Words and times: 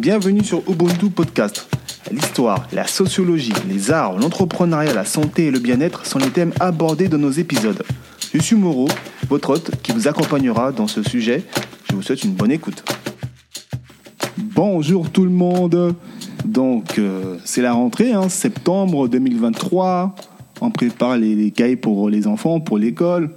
Bienvenue 0.00 0.42
sur 0.42 0.62
Ubuntu 0.66 1.10
Podcast. 1.10 1.68
L'histoire, 2.10 2.66
la 2.72 2.86
sociologie, 2.86 3.52
les 3.68 3.90
arts, 3.90 4.16
l'entrepreneuriat, 4.16 4.94
la 4.94 5.04
santé 5.04 5.48
et 5.48 5.50
le 5.50 5.58
bien-être 5.58 6.06
sont 6.06 6.18
les 6.18 6.30
thèmes 6.30 6.54
abordés 6.58 7.06
dans 7.06 7.18
nos 7.18 7.30
épisodes. 7.30 7.82
Je 8.32 8.40
suis 8.40 8.56
Moreau, 8.56 8.88
votre 9.28 9.50
hôte 9.50 9.72
qui 9.82 9.92
vous 9.92 10.08
accompagnera 10.08 10.72
dans 10.72 10.86
ce 10.86 11.02
sujet. 11.02 11.44
Je 11.90 11.94
vous 11.94 12.00
souhaite 12.00 12.24
une 12.24 12.32
bonne 12.32 12.50
écoute. 12.50 12.82
Bonjour 14.38 15.10
tout 15.10 15.24
le 15.24 15.30
monde. 15.30 15.94
Donc, 16.46 16.98
euh, 16.98 17.36
c'est 17.44 17.60
la 17.60 17.74
rentrée, 17.74 18.14
hein, 18.14 18.30
septembre 18.30 19.06
2023. 19.06 20.14
On 20.62 20.70
prépare 20.70 21.18
les, 21.18 21.34
les 21.34 21.50
cahiers 21.50 21.76
pour 21.76 22.08
les 22.08 22.26
enfants, 22.26 22.58
pour 22.58 22.78
l'école. 22.78 23.32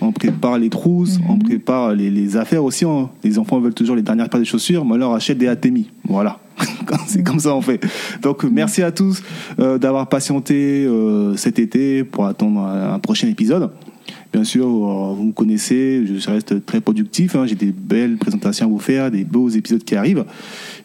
On 0.00 0.12
prépare 0.12 0.58
les 0.58 0.70
trousses, 0.70 1.18
on 1.28 1.38
prépare 1.38 1.94
les, 1.94 2.10
les 2.10 2.36
affaires 2.36 2.62
aussi. 2.64 2.84
hein. 2.84 3.10
Les 3.24 3.38
enfants 3.38 3.58
veulent 3.60 3.74
toujours 3.74 3.96
les 3.96 4.02
dernières 4.02 4.28
paires 4.28 4.40
de 4.40 4.44
chaussures, 4.44 4.84
mais 4.84 4.92
on 4.94 4.96
leur 4.96 5.12
achète 5.12 5.38
des 5.38 5.48
Atemi. 5.48 5.90
Voilà. 6.04 6.38
C'est 7.06 7.22
comme 7.22 7.38
ça 7.40 7.54
on 7.54 7.60
fait. 7.60 7.80
Donc 8.22 8.44
merci 8.44 8.82
à 8.82 8.90
tous 8.92 9.22
euh, 9.58 9.78
d'avoir 9.78 10.08
patienté 10.08 10.84
euh, 10.86 11.36
cet 11.36 11.58
été 11.58 12.04
pour 12.04 12.26
attendre 12.26 12.60
un, 12.60 12.94
un 12.94 12.98
prochain 12.98 13.28
épisode. 13.28 13.70
Bien 14.32 14.44
sûr, 14.44 14.66
euh, 14.66 15.14
vous 15.14 15.24
me 15.24 15.32
connaissez, 15.32 16.04
je 16.06 16.30
reste 16.30 16.64
très 16.64 16.80
productif. 16.80 17.34
hein. 17.36 17.46
J'ai 17.46 17.54
des 17.54 17.72
belles 17.72 18.16
présentations 18.18 18.66
à 18.66 18.68
vous 18.68 18.78
faire, 18.78 19.10
des 19.10 19.24
beaux 19.24 19.48
épisodes 19.48 19.82
qui 19.84 19.96
arrivent. 19.96 20.24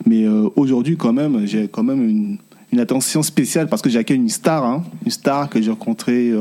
Mais 0.06 0.28
aujourd'hui, 0.56 0.98
quand 0.98 1.14
même, 1.14 1.46
j'ai 1.46 1.68
quand 1.68 1.84
même 1.84 2.08
une, 2.08 2.38
une 2.72 2.80
attention 2.80 3.22
spéciale 3.24 3.68
parce 3.68 3.82
que 3.82 3.90
j'accueille 3.90 4.18
une 4.18 4.30
star, 4.30 4.66
hein. 4.66 4.84
une 5.06 5.12
star 5.12 5.50
que 5.50 5.62
j'ai 5.62 5.70
rencontrée 5.72 6.32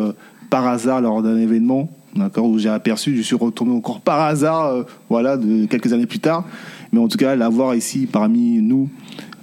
par 0.50 0.66
hasard 0.66 1.00
lors 1.00 1.22
d'un 1.22 1.36
événement, 1.38 1.88
d'accord, 2.16 2.46
où 2.46 2.58
j'ai 2.58 2.68
aperçu, 2.68 3.16
je 3.16 3.22
suis 3.22 3.36
retourné 3.36 3.74
encore 3.74 4.00
par 4.00 4.20
hasard, 4.20 4.66
euh, 4.66 4.82
voilà, 5.08 5.36
de 5.36 5.66
quelques 5.66 5.92
années 5.92 6.06
plus 6.06 6.18
tard. 6.20 6.44
Mais 6.92 6.98
en 7.00 7.08
tout 7.08 7.18
cas, 7.18 7.34
l'avoir 7.36 7.74
ici 7.74 8.06
parmi 8.10 8.60
nous, 8.60 8.88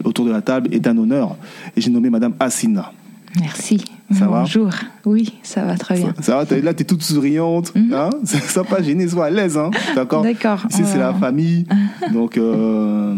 autour 0.03 0.25
de 0.25 0.31
la 0.31 0.41
table, 0.41 0.69
est 0.73 0.85
un 0.87 0.97
honneur. 0.97 1.35
Et 1.75 1.81
j'ai 1.81 1.89
nommé 1.89 2.09
Madame 2.09 2.33
Assina. 2.39 2.91
Merci. 3.39 3.83
Ça 4.11 4.27
va 4.27 4.39
Bonjour. 4.39 4.69
Oui, 5.05 5.33
ça 5.43 5.63
va 5.63 5.77
très 5.77 5.95
bien. 5.97 6.13
Ça 6.19 6.43
va, 6.43 6.57
là, 6.61 6.73
tu 6.73 6.81
es 6.81 6.85
toute 6.85 7.03
souriante. 7.03 7.71
hein 7.93 8.09
C'est 8.23 8.41
sympa, 8.41 8.81
gênée, 8.81 9.07
sois 9.07 9.25
à 9.25 9.29
l'aise. 9.29 9.55
Hein 9.57 9.69
D'accord 9.95 10.23
D'accord. 10.23 10.65
Ici, 10.69 10.81
c'est 10.85 10.97
la 10.97 11.09
Euh, 11.09 11.13
famille. 11.13 11.65
Donc, 12.11 12.37
euh, 12.37 13.15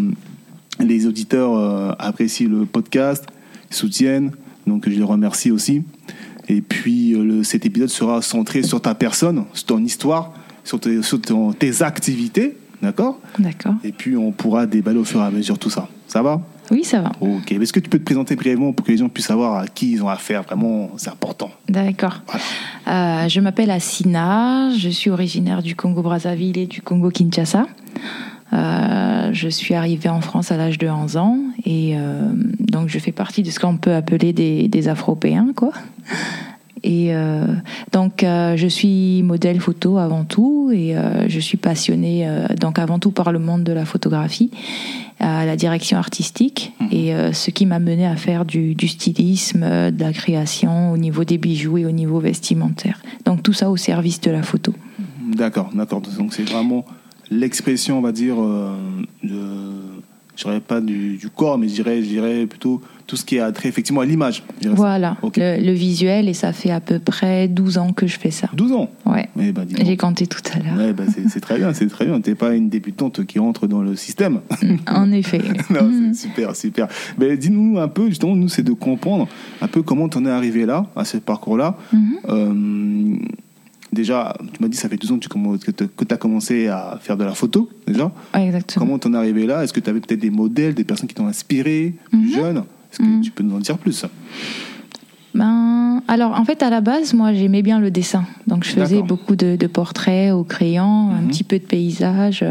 les 0.79 1.07
auditeurs 1.07 1.55
euh, 1.55 1.91
apprécient 1.97 2.49
le 2.49 2.65
podcast, 2.65 3.25
ils 3.69 3.75
soutiennent. 3.75 4.31
Donc, 4.67 4.83
je 4.89 4.95
les 4.95 5.03
remercie 5.03 5.49
aussi. 5.51 5.83
Et 6.51 6.61
puis, 6.61 7.13
euh, 7.13 7.23
le, 7.23 7.43
cet 7.43 7.65
épisode 7.65 7.87
sera 7.89 8.21
centré 8.21 8.61
sur 8.61 8.81
ta 8.81 8.93
personne, 8.93 9.45
sur 9.53 9.65
ton 9.67 9.79
histoire, 9.83 10.33
sur 10.65 10.79
tes, 10.81 11.01
sur 11.01 11.21
ton- 11.21 11.53
tes 11.53 11.81
activités. 11.81 12.57
D'accord? 12.81 13.19
D'accord. 13.39 13.75
Et 13.85 13.91
puis, 13.93 14.17
on 14.17 14.31
pourra 14.31 14.65
déballer 14.65 14.97
au 14.99 15.05
fur 15.05 15.21
et 15.21 15.25
à 15.25 15.31
mesure 15.31 15.57
tout 15.57 15.69
ça. 15.69 15.87
Ça 16.07 16.21
va? 16.21 16.41
Oui, 16.71 16.83
ça 16.83 16.99
va. 17.01 17.11
Ok. 17.21 17.51
Est-ce 17.53 17.71
que 17.71 17.79
tu 17.79 17.89
peux 17.89 17.99
te 17.99 18.03
présenter 18.03 18.35
brièvement 18.35 18.73
pour 18.73 18.85
que 18.85 18.91
les 18.91 18.97
gens 18.97 19.07
puissent 19.07 19.27
savoir 19.27 19.55
à 19.59 19.67
qui 19.67 19.91
ils 19.93 20.03
ont 20.03 20.09
affaire? 20.09 20.43
Vraiment, 20.43 20.89
c'est 20.97 21.09
important. 21.09 21.51
D'accord. 21.69 22.21
Euh, 22.87 23.27
je 23.29 23.39
m'appelle 23.39 23.71
Assina. 23.71 24.71
Je 24.77 24.89
suis 24.89 25.09
originaire 25.09 25.61
du 25.61 25.75
Congo-Brazzaville 25.75 26.57
et 26.57 26.65
du 26.67 26.81
Congo-Kinshasa. 26.81 27.65
Euh, 28.53 29.29
je 29.31 29.47
suis 29.47 29.73
arrivée 29.75 30.09
en 30.09 30.19
France 30.19 30.51
à 30.51 30.57
l'âge 30.57 30.77
de 30.77 30.87
11 30.87 31.15
ans 31.15 31.37
et 31.65 31.93
euh, 31.95 32.31
donc 32.59 32.89
je 32.89 32.99
fais 32.99 33.13
partie 33.13 33.43
de 33.43 33.49
ce 33.49 33.59
qu'on 33.61 33.77
peut 33.77 33.93
appeler 33.93 34.33
des, 34.33 34.67
des 34.67 34.87
Afropéens, 34.89 35.53
quoi. 35.55 35.71
Et 36.83 37.13
euh, 37.13 37.45
donc 37.91 38.23
euh, 38.23 38.57
je 38.57 38.67
suis 38.67 39.21
modèle 39.23 39.59
photo 39.59 39.97
avant 39.97 40.23
tout 40.23 40.71
et 40.73 40.97
euh, 40.97 41.29
je 41.29 41.39
suis 41.39 41.57
passionnée 41.57 42.27
donc 42.59 42.79
avant 42.79 42.97
tout 42.97 43.11
par 43.11 43.31
le 43.31 43.39
monde 43.39 43.63
de 43.63 43.71
la 43.71 43.85
photographie, 43.85 44.49
à 45.19 45.45
la 45.45 45.55
direction 45.55 45.97
artistique 45.97 46.73
et 46.91 47.13
euh, 47.13 47.33
ce 47.33 47.51
qui 47.51 47.65
m'a 47.65 47.79
mené 47.79 48.07
à 48.07 48.15
faire 48.15 48.45
du, 48.45 48.73
du 48.73 48.87
stylisme, 48.87 49.91
de 49.91 50.03
la 50.03 50.13
création 50.13 50.91
au 50.91 50.97
niveau 50.97 51.23
des 51.23 51.37
bijoux 51.37 51.77
et 51.77 51.85
au 51.85 51.91
niveau 51.91 52.19
vestimentaire. 52.19 52.99
Donc 53.25 53.43
tout 53.43 53.53
ça 53.53 53.69
au 53.69 53.77
service 53.77 54.19
de 54.21 54.31
la 54.31 54.41
photo. 54.41 54.73
D'accord, 55.35 55.69
d'accord. 55.73 56.01
Donc 56.01 56.33
c'est 56.33 56.49
vraiment 56.49 56.85
l'expression, 57.29 57.99
on 57.99 58.01
va 58.01 58.11
dire, 58.11 58.35
de, 59.23 59.37
je 60.35 60.43
dirais 60.43 60.59
pas 60.59 60.81
du, 60.81 61.17
du 61.17 61.29
corps, 61.29 61.57
mais 61.57 61.69
je 61.69 61.75
dirais, 61.75 62.01
je 62.01 62.07
dirais 62.07 62.45
plutôt 62.47 62.81
tout 63.11 63.17
ce 63.17 63.25
qui 63.25 63.39
a 63.41 63.51
trait 63.51 63.67
effectivement 63.67 63.99
à 63.99 64.05
l'image. 64.05 64.41
Voilà, 64.65 65.17
le, 65.35 65.61
le 65.61 65.73
visuel 65.73 66.29
et 66.29 66.33
ça 66.33 66.53
fait 66.53 66.71
à 66.71 66.79
peu 66.79 66.97
près 66.97 67.49
12 67.49 67.77
ans 67.77 67.91
que 67.91 68.07
je 68.07 68.17
fais 68.17 68.31
ça. 68.31 68.47
12 68.53 68.71
ans. 68.71 68.89
Ouais, 69.05 69.27
Eh 69.37 69.51
ben, 69.51 69.67
j'ai 69.83 69.97
compté 69.97 70.27
tout 70.27 70.39
à 70.53 70.59
l'heure. 70.59 70.77
Ouais, 70.77 70.93
ben, 70.93 71.07
c'est 71.27 71.41
très 71.41 71.57
bien, 71.57 71.73
c'est 71.73 71.87
très 71.87 72.05
bien. 72.05 72.21
T'es 72.21 72.35
pas 72.35 72.55
une 72.55 72.69
débutante 72.69 73.25
qui 73.25 73.37
entre 73.37 73.67
dans 73.67 73.81
le 73.81 73.97
système. 73.97 74.39
En 74.87 75.11
effet. 75.11 75.39
non, 75.69 75.91
c'est 75.91 76.29
super, 76.29 76.55
super. 76.55 76.87
Mais 77.17 77.35
dis-nous 77.35 77.79
un 77.79 77.89
peu, 77.89 78.07
justement, 78.07 78.33
nous, 78.33 78.47
c'est 78.47 78.63
de 78.63 78.71
comprendre 78.71 79.27
un 79.61 79.67
peu 79.67 79.81
comment 79.81 80.07
t'en 80.07 80.25
es 80.25 80.29
arrivé 80.29 80.65
là, 80.65 80.85
à 80.95 81.03
ce 81.03 81.17
parcours-là. 81.17 81.75
Mhm. 81.91 82.13
Euh, 82.29 83.15
déjà, 83.91 84.37
tu 84.53 84.63
m'as 84.63 84.69
dit, 84.69 84.77
ça 84.77 84.87
fait 84.87 84.95
12 84.95 85.11
ans 85.11 85.19
que 85.19 85.71
tu 85.71 86.13
as 86.13 86.17
commencé 86.17 86.69
à 86.69 86.97
faire 87.01 87.17
de 87.17 87.25
la 87.25 87.33
photo, 87.33 87.69
déjà. 87.85 88.09
Ouais, 88.33 88.45
exactement. 88.45 88.85
Comment 88.85 88.99
t'en 88.99 89.13
es 89.15 89.17
arrivé 89.17 89.45
là? 89.45 89.65
Est-ce 89.65 89.73
que 89.73 89.81
tu 89.81 89.89
avais 89.89 89.99
peut-être 89.99 90.21
des 90.21 90.29
modèles, 90.29 90.75
des 90.75 90.85
personnes 90.85 91.09
qui 91.09 91.15
t'ont 91.15 91.27
inspiré, 91.27 91.95
plus 92.09 92.31
jeunes? 92.33 92.63
Est-ce 92.91 92.99
que 92.99 93.03
Mhm. 93.03 93.21
tu 93.21 93.31
peux 93.31 93.43
nous 93.43 93.55
en 93.55 93.59
dire 93.59 93.77
plus? 93.77 94.05
Ben, 95.33 96.03
alors, 96.09 96.37
en 96.37 96.43
fait, 96.43 96.61
à 96.61 96.69
la 96.69 96.81
base, 96.81 97.13
moi, 97.13 97.33
j'aimais 97.33 97.61
bien 97.61 97.79
le 97.79 97.89
dessin. 97.89 98.25
Donc, 98.47 98.65
je 98.65 98.71
faisais 98.71 99.01
beaucoup 99.01 99.37
de, 99.37 99.55
de 99.55 99.67
portraits 99.67 100.33
au 100.33 100.43
crayon, 100.43 101.11
un 101.11 101.21
Mhm. 101.21 101.27
petit 101.29 101.43
peu 101.45 101.57
de 101.57 101.63
paysages. 101.63 102.43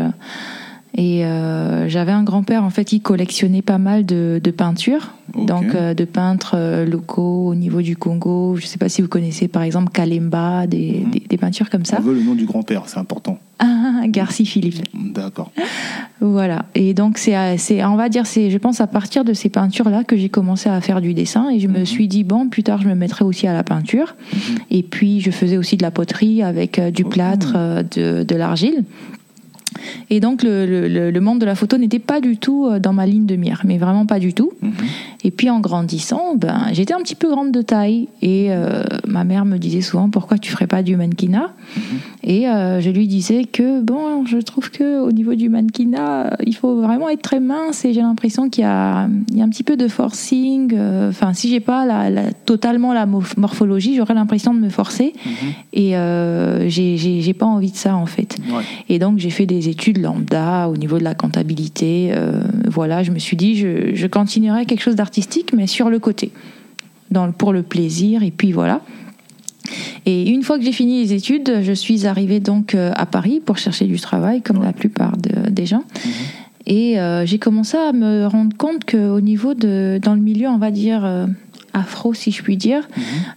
Et 0.97 1.25
euh, 1.25 1.89
j'avais 1.89 2.13
un 2.13 2.25
grand-père, 2.25 2.65
en 2.65 2.71
fait, 2.71 2.85
qui 2.85 3.01
collectionnait 3.01 3.63
pas 3.63 3.79
mal 3.79 4.05
de, 4.05 4.41
de 4.43 4.51
peintures. 4.51 5.13
Donc, 5.37 5.77
euh, 5.77 5.95
de 5.95 6.05
peintres 6.05 6.55
euh, 6.57 6.85
locaux 6.85 7.47
au 7.47 7.55
niveau 7.55 7.83
du 7.83 7.97
Congo. 7.97 8.57
Je 8.57 8.63
ne 8.65 8.67
sais 8.67 8.79
pas 8.79 8.89
si 8.89 9.01
vous 9.01 9.07
connaissez, 9.07 9.47
par 9.47 9.63
exemple, 9.63 9.93
Kalemba, 9.93 10.67
des, 10.67 11.03
Mhm. 11.05 11.11
des, 11.13 11.21
des 11.21 11.37
peintures 11.37 11.71
comme 11.71 11.85
ça. 11.85 11.99
On 12.01 12.03
veut 12.03 12.15
le 12.15 12.23
nom 12.25 12.35
du 12.35 12.45
grand-père, 12.47 12.83
c'est 12.87 12.99
important. 12.99 13.39
Ah, 13.61 14.03
Garci 14.09 14.45
Philippe. 14.45 14.83
D'accord. 15.15 15.53
Voilà. 16.21 16.65
Et 16.75 16.93
donc, 16.95 17.19
c'est, 17.19 17.37
on 17.85 17.95
va 17.97 18.09
dire, 18.09 18.27
c'est, 18.27 18.51
je 18.51 18.59
pense, 18.59 18.81
à 18.81 18.89
partir 18.89 19.25
de 19.25 19.33
ces 19.33 19.49
peintures-là 19.49 20.03
que 20.03 20.17
j'ai 20.17 20.29
commencé 20.29 20.69
à 20.69 20.81
faire 20.81 21.01
du 21.01 21.15
dessin. 21.15 21.49
Et 21.51 21.61
je 21.61 21.69
me 21.69 21.79
Mhm. 21.81 21.87
suis 21.87 22.09
dit, 22.09 22.25
bon, 22.25 22.49
plus 22.49 22.65
tard, 22.65 22.83
je 22.83 22.89
me 22.89 22.95
mettrai 22.97 23.25
aussi 23.25 23.47
à 23.47 23.53
la 23.53 23.63
peinture. 23.63 24.17
Et 24.73 24.83
puis, 24.83 25.21
je 25.21 25.31
faisais 25.31 25.57
aussi 25.57 25.77
de 25.77 25.83
la 25.83 25.93
poterie 25.93 26.43
avec 26.43 26.81
du 26.93 27.05
plâtre, 27.05 27.57
de, 27.95 28.25
de 28.25 28.35
l'argile. 28.35 28.83
Et 30.11 30.21
donc, 30.21 30.43
le, 30.43 30.67
le- 30.67 30.89
le- 30.89 31.11
le 31.11 31.21
monde 31.21 31.39
de 31.39 31.47
la 31.47 31.55
photo 31.55 31.79
n'était 31.79 31.99
pas 31.99 32.21
du 32.21 32.37
tout 32.37 32.67
euh, 32.67 32.79
dans 32.79 32.93
ma 32.93 33.07
ligne 33.07 33.27
de 33.27 33.37
mire, 33.37 33.63
mais 33.65 33.79
vraiment 33.79 34.07
pas 34.07 34.19
du 34.19 34.35
tout. 34.35 34.53
Mhm. 34.63 34.73
Et 35.25 35.31
puis 35.31 35.51
en 35.51 35.61
grandissant, 35.61 36.35
ben, 36.37 36.67
j'étais 36.73 36.95
un 36.95 36.99
petit 37.01 37.15
peu 37.15 37.29
grande 37.29 37.53
de 37.53 37.63
taille 37.63 38.09
et 38.23 38.47
euh, 38.51 38.83
ma 39.07 39.25
mère 39.25 39.45
me 39.45 39.59
disait 39.59 39.83
souvent 39.83 40.09
pourquoi 40.09 40.39
tu 40.39 40.51
ferais 40.51 40.67
pas 40.67 40.83
du 40.83 40.97
mannequinat? 40.97 41.53
Et 42.25 42.49
euh, 42.49 42.81
je 42.81 42.91
lui 42.91 43.07
disais 43.07 43.45
que 43.45 43.81
bon, 43.83 44.25
je 44.27 44.39
trouve 44.39 44.71
que 44.71 45.01
au 45.01 45.13
niveau 45.13 45.35
du 45.35 45.49
mannequinat, 45.49 46.37
il 46.47 46.55
faut 46.55 46.81
vraiment 46.81 47.09
être 47.11 47.23
très 47.23 47.41
mince 47.41 47.85
et 47.85 47.93
j'ai 47.93 48.01
l'impression 48.01 48.49
qu'il 48.49 48.63
y 48.65 48.67
a, 48.67 49.09
il 49.31 49.39
y 49.39 49.43
a 49.43 49.45
un 49.45 49.49
petit 49.51 49.63
peu 49.63 49.77
de 49.77 49.89
forcing. 49.89 50.75
Enfin, 51.09 51.33
si 51.35 51.49
j'ai 51.51 51.61
pas 51.61 51.85
la, 51.87 52.09
la- 52.11 52.33
totalement 52.33 52.93
la 52.93 53.07
morph- 53.07 53.39
morphologie, 53.39 53.95
j'aurais 53.97 54.15
l'impression 54.15 54.55
de 54.55 54.59
me 54.61 54.71
forcer 54.71 55.13
et 55.73 55.97
euh, 55.97 56.69
j'ai- 56.69 57.31
pas 57.41 57.47
envie 57.47 57.71
de 57.71 57.77
ça 57.77 57.95
en 57.95 58.07
fait. 58.07 58.37
Ouais. 58.53 58.65
Et 58.89 58.99
donc 58.99 59.19
j'ai 59.19 59.31
fait 59.31 59.47
des 59.47 59.60
études 59.69 59.99
lambda 59.99 60.69
au 60.69 60.77
niveau 60.77 60.99
de 60.99 61.05
la 61.05 61.15
comptabilité. 61.15 62.11
euh, 62.13 62.43
voilà, 62.69 63.03
je 63.03 63.11
me 63.11 63.19
suis 63.19 63.37
dit 63.37 63.57
je, 63.57 63.95
je 63.95 64.07
continuerai 64.07 64.67
quelque 64.67 64.83
chose 64.83 64.97
d'artistique, 64.97 65.53
mais 65.57 65.67
sur 65.67 65.91
le 65.91 65.99
côté, 65.99 66.31
dans, 67.11 67.27
le- 67.27 67.33
pour 67.33 67.53
le 67.53 67.63
plaisir. 67.63 68.23
Et 68.23 68.31
puis 68.31 68.53
voilà. 68.53 68.81
Et 70.07 70.31
une 70.31 70.43
fois 70.43 70.59
que 70.59 70.65
j'ai 70.65 70.73
fini 70.73 71.03
les 71.03 71.13
études, 71.13 71.61
je 71.63 71.73
suis 71.73 72.07
arrivée 72.07 72.41
donc 72.41 72.75
euh, 72.75 72.91
à 72.97 73.07
Paris 73.07 73.41
pour 73.45 73.59
chercher 73.59 73.87
du 73.87 74.01
travail, 74.01 74.43
comme 74.43 74.59
Ouais. 74.59 74.65
la 74.67 74.73
plupart 74.73 75.17
de- 75.17 75.51
des 75.51 75.67
gens. 75.67 75.85
Et 76.67 76.99
euh, 77.01 77.25
j'ai 77.27 77.39
commencé 77.39 77.77
à 77.77 77.93
me 77.93 78.27
rendre 78.27 78.57
compte 78.57 78.85
qu'au 78.85 79.21
niveau 79.21 79.55
de, 79.55 79.99
dans 80.03 80.15
le 80.15 80.21
milieu, 80.21 80.49
on 80.49 80.59
va 80.59 80.71
dire 80.71 81.03
afro, 81.73 82.15
si 82.15 82.31
je 82.31 82.43
puis 82.43 82.57
dire, 82.57 82.89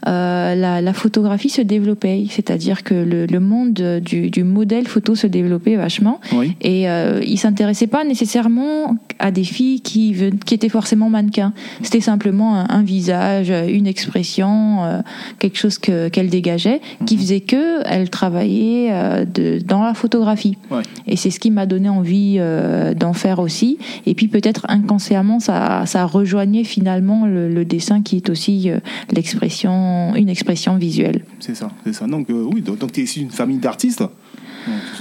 euh, 0.08 0.56
la, 0.56 0.82
la 0.82 0.94
photographie 0.94 1.50
se 1.50 1.62
développait. 1.62 2.26
C'est-à-dire 2.30 2.84
que 2.84 2.94
le, 2.94 3.26
le 3.26 3.40
monde 3.40 3.74
du, 4.04 4.30
du 4.30 4.44
modèle 4.44 4.88
photo 4.88 5.16
se 5.16 5.28
développait 5.28 5.76
vachement. 5.76 6.20
Oui. 6.34 6.56
Et 6.62 6.90
euh, 6.90 7.22
il 7.26 7.38
s'intéressait 7.38 7.88
pas 7.88 8.04
nécessairement 8.04 8.98
à 9.20 9.32
des 9.32 9.44
filles 9.44 9.82
qui, 9.82 10.16
étaient 10.52 10.70
forcément 10.70 11.10
mannequins. 11.10 11.54
C'était 11.82 12.02
simplement 12.02 12.56
un, 12.58 12.68
un 12.70 12.84
visage, 12.84 13.50
une 13.50 13.88
expression, 13.88 14.84
euh, 14.84 15.02
quelque 15.40 15.58
chose 15.58 15.78
que- 15.78 16.10
qu'elle 16.10 16.30
dégageait, 16.30 16.82
qui 17.06 17.18
faisait 17.18 17.40
que 17.42 17.82
elle 17.86 18.10
travaillait 18.10 18.90
euh, 18.92 19.26
de, 19.26 19.60
dans 19.66 19.84
la 19.84 19.94
photographie. 19.94 20.58
Ouais. 20.72 20.82
Et 21.08 21.16
c'est 21.16 21.30
ce 21.32 21.40
qui 21.40 21.52
m'a 21.52 21.66
donné 21.66 21.90
envie 21.90 22.38
euh, 22.40 22.94
d'en 22.94 23.14
faire 23.14 23.40
aussi. 23.40 23.78
Et 24.06 24.14
puis 24.16 24.28
peut-être 24.28 24.66
inconsciemment, 24.70 25.40
ça, 25.40 25.84
ça 25.86 26.06
rejoignait 26.06 26.64
finalement 26.64 27.26
le, 27.26 27.50
le 27.50 27.66
dessin 27.66 28.02
qui 28.02 28.22
aussi 28.30 28.70
euh, 28.70 28.80
l'expression, 29.12 30.16
une 30.16 30.30
expression 30.30 30.78
visuelle. 30.78 31.26
C'est 31.40 31.56
ça, 31.56 31.72
c'est 31.86 31.94
ça. 31.94 32.08
Donc, 32.08 32.30
euh, 32.30 32.50
oui, 32.54 32.62
donc, 32.62 32.92
tu 32.92 33.02
es 33.02 33.04
issu 33.04 33.20
d'une 33.20 33.32
famille 33.32 33.58
d'artistes 33.58 34.04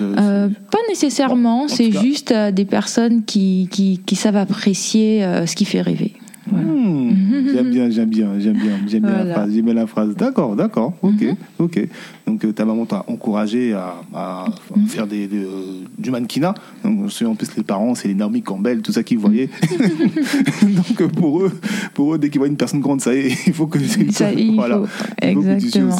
Euh, 0.01 0.49
pas 0.49 0.79
nécessairement, 0.89 1.65
en 1.65 1.69
c'est 1.69 1.93
juste 1.93 2.33
euh, 2.33 2.51
des 2.51 2.65
personnes 2.65 3.25
qui, 3.25 3.69
qui, 3.71 4.01
qui 4.05 4.17
savent 4.17 4.37
apprécier 4.37 5.25
euh, 5.25 5.47
ce 5.47 5.55
qui 5.55 5.65
fait 5.65 5.83
rêver. 5.83 6.15
Voilà. 6.51 6.67
Hmm, 6.67 7.11
j'aime 7.53 7.71
bien, 7.71 7.91
j'aime 7.91 8.09
bien, 8.09 8.29
j'aime 8.41 8.57
bien, 8.57 8.73
j'aime 8.89 9.03
bien 9.03 9.25
la 9.25 9.33
phrase, 9.35 9.53
j'aime 9.55 9.65
bien 9.65 9.75
la 9.75 9.87
phrase. 9.87 10.15
D'accord, 10.17 10.57
d'accord, 10.57 10.93
ok, 11.03 11.23
Mhm. 11.23 11.37
ok. 11.61 11.89
Donc 12.27 12.45
euh, 12.45 12.53
ta 12.53 12.65
maman 12.65 12.85
t'a 12.85 13.05
encouragé 13.07 13.73
à, 13.75 13.95
à 14.15 14.47
Mhm. 14.77 14.87
faire 14.87 15.07
des, 15.07 15.27
des, 15.29 15.39
euh, 15.45 15.83
du 15.99 16.11
mannequinat. 16.11 16.55
Donc 16.85 17.09
en 17.25 17.35
plus 17.37 17.57
les 17.57 17.63
parents, 17.63 17.95
c'est 17.95 18.09
les 18.09 18.15
Naomi 18.15 18.43
Campbell, 18.43 18.83
tout 18.83 18.91
ça 18.93 19.03
qu'ils 19.05 19.19
voyaient. 19.19 19.51
Donc 20.63 21.11
pour 21.13 21.43
eux, 21.43 21.53
pour 21.95 22.15
eux, 22.15 22.19
dès 22.19 22.29
qu'ils 22.29 22.39
voient 22.41 22.49
une 22.49 22.57
personne 22.57 22.81
grande, 22.81 23.01
ça 23.01 23.15
y 23.15 23.19
est, 23.19 23.37
il 23.47 23.53
faut 23.53 23.67
que 23.67 23.79
Ça, 24.11 24.33
il 24.33 24.55
voilà. 24.57 24.79
faut- 24.79 24.87
Il 25.23 25.33
faut 25.35 25.41
Exactement. 25.41 25.97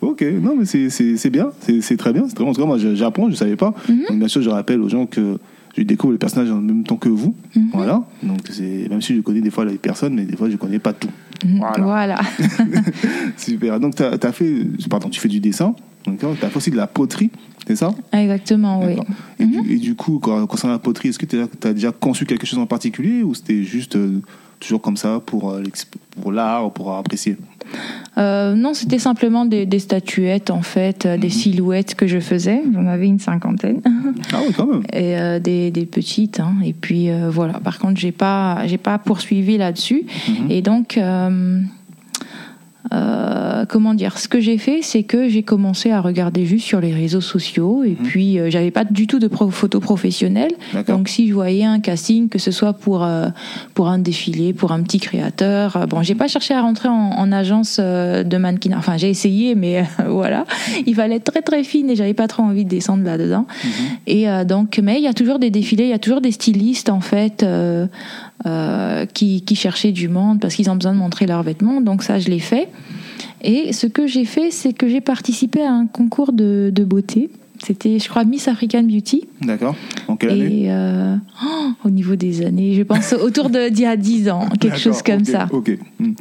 Ok, 0.00 0.24
non 0.42 0.56
mais 0.58 0.64
c'est- 0.64 1.30
bien, 1.30 1.48
c'est 1.60 1.96
très 1.96 2.12
bien, 2.12 2.24
c'est 2.28 2.34
très 2.34 2.44
bien. 2.44 2.48
En 2.48 2.52
tout 2.52 2.60
cas, 2.60 2.66
moi 2.66 2.78
j'apprends, 2.94 3.30
je 3.30 3.36
savais 3.36 3.56
pas. 3.56 3.74
Mhm. 3.88 4.02
Donc 4.08 4.18
bien 4.18 4.28
sûr, 4.28 4.42
je 4.42 4.50
rappelle 4.50 4.80
aux 4.80 4.88
gens 4.88 5.06
que 5.06 5.38
je 5.76 5.82
découvre 5.82 6.12
les 6.12 6.18
personnages 6.18 6.50
en 6.50 6.60
même 6.60 6.84
temps 6.84 6.96
que 6.96 7.08
vous. 7.08 7.34
Mhm. 7.56 7.70
Voilà. 7.72 8.02
Donc 8.22 8.38
c'est 8.50 8.86
même 8.88 9.02
si 9.02 9.14
je 9.16 9.20
connais 9.20 9.40
des 9.40 9.50
fois 9.50 9.64
les 9.64 9.78
personnes, 9.78 10.14
mais 10.14 10.24
des 10.24 10.36
fois 10.36 10.48
je 10.50 10.56
connais 10.56 10.78
pas 10.78 10.92
tout. 10.92 11.10
Mhm. 11.44 11.58
Voilà. 11.58 11.84
Voilà. 11.84 12.20
Super. 13.36 13.80
Donc, 13.80 13.96
tu 13.96 14.02
as, 14.02 14.32
fait. 14.32 14.66
Pardon, 14.88 15.08
tu 15.08 15.20
fais 15.20 15.28
du 15.28 15.40
dessin. 15.40 15.74
Tu 16.04 16.26
as 16.26 16.34
fait 16.50 16.56
aussi 16.56 16.70
de 16.70 16.76
la 16.76 16.86
poterie, 16.86 17.30
c'est 17.66 17.76
ça? 17.76 17.94
Exactement, 18.12 18.84
oui. 18.84 18.96
Et, 19.38 19.46
du, 19.46 19.72
et 19.72 19.78
du 19.78 19.94
coup, 19.94 20.18
quand- 20.18 20.46
concernant 20.46 20.74
la 20.74 20.78
poterie, 20.78 21.08
est-ce 21.08 21.18
que 21.18 21.24
tu 21.24 21.38
as, 21.38 21.72
déjà 21.72 21.92
conçu 21.92 22.26
quelque 22.26 22.46
chose 22.46 22.58
en 22.58 22.66
particulier 22.66 23.22
ou 23.22 23.34
c'était 23.34 23.62
juste 23.62 23.96
euh, 23.96 24.20
toujours 24.64 24.80
comme 24.80 24.96
ça 24.96 25.20
pour, 25.24 25.50
euh, 25.50 25.62
pour 26.20 26.32
l'art, 26.32 26.70
pour 26.72 26.94
apprécier 26.94 27.36
Euh, 28.18 28.54
non, 28.54 28.74
c'était 28.74 28.98
simplement 29.00 29.44
des, 29.46 29.66
des 29.66 29.78
statuettes, 29.80 30.50
en 30.50 30.62
fait, 30.62 31.06
euh, 31.06 31.16
des 31.16 31.26
Mhm. 31.28 31.32
silhouettes 31.32 31.94
que 31.96 32.06
je 32.06 32.20
faisais. 32.20 32.62
J'en 32.72 32.86
avais 32.86 33.06
une 33.06 33.18
cinquantaine. 33.18 33.80
Ah 34.32 34.38
oui, 34.46 34.52
quand 34.56 34.66
même. 34.66 34.82
et 34.92 35.18
euh, 35.18 35.40
des, 35.40 35.70
des 35.70 35.86
petites. 35.86 36.38
hein. 36.40 36.54
Et 36.64 36.72
puis 36.72 37.08
voilà. 37.30 37.54
Par 37.54 37.78
contre, 37.78 37.98
j'ai 37.98 38.12
pas, 38.12 38.66
j'ai 38.66 38.78
pas 38.78 38.98
poursuivi 38.98 39.56
là-dessus. 39.58 40.04
Mhm. 40.28 40.50
Et 40.50 40.62
donc, 40.62 40.98
euh, 42.92 43.64
comment 43.66 43.94
dire 43.94 44.18
Ce 44.18 44.28
que 44.28 44.40
j'ai 44.40 44.58
fait, 44.58 44.80
c'est 44.82 45.02
que 45.04 45.28
j'ai 45.28 45.42
commencé 45.42 45.90
à 45.90 46.00
regarder 46.00 46.44
juste 46.44 46.66
sur 46.66 46.80
les 46.80 46.92
réseaux 46.92 47.20
sociaux. 47.22 47.82
Et 47.82 47.90
Mhm. 47.90 47.96
puis, 47.96 48.38
euh, 48.38 48.50
j'avais 48.50 48.70
pas 48.70 48.84
du 48.84 49.06
tout 49.06 49.18
de 49.18 49.26
pro- 49.26 49.50
photo 49.50 49.80
professionnelle. 49.80 50.52
D'accord. 50.72 50.98
Donc, 50.98 51.08
si 51.08 51.28
je 51.28 51.34
voyais 51.34 51.64
un 51.64 51.80
casting, 51.80 52.28
que 52.28 52.38
ce 52.38 52.50
soit 52.50 52.74
pour 52.74 53.02
euh, 53.04 53.28
pour 53.74 53.88
un 53.88 53.98
défilé, 53.98 54.52
pour 54.52 54.72
un 54.72 54.82
petit 54.82 54.98
créateur, 55.00 55.76
euh, 55.76 55.86
bon, 55.86 56.02
j'ai 56.02 56.14
pas 56.14 56.28
cherché 56.28 56.52
à 56.54 56.60
rentrer 56.60 56.88
en, 56.88 56.92
en 56.92 57.32
agence 57.32 57.78
euh, 57.80 58.22
de 58.22 58.36
mannequin. 58.36 58.74
Enfin, 58.76 58.96
j'ai 58.98 59.08
essayé, 59.10 59.54
mais 59.54 59.78
euh, 59.78 59.82
voilà, 60.08 60.44
il 60.86 60.94
fallait 60.94 61.16
être 61.16 61.32
très 61.32 61.42
très 61.42 61.64
fine 61.64 61.88
et 61.90 61.96
j'avais 61.96 62.14
pas 62.14 62.28
trop 62.28 62.42
envie 62.42 62.64
de 62.64 62.70
descendre 62.70 63.04
là-dedans. 63.04 63.46
Mhm. 63.64 63.70
Et 64.06 64.28
euh, 64.28 64.44
donc, 64.44 64.78
mais 64.82 64.96
il 64.98 65.04
y 65.04 65.08
a 65.08 65.14
toujours 65.14 65.38
des 65.38 65.50
défilés, 65.50 65.84
il 65.84 65.90
y 65.90 65.94
a 65.94 65.98
toujours 65.98 66.20
des 66.20 66.32
stylistes 66.32 66.90
en 66.90 67.00
fait 67.00 67.42
euh, 68.46 69.06
qui, 69.06 69.42
qui 69.42 69.56
cherchaient 69.56 69.92
du 69.92 70.08
monde 70.08 70.40
parce 70.40 70.54
qu'ils 70.54 70.70
ont 70.70 70.76
besoin 70.76 70.92
de 70.92 70.98
montrer 70.98 71.26
leurs 71.26 71.42
vêtements. 71.42 71.80
Donc 71.80 72.02
ça, 72.02 72.18
je 72.18 72.28
l'ai 72.28 72.40
fait. 72.40 72.68
Et 73.42 73.72
ce 73.72 73.86
que 73.86 74.06
j'ai 74.06 74.24
fait, 74.24 74.50
c'est 74.50 74.72
que 74.72 74.88
j'ai 74.88 75.00
participé 75.00 75.62
à 75.62 75.72
un 75.72 75.86
concours 75.86 76.32
de, 76.32 76.70
de 76.74 76.84
beauté. 76.84 77.30
C'était, 77.62 77.98
je 77.98 78.08
crois, 78.08 78.24
Miss 78.24 78.48
African 78.48 78.82
Beauty. 78.82 79.24
D'accord. 79.40 79.76
En 80.08 80.16
quelle 80.16 80.30
année? 80.30 80.64
Et 80.64 80.72
euh, 80.72 81.16
oh, 81.44 81.68
au 81.84 81.90
niveau 81.90 82.16
des 82.16 82.44
années, 82.44 82.74
je 82.74 82.82
pense 82.82 83.12
autour 83.22 83.48
d'il 83.48 83.80
y 83.80 83.86
a 83.86 83.96
10 83.96 84.28
ans, 84.28 84.48
quelque 84.60 84.78
chose 84.78 85.02
comme 85.02 85.24
ça. 85.24 85.46
Ok. 85.52 85.78
Hmm. 85.98 86.12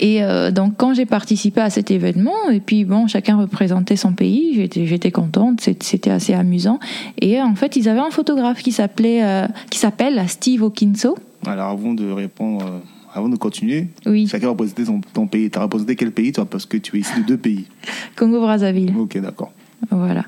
Et 0.00 0.22
euh, 0.22 0.50
donc, 0.50 0.74
quand 0.76 0.94
j'ai 0.94 1.06
participé 1.06 1.60
à 1.60 1.70
cet 1.70 1.90
événement, 1.90 2.50
et 2.50 2.60
puis 2.60 2.84
bon, 2.84 3.06
chacun 3.06 3.36
représentait 3.36 3.96
son 3.96 4.12
pays, 4.12 4.54
j'étais, 4.56 4.86
j'étais 4.86 5.10
contente, 5.10 5.60
c'était 5.60 6.10
assez 6.10 6.34
amusant. 6.34 6.80
Et 7.20 7.40
en 7.40 7.54
fait, 7.54 7.76
ils 7.76 7.88
avaient 7.88 8.00
un 8.00 8.10
photographe 8.10 8.62
qui 8.62 8.72
s'appelait, 8.72 9.22
euh, 9.22 9.46
qui 9.70 9.78
s'appelle 9.78 10.20
Steve 10.26 10.62
Okinso. 10.62 11.16
Alors, 11.46 11.68
avant 11.70 11.94
de 11.94 12.10
répondre, 12.10 12.64
euh, 12.64 12.78
avant 13.14 13.28
de 13.28 13.36
continuer, 13.36 13.88
Oui, 14.06 14.26
chacun 14.26 14.48
représentait 14.48 14.84
son, 14.84 15.00
ton 15.12 15.26
pays. 15.26 15.50
Tu 15.50 15.58
as 15.58 15.62
représenté 15.62 15.96
quel 15.96 16.12
pays, 16.12 16.32
toi? 16.32 16.44
Parce 16.44 16.66
que 16.66 16.76
tu 16.76 16.96
es 16.96 17.00
ici 17.00 17.12
de 17.18 17.26
deux 17.26 17.36
pays. 17.36 17.66
Congo-Brazzaville. 18.16 18.94
Ok, 18.96 19.18
d'accord. 19.18 19.52
Voilà. 19.90 20.24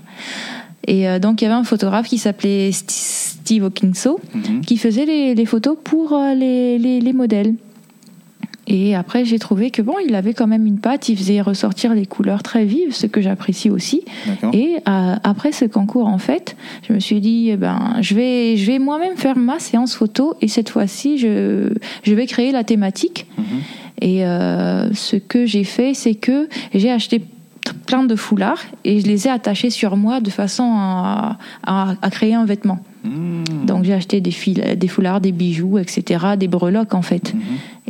Et 0.86 1.08
euh, 1.08 1.18
donc, 1.18 1.40
il 1.40 1.44
y 1.44 1.46
avait 1.46 1.54
un 1.56 1.64
photographe 1.64 2.08
qui 2.08 2.18
s'appelait 2.18 2.70
St- 2.70 2.90
Steve 2.90 3.64
Okinso, 3.64 4.18
Mhm. 4.34 4.60
qui 4.62 4.76
faisait 4.76 5.04
les, 5.06 5.34
les 5.34 5.46
photos 5.46 5.76
pour 5.82 6.12
euh, 6.12 6.34
les, 6.34 6.78
les, 6.78 7.00
les 7.00 7.12
modèles. 7.12 7.54
Et 8.66 8.94
après, 8.94 9.24
j'ai 9.26 9.38
trouvé 9.38 9.70
que 9.70 9.82
bon, 9.82 9.94
il 10.06 10.14
avait 10.14 10.32
quand 10.32 10.46
même 10.46 10.66
une 10.66 10.78
patte, 10.78 11.08
il 11.10 11.16
faisait 11.18 11.40
ressortir 11.42 11.92
les 11.94 12.06
couleurs 12.06 12.42
très 12.42 12.64
vives, 12.64 12.94
ce 12.94 13.06
que 13.06 13.20
j'apprécie 13.20 13.68
aussi. 13.70 14.02
Et 14.54 14.76
euh, 14.88 15.16
après 15.22 15.52
ce 15.52 15.66
concours, 15.66 16.06
en 16.06 16.16
fait, 16.18 16.56
je 16.88 16.94
me 16.94 16.98
suis 17.00 17.20
dit, 17.20 17.50
eh 17.50 17.56
ben, 17.56 17.96
je 18.00 18.14
vais, 18.14 18.56
je 18.56 18.64
vais 18.66 18.78
moi-même 18.78 19.16
faire 19.16 19.36
ma 19.36 19.58
séance 19.58 19.94
photo 19.94 20.34
et 20.40 20.48
cette 20.48 20.70
fois-ci, 20.70 21.18
je, 21.18 21.74
je 22.02 22.14
vais 22.14 22.26
créer 22.26 22.52
la 22.52 22.64
thématique. 22.64 23.26
Mhm. 23.36 23.44
Et 24.00 24.24
euh, 24.26 24.92
ce 24.94 25.16
que 25.16 25.44
j'ai 25.46 25.64
fait, 25.64 25.92
c'est 25.94 26.14
que 26.14 26.48
j'ai 26.74 26.90
acheté 26.90 27.22
plein 27.86 28.04
de 28.04 28.16
foulards 28.16 28.62
et 28.84 29.00
je 29.00 29.06
les 29.06 29.26
ai 29.26 29.30
attachés 29.30 29.70
sur 29.70 29.96
moi 29.96 30.20
de 30.20 30.30
façon 30.30 30.72
à, 30.76 31.38
à- 31.66 31.94
à 32.02 32.10
créer 32.10 32.34
un 32.34 32.44
vêtement. 32.44 32.78
Hmm. 33.04 33.66
Donc 33.66 33.84
j'ai 33.84 33.92
acheté 33.92 34.20
des, 34.20 34.30
fil- 34.30 34.76
des 34.76 34.88
foulards, 34.88 35.20
des 35.20 35.32
bijoux, 35.32 35.78
etc., 35.78 36.24
des 36.38 36.48
breloques 36.48 36.94
en 36.94 37.02
fait. 37.02 37.34
Mhm. 37.34 37.40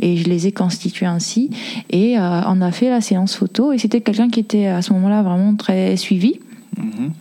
Et 0.01 0.17
je 0.17 0.27
les 0.29 0.47
ai 0.47 0.51
constitués 0.51 1.05
ainsi. 1.05 1.49
Et 1.89 2.19
euh, 2.19 2.41
on 2.47 2.61
a 2.61 2.71
fait 2.71 2.89
la 2.89 2.99
séance 3.01 3.35
photo 3.35 3.71
et 3.71 3.77
c'était 3.77 4.01
quelqu'un 4.01 4.29
qui 4.29 4.41
était 4.41 4.67
à 4.67 4.81
ce 4.81 4.91
moment-là 4.93 5.23
vraiment 5.23 5.55
très 5.55 5.95
suivi. 5.95 6.39
Mhm. 6.77 7.11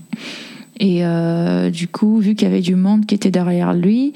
Et 0.80 1.04
euh, 1.04 1.70
du 1.70 1.86
coup, 1.86 2.18
vu 2.18 2.34
qu'il 2.34 2.48
y 2.48 2.50
avait 2.50 2.60
du 2.60 2.74
monde 2.74 3.06
qui 3.06 3.14
était 3.14 3.30
derrière 3.30 3.72
lui, 3.74 4.12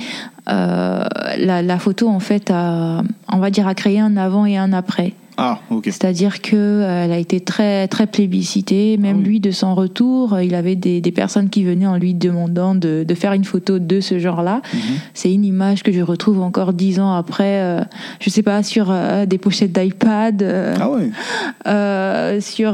euh, 0.48 1.04
la, 1.38 1.62
la 1.62 1.78
photo, 1.78 2.08
en 2.08 2.19
fait, 2.19 2.50
a, 2.50 3.02
on 3.32 3.38
va 3.38 3.50
dire, 3.50 3.69
a 3.69 3.76
créé 3.76 4.00
un 4.00 4.16
avant 4.16 4.44
et 4.44 4.56
un 4.56 4.72
après. 4.72 5.12
Ah, 5.40 5.61
ok. 5.70 5.85
C'est-à-dire 5.85 6.43
que 6.43 6.56
euh, 6.56 7.05
elle 7.05 7.12
a 7.12 7.19
été 7.19 7.38
très 7.38 7.87
très 7.87 8.08
plébiscitée. 8.08 8.96
Même 8.96 9.19
Ah 9.19 9.20
oui. 9.20 9.25
lui, 9.25 9.40
de 9.40 9.52
son 9.52 9.75
retour, 9.76 10.32
euh, 10.32 10.43
il 10.43 10.55
avait 10.56 10.75
des, 10.75 11.00
des 11.00 11.12
personnes 11.12 11.49
qui 11.49 11.62
venaient 11.62 11.87
en 11.87 11.96
lui 11.96 12.12
demandant 12.12 12.75
de, 12.75 13.05
de 13.06 13.14
faire 13.14 13.32
une 13.35 13.44
photo 13.44 13.79
de 13.79 14.00
ce 14.00 14.19
genre-là. 14.19 14.62
Mhm. 14.75 14.81
C'est 15.14 15.32
une 15.32 15.44
image 15.44 15.85
que 15.85 15.93
je 15.93 16.00
retrouve 16.02 16.40
encore 16.40 16.73
dix 16.73 16.99
ans 16.99 17.12
après. 17.14 17.61
euh, 17.62 17.81
je 18.19 18.31
sais 18.31 18.43
pas 18.43 18.64
sur 18.64 18.88
euh, 18.90 19.26
des 19.26 19.38
pochettes 19.38 19.73
d'iPad, 19.73 20.43
euh, 20.43 20.75
Ah 20.81 20.90
ouais. 20.90 22.40
sur 22.40 22.73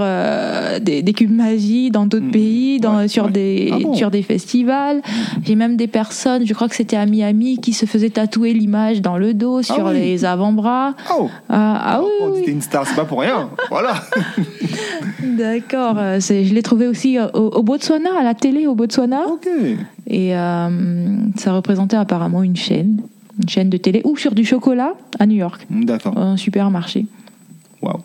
des, 0.80 1.02
des 1.02 1.12
cubes 1.12 1.30
magie 1.36 1.90
dans 1.90 2.06
d'autres 2.06 2.24
Mhm. 2.24 2.30
pays, 2.30 2.80
dans, 2.80 2.96
Ouais, 2.96 3.08
sur 3.08 3.26
ouais. 3.26 3.30
des 3.32 3.70
Ah 3.72 3.78
bon 3.82 3.92
sur 3.94 4.10
des 4.10 4.22
festivals. 4.22 5.02
J'ai 5.44 5.54
même 5.54 5.76
des 5.76 5.86
personnes, 5.86 6.46
je 6.46 6.54
crois 6.54 6.68
que 6.68 6.76
c'était 6.76 6.96
à 6.96 7.04
Miami, 7.04 7.58
qui 7.58 7.72
se 7.74 7.84
faisaient 7.86 8.08
tatouer 8.10 8.54
l'image 8.54 9.02
dans 9.02 9.18
le 9.18 9.34
dos, 9.34 9.60
sur 9.62 9.86
Ah 9.88 9.90
oui. 9.92 10.00
les 10.00 10.24
avant-bras. 10.24 10.94
Oh. 11.18 11.28
Ah, 11.50 12.00
oui, 12.02 12.08
Oh, 12.22 12.30
oui, 12.34 12.42
T'es 12.44 12.53
une 12.54 12.62
star, 12.62 12.86
c'est 12.86 12.94
pas 12.94 13.04
pour 13.04 13.20
rien. 13.20 13.50
Voilà. 13.68 13.94
D'accord, 15.22 15.96
euh, 15.98 16.20
je 16.20 16.54
l'ai 16.54 16.62
trouvé 16.62 16.86
aussi 16.86 17.18
euh, 17.18 17.26
au, 17.34 17.48
au 17.48 17.62
Botswana, 17.62 18.10
à 18.18 18.22
la 18.22 18.34
télé 18.34 18.66
au 18.66 18.74
Botswana. 18.74 19.26
Ok. 19.26 19.48
Et 20.06 20.36
euh, 20.36 21.16
ça 21.36 21.52
représentait 21.52 21.96
apparemment 21.96 22.42
une 22.42 22.56
chaîne, 22.56 23.02
une 23.42 23.48
chaîne 23.48 23.70
de 23.70 23.76
télé, 23.76 24.02
ou 24.04 24.16
sur 24.16 24.34
du 24.34 24.44
chocolat 24.44 24.92
à 25.18 25.26
New 25.26 25.36
York, 25.36 25.66
D'accord. 25.70 26.16
un 26.16 26.36
supermarché. 26.36 27.06
Waouh. 27.82 28.00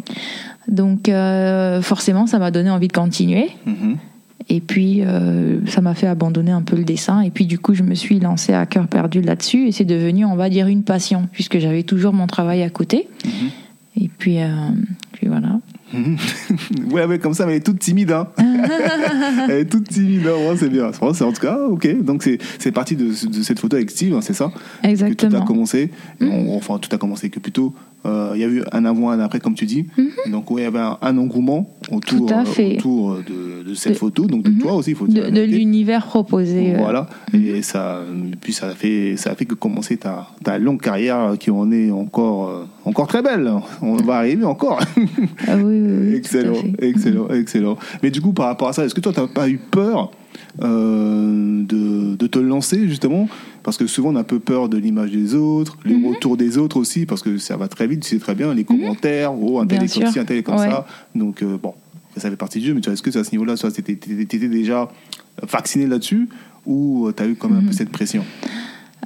Donc 0.67 1.09
euh, 1.09 1.81
forcément, 1.81 2.27
ça 2.27 2.39
m'a 2.39 2.51
donné 2.51 2.69
envie 2.69 2.87
de 2.87 2.93
continuer. 2.93 3.49
Mhm. 3.65 3.97
Et 4.51 4.61
puis, 4.61 5.01
euh, 5.03 5.59
ça 5.67 5.79
m'a 5.79 5.93
fait 5.93 6.07
abandonner 6.07 6.51
un 6.51 6.63
peu 6.63 6.75
le 6.75 6.83
dessin. 6.83 7.21
Et 7.21 7.29
puis, 7.29 7.45
du 7.45 7.59
coup, 7.59 7.75
je 7.75 7.83
me 7.83 7.93
suis 7.93 8.19
lancée 8.19 8.53
à 8.53 8.65
cœur 8.65 8.87
perdu 8.87 9.21
là-dessus. 9.21 9.67
Et 9.67 9.71
c'est 9.71 9.85
devenu, 9.85 10.25
on 10.25 10.35
va 10.35 10.49
dire, 10.49 10.65
une 10.65 10.81
passion, 10.81 11.27
puisque 11.31 11.59
j'avais 11.59 11.83
toujours 11.83 12.13
mon 12.13 12.25
travail 12.25 12.63
à 12.63 12.69
côté. 12.71 13.07
Mhm. 13.25 13.31
Et 13.95 14.07
puis, 14.07 14.41
euh, 14.41 14.71
puis 15.13 15.27
voilà. 15.27 15.59
Ouais, 16.91 17.05
ouais, 17.05 17.19
comme 17.19 17.33
ça, 17.33 17.45
mais 17.45 17.53
elle 17.53 17.57
est 17.57 17.65
toute 17.65 17.79
timide. 17.79 18.11
Hein. 18.11 18.27
elle 19.49 19.59
est 19.59 19.65
toute 19.65 19.87
timide. 19.87 20.27
Hein. 20.27 20.49
Ouais, 20.49 20.57
c'est 20.57 20.69
bien. 20.69 20.91
C'est 21.13 21.23
en 21.23 21.31
tout 21.31 21.41
cas, 21.41 21.57
ok. 21.67 22.03
Donc, 22.03 22.27
c'est 22.59 22.71
parti 22.71 22.95
de, 22.95 23.05
de 23.07 23.43
cette 23.43 23.59
photo 23.59 23.75
avec 23.75 23.89
Steve, 23.91 24.13
hein, 24.15 24.19
c'est 24.21 24.33
ça? 24.33 24.45
Que 24.47 24.51
tout 24.51 24.87
a 24.87 24.89
Exactement. 24.89 25.45
commencé. 25.45 25.91
Mhm. 26.19 26.29
On- 26.31 26.57
enfin, 26.57 26.77
tout 26.79 26.89
a 26.93 26.97
commencé 26.97 27.29
que 27.29 27.39
plutôt. 27.39 27.73
euh, 28.05 28.31
Il 28.35 28.41
y 28.41 28.43
a 28.43 28.47
eu 28.47 28.63
un 28.71 28.85
avant, 28.85 29.09
un 29.09 29.19
après, 29.19 29.39
comme 29.39 29.55
tu 29.55 29.65
dis. 29.65 29.87
Donc, 30.31 30.49
ouais, 30.51 30.61
il 30.61 30.65
y 30.65 30.67
avait 30.67 30.79
un, 30.79 30.97
un 31.01 31.17
engouement 31.17 31.69
autour, 31.91 32.29
Mhm. 32.29 32.45
Euh, 32.59 32.73
autour 32.75 33.17
de, 33.17 33.63
de 33.69 33.73
cette 33.73 33.93
De- 33.93 33.97
photo. 33.97 34.25
Donc, 34.25 34.43
de 34.43 34.49
Mhm. 34.51 34.57
toi 34.59 34.73
aussi, 34.73 34.93
faut 34.93 35.07
dire 35.07 35.25
De, 35.25 35.29
de 35.31 35.41
l'univers 35.41 36.05
proposé. 36.05 36.75
euh. 36.75 36.77
Voilà. 36.77 37.07
Et 37.33 37.61
ça, 37.61 38.01
puis 38.41 38.53
ça 38.53 38.67
a 38.67 38.71
fait, 38.75 39.15
ça 39.17 39.31
a 39.31 39.35
fait 39.35 39.45
que 39.45 39.55
commencer 39.55 39.97
ta, 39.97 40.27
ta 40.43 40.57
longue 40.57 40.81
carrière 40.81 41.33
qui 41.39 41.51
en 41.51 41.71
est 41.71 41.91
encore, 41.91 42.67
encore 42.85 43.07
très 43.07 43.21
belle. 43.21 43.51
On 43.81 43.95
va 43.97 44.15
arriver 44.17 44.45
encore. 44.45 44.79
Ah 45.47 45.55
oui, 45.57 45.78
oui, 45.85 45.91
oui, 45.91 46.07
tout 46.09 46.13
à 46.13 46.17
excellent, 46.17 46.53
fait. 46.55 46.87
excellent, 46.87 47.27
excellent. 47.29 47.77
Mais 48.03 48.11
du 48.11 48.21
coup, 48.21 48.33
par 48.33 48.45
rapport 48.47 48.67
à 48.69 48.73
ça, 48.73 48.85
est-ce 48.85 48.93
que 48.95 49.01
toi, 49.01 49.11
t'as 49.13 49.27
pas 49.27 49.47
eu 49.49 49.57
peur 49.57 50.11
euh, 50.61 51.63
de, 51.63 52.15
de 52.15 52.27
te 52.27 52.39
lancer 52.39 52.87
justement? 52.87 53.27
Parce 53.63 53.77
que 53.77 53.87
souvent, 53.87 54.09
on 54.13 54.15
a 54.15 54.21
un 54.21 54.23
peu 54.23 54.39
peur 54.39 54.69
de 54.69 54.77
l'image 54.77 55.11
des 55.11 55.35
autres, 55.35 55.77
les 55.85 55.95
Mhm. 55.95 56.05
retours 56.07 56.37
des 56.37 56.57
autres 56.57 56.77
aussi, 56.77 57.05
parce 57.05 57.21
que 57.21 57.37
ça 57.37 57.57
va 57.57 57.67
très 57.67 57.87
vite, 57.87 58.01
tu 58.03 58.09
sais 58.09 58.19
très 58.19 58.35
bien, 58.35 58.53
les 58.53 58.63
commentaires, 58.63 59.33
oh, 59.39 59.59
un 59.59 59.67
tel 59.67 59.83
est 59.83 59.93
comme 59.93 60.07
ci, 60.07 60.19
un 60.19 60.25
tel 60.25 60.37
est 60.37 60.43
comme 60.43 60.55
Ouais. 60.55 60.65
ça. 60.69 60.85
Donc, 61.15 61.43
euh, 61.43 61.57
bon, 61.61 61.73
ça 62.17 62.29
fait 62.29 62.35
partie 62.35 62.59
du 62.59 62.67
jeu, 62.67 62.73
mais 62.73 62.81
tu 62.81 62.85
vois, 62.89 62.93
est-ce 62.93 63.03
que 63.03 63.17
à 63.17 63.23
ce 63.23 63.31
niveau-là, 63.31 63.55
t'étais- 63.55 63.95
t'étais 63.95 64.47
déjà 64.47 64.89
vacciné 65.49 65.87
là-dessus 65.87 66.27
ou 66.65 67.09
tu 67.15 67.23
as 67.23 67.27
eu 67.27 67.35
quand 67.35 67.49
même 67.49 67.59
un 67.63 67.67
peu 67.67 67.71
cette 67.73 67.89
pression? 67.89 68.23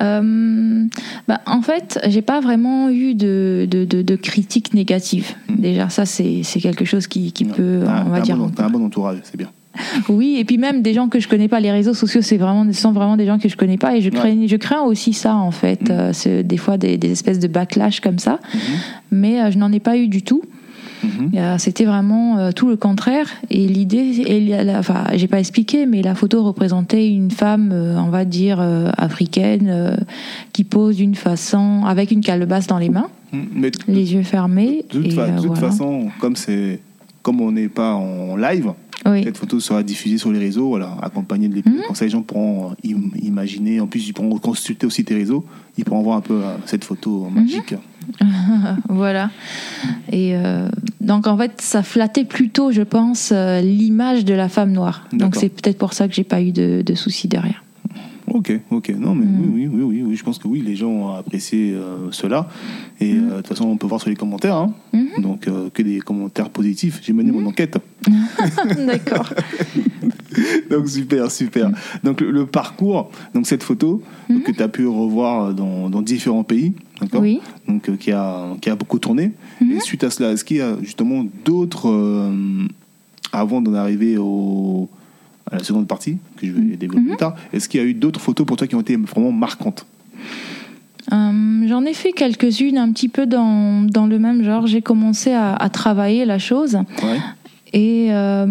Euh, 0.01 0.85
bah, 1.27 1.41
en 1.45 1.61
fait, 1.61 1.99
j'ai 2.07 2.21
pas 2.21 2.39
vraiment 2.41 2.89
eu 2.89 3.13
de, 3.13 3.67
de, 3.69 3.85
de, 3.85 4.01
de 4.01 4.15
critiques 4.15 4.73
négatives. 4.73 5.33
Mm. 5.49 5.55
Déjà, 5.55 5.89
ça, 5.89 6.05
c'est 6.05 6.41
c'est 6.43 6.59
quelque 6.59 6.85
chose 6.85 7.07
qui, 7.07 7.31
qui 7.31 7.45
Non. 7.45 7.53
peut, 7.53 7.79
on 8.05 8.09
va 8.09 8.19
dire. 8.21 8.37
bon- 8.37 8.49
T'as 8.49 8.65
un 8.65 8.69
bon 8.69 8.83
entourage, 8.85 9.19
c'est 9.23 9.37
bien. 9.37 9.49
Oui, 10.09 10.35
et 10.39 10.45
puis 10.45 10.57
même 10.57 10.81
des 10.81 10.93
gens 10.93 11.07
que 11.09 11.19
je 11.19 11.27
connais 11.27 11.47
pas, 11.47 11.59
les 11.59 11.71
réseaux 11.71 11.93
sociaux, 11.93 12.21
c'est 12.21 12.37
vraiment, 12.37 12.65
ce 12.71 12.79
sont 12.79 12.91
vraiment 12.91 13.17
des 13.17 13.25
gens 13.25 13.39
que 13.39 13.49
je 13.49 13.57
connais 13.57 13.77
pas, 13.77 13.95
et 13.95 14.01
je 14.01 14.09
crains, 14.09 14.45
je 14.47 14.55
crains 14.55 14.81
aussi 14.81 15.13
ça 15.13 15.35
en 15.35 15.51
fait, 15.51 15.81
Mm. 15.89 15.91
Euh, 15.91 16.13
c'est 16.13 16.43
des 16.43 16.57
fois 16.57 16.77
des, 16.77 16.97
des 16.97 17.11
espèces 17.11 17.39
de 17.39 17.47
backlash 17.47 17.99
comme 17.99 18.19
ça, 18.19 18.39
Mhm. 18.53 18.59
mais 19.11 19.41
euh, 19.41 19.51
je 19.51 19.57
n'en 19.57 19.71
ai 19.71 19.79
pas 19.79 19.97
eu 19.97 20.07
du 20.07 20.21
tout. 20.21 20.41
Mhm. 21.03 21.57
C'était 21.59 21.85
vraiment 21.85 22.37
euh, 22.37 22.51
tout 22.51 22.67
le 22.67 22.75
contraire. 22.77 23.27
Et 23.49 23.67
l'idée, 23.67 24.23
enfin, 24.77 25.03
j'ai 25.15 25.27
pas 25.27 25.39
expliqué, 25.39 25.85
mais 25.85 26.01
la 26.01 26.15
photo 26.15 26.43
représentait 26.43 27.07
une 27.09 27.31
femme, 27.31 27.71
euh, 27.73 27.97
on 27.97 28.09
va 28.09 28.25
dire 28.25 28.57
euh, 28.59 28.89
africaine, 28.97 29.97
qui 30.53 30.63
pose 30.63 30.97
d'une 30.97 31.15
façon, 31.15 31.83
avec 31.85 32.11
une 32.11 32.21
calebasse 32.21 32.67
dans 32.67 32.77
les 32.77 32.89
mains. 32.89 33.07
Mais 33.53 33.71
de 33.71 33.77
les 33.87 34.13
yeux 34.13 34.23
fermés. 34.23 34.85
toute, 34.89 35.05
et, 35.05 35.09
fa- 35.11 35.27
de 35.29 35.37
toute 35.37 35.47
voilà. 35.47 35.61
façon, 35.71 36.09
comme 36.19 36.35
c'est 36.35 36.79
comme 37.23 37.39
on 37.41 37.51
n'est 37.53 37.69
pas 37.69 37.93
en 37.93 38.35
live, 38.35 38.71
oui. 39.05 39.23
cette 39.23 39.37
photo 39.37 39.59
sera 39.61 39.81
diffusée 39.81 40.17
sur 40.17 40.29
les 40.31 40.39
réseaux, 40.39 40.67
voilà, 40.67 40.97
accompagnée 41.01 41.47
de 41.47 41.55
l'épisode. 41.55 41.81
Comme 41.87 41.95
ça, 41.95 42.03
les 42.05 42.11
gens 42.11 42.21
pourront 42.21 42.71
im- 42.85 43.11
imaginer. 43.21 43.79
En 43.79 43.87
plus, 43.87 44.07
ils 44.07 44.13
pourront 44.13 44.37
consulter 44.39 44.85
aussi 44.85 45.03
tes 45.05 45.15
réseaux. 45.15 45.45
Ils 45.77 45.85
pourront 45.85 46.01
voir 46.03 46.17
un 46.17 46.21
peu 46.21 46.41
cette 46.65 46.83
photo 46.83 47.27
Mhm. 47.29 47.33
magique. 47.41 47.75
voilà. 48.89 49.29
Et 50.11 50.35
euh, 50.35 50.67
donc 51.01 51.27
en 51.27 51.37
fait, 51.37 51.59
ça 51.61 51.83
flattait 51.83 52.25
plutôt, 52.25 52.71
je 52.71 52.81
pense, 52.81 53.31
euh, 53.33 53.61
l'image 53.61 54.25
de 54.25 54.33
la 54.33 54.49
femme 54.49 54.71
noire. 54.71 55.07
Donc 55.13 55.35
c'est 55.35 55.49
peut-être 55.49 55.77
pour 55.77 55.93
ça 55.93 56.07
que 56.07 56.13
j'ai 56.13 56.23
pas 56.23 56.41
eu 56.41 56.51
de, 56.51 56.81
de 56.85 56.95
soucis 56.95 57.27
derrière. 57.27 57.63
Ok, 58.27 58.57
ok. 58.71 58.89
Non, 58.97 59.13
mais 59.13 59.25
Mhm. 59.25 59.53
oui, 59.53 59.67
oui, 59.71 59.81
oui, 59.83 60.03
oui. 60.07 60.15
Je 60.15 60.23
pense 60.23 60.39
que 60.39 60.47
oui, 60.47 60.61
les 60.65 60.75
gens 60.75 60.87
ont 60.89 61.13
apprécié 61.15 61.73
euh, 61.73 62.09
cela. 62.11 62.47
Et 63.01 63.13
euh, 63.13 63.29
de 63.29 63.35
toute 63.37 63.47
façon, 63.47 63.65
on 63.65 63.75
peut 63.77 63.85
voir 63.85 63.99
sur 63.99 64.09
les 64.09 64.15
commentaires. 64.15 64.55
hein. 64.55 64.73
Mhm. 64.93 65.21
Donc, 65.21 65.47
euh, 65.47 65.69
que 65.71 65.83
des 65.83 65.99
commentaires 65.99 66.49
positifs. 66.49 67.01
J'ai 67.03 67.11
mené 67.13 67.31
mon 67.31 67.45
enquête. 67.45 67.77
D'accord. 68.87 69.29
Donc, 70.69 70.87
super, 70.89 71.29
super. 71.31 71.69
Donc, 72.03 72.21
le, 72.21 72.31
le 72.31 72.45
parcours, 72.45 73.09
donc 73.33 73.47
cette 73.47 73.63
photo 73.63 74.01
Mhm. 74.29 74.41
que 74.43 74.51
tu 74.53 74.63
as 74.63 74.67
pu 74.69 74.85
revoir 74.87 75.53
dans, 75.53 75.89
dans 75.89 76.01
différents 76.01 76.43
pays, 76.45 76.73
d'accord 77.01 77.21
Oui. 77.21 77.41
donc 77.67 77.89
euh, 77.89 77.97
qui 77.97 78.11
a 78.11 78.55
qui 78.61 78.69
a 78.69 78.75
beaucoup 78.75 78.97
tourné. 78.99 79.31
Mhm. 79.61 79.71
Et 79.73 79.79
suite 79.81 80.03
à 80.05 80.09
cela, 80.09 80.31
est-ce 80.31 80.45
qu'il 80.45 80.57
y 80.57 80.61
a 80.61 80.77
justement 80.81 81.25
d'autres 81.43 81.89
euh, 81.89 82.31
avant 83.33 83.61
d'en 83.61 83.73
arriver 83.73 84.17
au 84.17 84.87
à 85.51 85.57
la 85.57 85.63
seconde 85.63 85.87
partie 85.87 86.17
que 86.37 86.47
je 86.47 86.51
vais 86.53 86.61
développer 86.77 87.01
Mhm. 87.01 87.07
plus 87.09 87.17
tard, 87.17 87.35
est-ce 87.51 87.67
qu'il 87.67 87.81
y 87.81 87.83
a 87.83 87.85
eu 87.85 87.93
d'autres 87.93 88.21
photos 88.21 88.45
pour 88.47 88.55
toi 88.55 88.65
qui 88.65 88.75
ont 88.75 88.81
été 88.81 88.95
vraiment 88.95 89.31
marquantes? 89.33 89.85
Euh, 91.11 91.67
J'en 91.67 91.83
ai 91.85 91.93
fait 91.93 92.11
quelques-unes 92.13 92.77
un 92.77 92.91
petit 92.91 93.09
peu 93.09 93.25
dans, 93.25 93.81
dans 93.83 94.07
le 94.07 94.19
même 94.19 94.43
genre. 94.43 94.67
J'ai 94.67 94.81
commencé 94.81 95.31
à, 95.31 95.53
à 95.53 95.69
travailler 95.69 96.25
la 96.25 96.39
chose. 96.39 96.75
Ouais. 97.03 97.19
Et 97.73 98.07
euh, 98.11 98.45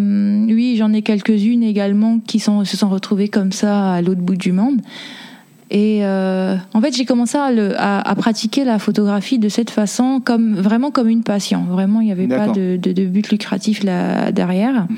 oui, 0.49 0.75
j'en 0.77 0.93
ai 0.93 1.03
quelques-unes 1.03 1.63
également 1.63 2.19
qui 2.19 2.39
sont, 2.41 2.65
se 2.65 2.77
sont 2.77 2.89
retrouvées 2.89 3.29
comme 3.29 3.53
ça 3.53 3.93
à 3.95 4.03
l'autre 4.03 4.21
bout 4.21 4.37
du 4.37 4.51
monde. 4.53 4.81
Et 5.71 6.01
euh, 6.05 6.57
en 6.75 6.81
fait, 6.83 6.95
j'ai 6.95 7.05
commencé 7.07 7.39
à, 7.39 7.51
le- 7.51 7.75
à- 7.81 8.01
à 8.01 8.15
pratiquer 8.15 8.65
la 8.65 8.79
photographie 8.79 9.39
de 9.39 9.49
cette 9.49 9.71
façon, 9.71 10.21
comme 10.23 10.55
vraiment 10.55 10.91
comme 10.91 11.09
une 11.09 11.23
passion. 11.23 11.65
Vraiment, 11.65 12.01
il 12.01 12.07
n'y 12.07 12.13
avait 12.13 12.27
pas 12.29 12.49
de, 12.49 12.77
de- 12.77 12.93
de 12.93 13.05
but 13.07 13.31
lucratif 13.31 13.83
là 13.85 14.33
derrière. 14.33 14.87
Mhm. 14.91 14.97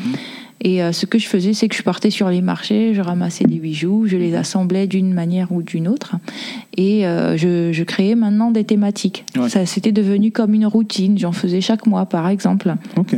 Et 0.62 0.83
euh, 0.83 0.93
ce 0.93 1.04
que 1.04 1.19
je 1.19 1.26
faisais, 1.28 1.52
c'est 1.52 1.69
que 1.69 1.76
je 1.76 1.83
partais 1.83 2.11
sur 2.11 2.28
les 2.31 2.40
marchés, 2.40 2.95
je 2.95 3.02
ramassais 3.02 3.45
des 3.45 3.59
bijoux, 3.59 4.07
je 4.07 4.16
les 4.16 4.35
assemblais 4.35 4.87
d'une 4.87 5.12
manière 5.12 5.52
ou 5.52 5.62
d'une 5.62 5.87
autre, 5.87 6.16
et 6.78 7.07
euh, 7.07 7.37
je, 7.37 7.71
je 7.73 7.85
créais 7.85 8.14
maintenant 8.14 8.50
des 8.50 8.64
thématiques. 8.64 9.26
Ouais. 9.38 9.50
Ça, 9.50 9.66
c'était 9.66 9.93
devenu 9.93 10.31
comme 10.33 10.54
une 10.54 10.64
routine. 10.66 11.19
J'en 11.19 11.33
faisais 11.33 11.61
chaque 11.61 11.87
mois, 11.87 12.07
par 12.07 12.28
exemple. 12.28 12.75
Ok. 12.97 13.16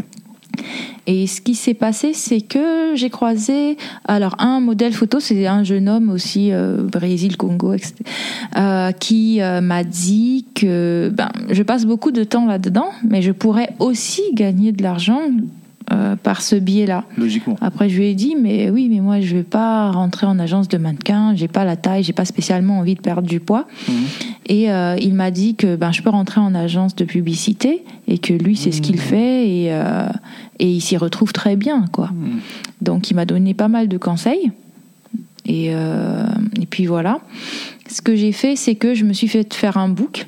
Et 1.06 1.26
ce 1.26 1.40
qui 1.40 1.54
s'est 1.54 1.74
passé, 1.74 2.12
c'est 2.14 2.40
que 2.40 2.94
j'ai 2.94 3.10
croisé, 3.10 3.76
alors 4.06 4.34
un 4.38 4.60
modèle 4.60 4.92
photo, 4.92 5.20
c'est 5.20 5.46
un 5.46 5.62
jeune 5.62 5.88
homme 5.88 6.10
aussi, 6.10 6.52
euh, 6.52 6.82
Brésil, 6.82 7.36
Congo, 7.36 7.72
etc., 7.74 7.94
euh, 8.56 8.92
qui 8.92 9.40
euh, 9.40 9.60
m'a 9.60 9.84
dit 9.84 10.46
que 10.54 11.10
ben, 11.12 11.30
je 11.50 11.62
passe 11.62 11.84
beaucoup 11.84 12.10
de 12.10 12.24
temps 12.24 12.46
là-dedans, 12.46 12.90
mais 13.08 13.22
je 13.22 13.32
pourrais 13.32 13.70
aussi 13.78 14.22
gagner 14.34 14.72
de 14.72 14.82
l'argent 14.82 15.20
euh, 15.92 16.16
par 16.16 16.42
ce 16.42 16.56
biais-là. 16.56 17.04
Logiquement. 17.16 17.56
Après, 17.60 17.88
je 17.88 17.96
lui 17.96 18.06
ai 18.06 18.14
dit, 18.14 18.34
mais 18.34 18.70
oui, 18.70 18.88
mais 18.90 18.98
moi, 18.98 19.20
je 19.20 19.36
vais 19.36 19.44
pas 19.44 19.92
rentrer 19.92 20.26
en 20.26 20.38
agence 20.40 20.66
de 20.66 20.78
mannequin, 20.78 21.36
j'ai 21.36 21.46
pas 21.46 21.64
la 21.64 21.76
taille, 21.76 22.02
j'ai 22.02 22.12
pas 22.12 22.24
spécialement 22.24 22.80
envie 22.80 22.96
de 22.96 23.00
perdre 23.00 23.28
du 23.28 23.38
poids. 23.38 23.68
Mhm. 23.88 23.94
Et 24.48 24.72
euh, 24.72 24.96
il 25.00 25.14
m'a 25.14 25.30
dit 25.30 25.54
que 25.54 25.76
ben, 25.76 25.92
je 25.92 26.02
peux 26.02 26.10
rentrer 26.10 26.40
en 26.40 26.56
agence 26.56 26.96
de 26.96 27.04
publicité 27.04 27.84
et 28.08 28.18
que 28.18 28.32
lui, 28.32 28.56
c'est 28.56 28.72
ce 28.72 28.80
qu'il 28.80 28.98
fait 28.98 29.48
et, 29.48 29.66
euh, 29.72 30.08
et 30.58 30.68
il 30.72 30.80
s'y 30.80 30.96
retrouve 30.96 31.32
très 31.32 31.54
bien, 31.54 31.84
quoi. 31.92 32.10
Mhm. 32.12 32.40
Donc, 32.80 33.10
il 33.10 33.14
m'a 33.14 33.24
donné 33.24 33.54
pas 33.54 33.68
mal 33.68 33.86
de 33.86 33.96
conseils. 33.96 34.50
Et, 35.48 35.66
et 35.66 36.66
puis 36.68 36.86
voilà. 36.86 37.20
Ce 37.88 38.02
que 38.02 38.16
j'ai 38.16 38.32
fait, 38.32 38.56
c'est 38.56 38.74
que 38.74 38.94
je 38.94 39.04
me 39.04 39.12
suis 39.12 39.28
fait 39.28 39.54
faire 39.54 39.76
un 39.76 39.88
book. 39.88 40.26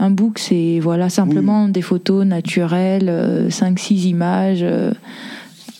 Un 0.00 0.10
book, 0.10 0.38
c'est 0.38 0.78
voilà 0.80 1.10
simplement 1.10 1.68
des 1.68 1.82
photos 1.82 2.24
naturelles, 2.24 3.48
5-6 3.50 4.06
images, 4.06 4.60
euh, 4.62 4.92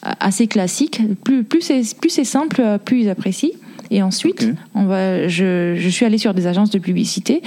assez 0.02 0.46
classiques. 0.46 1.00
Plus, 1.25 1.44
plus 1.44 1.60
c'est 1.60 1.82
plus 1.98 2.10
c'est 2.10 2.25
simple, 2.25 2.60
euh, 2.60 2.78
plus 2.78 3.02
ils 3.02 3.08
apprécient. 3.08 3.57
Et 3.90 4.02
ensuite, 4.02 4.42
Ok. 4.42 4.54
on 4.75 4.85
va, 4.85 5.28
je, 5.28 5.75
je 5.76 5.88
suis 5.88 6.04
allée 6.04 6.18
sur 6.18 6.35
des 6.35 6.47
agences 6.47 6.71
de 6.71 6.78
publicité. 6.78 7.42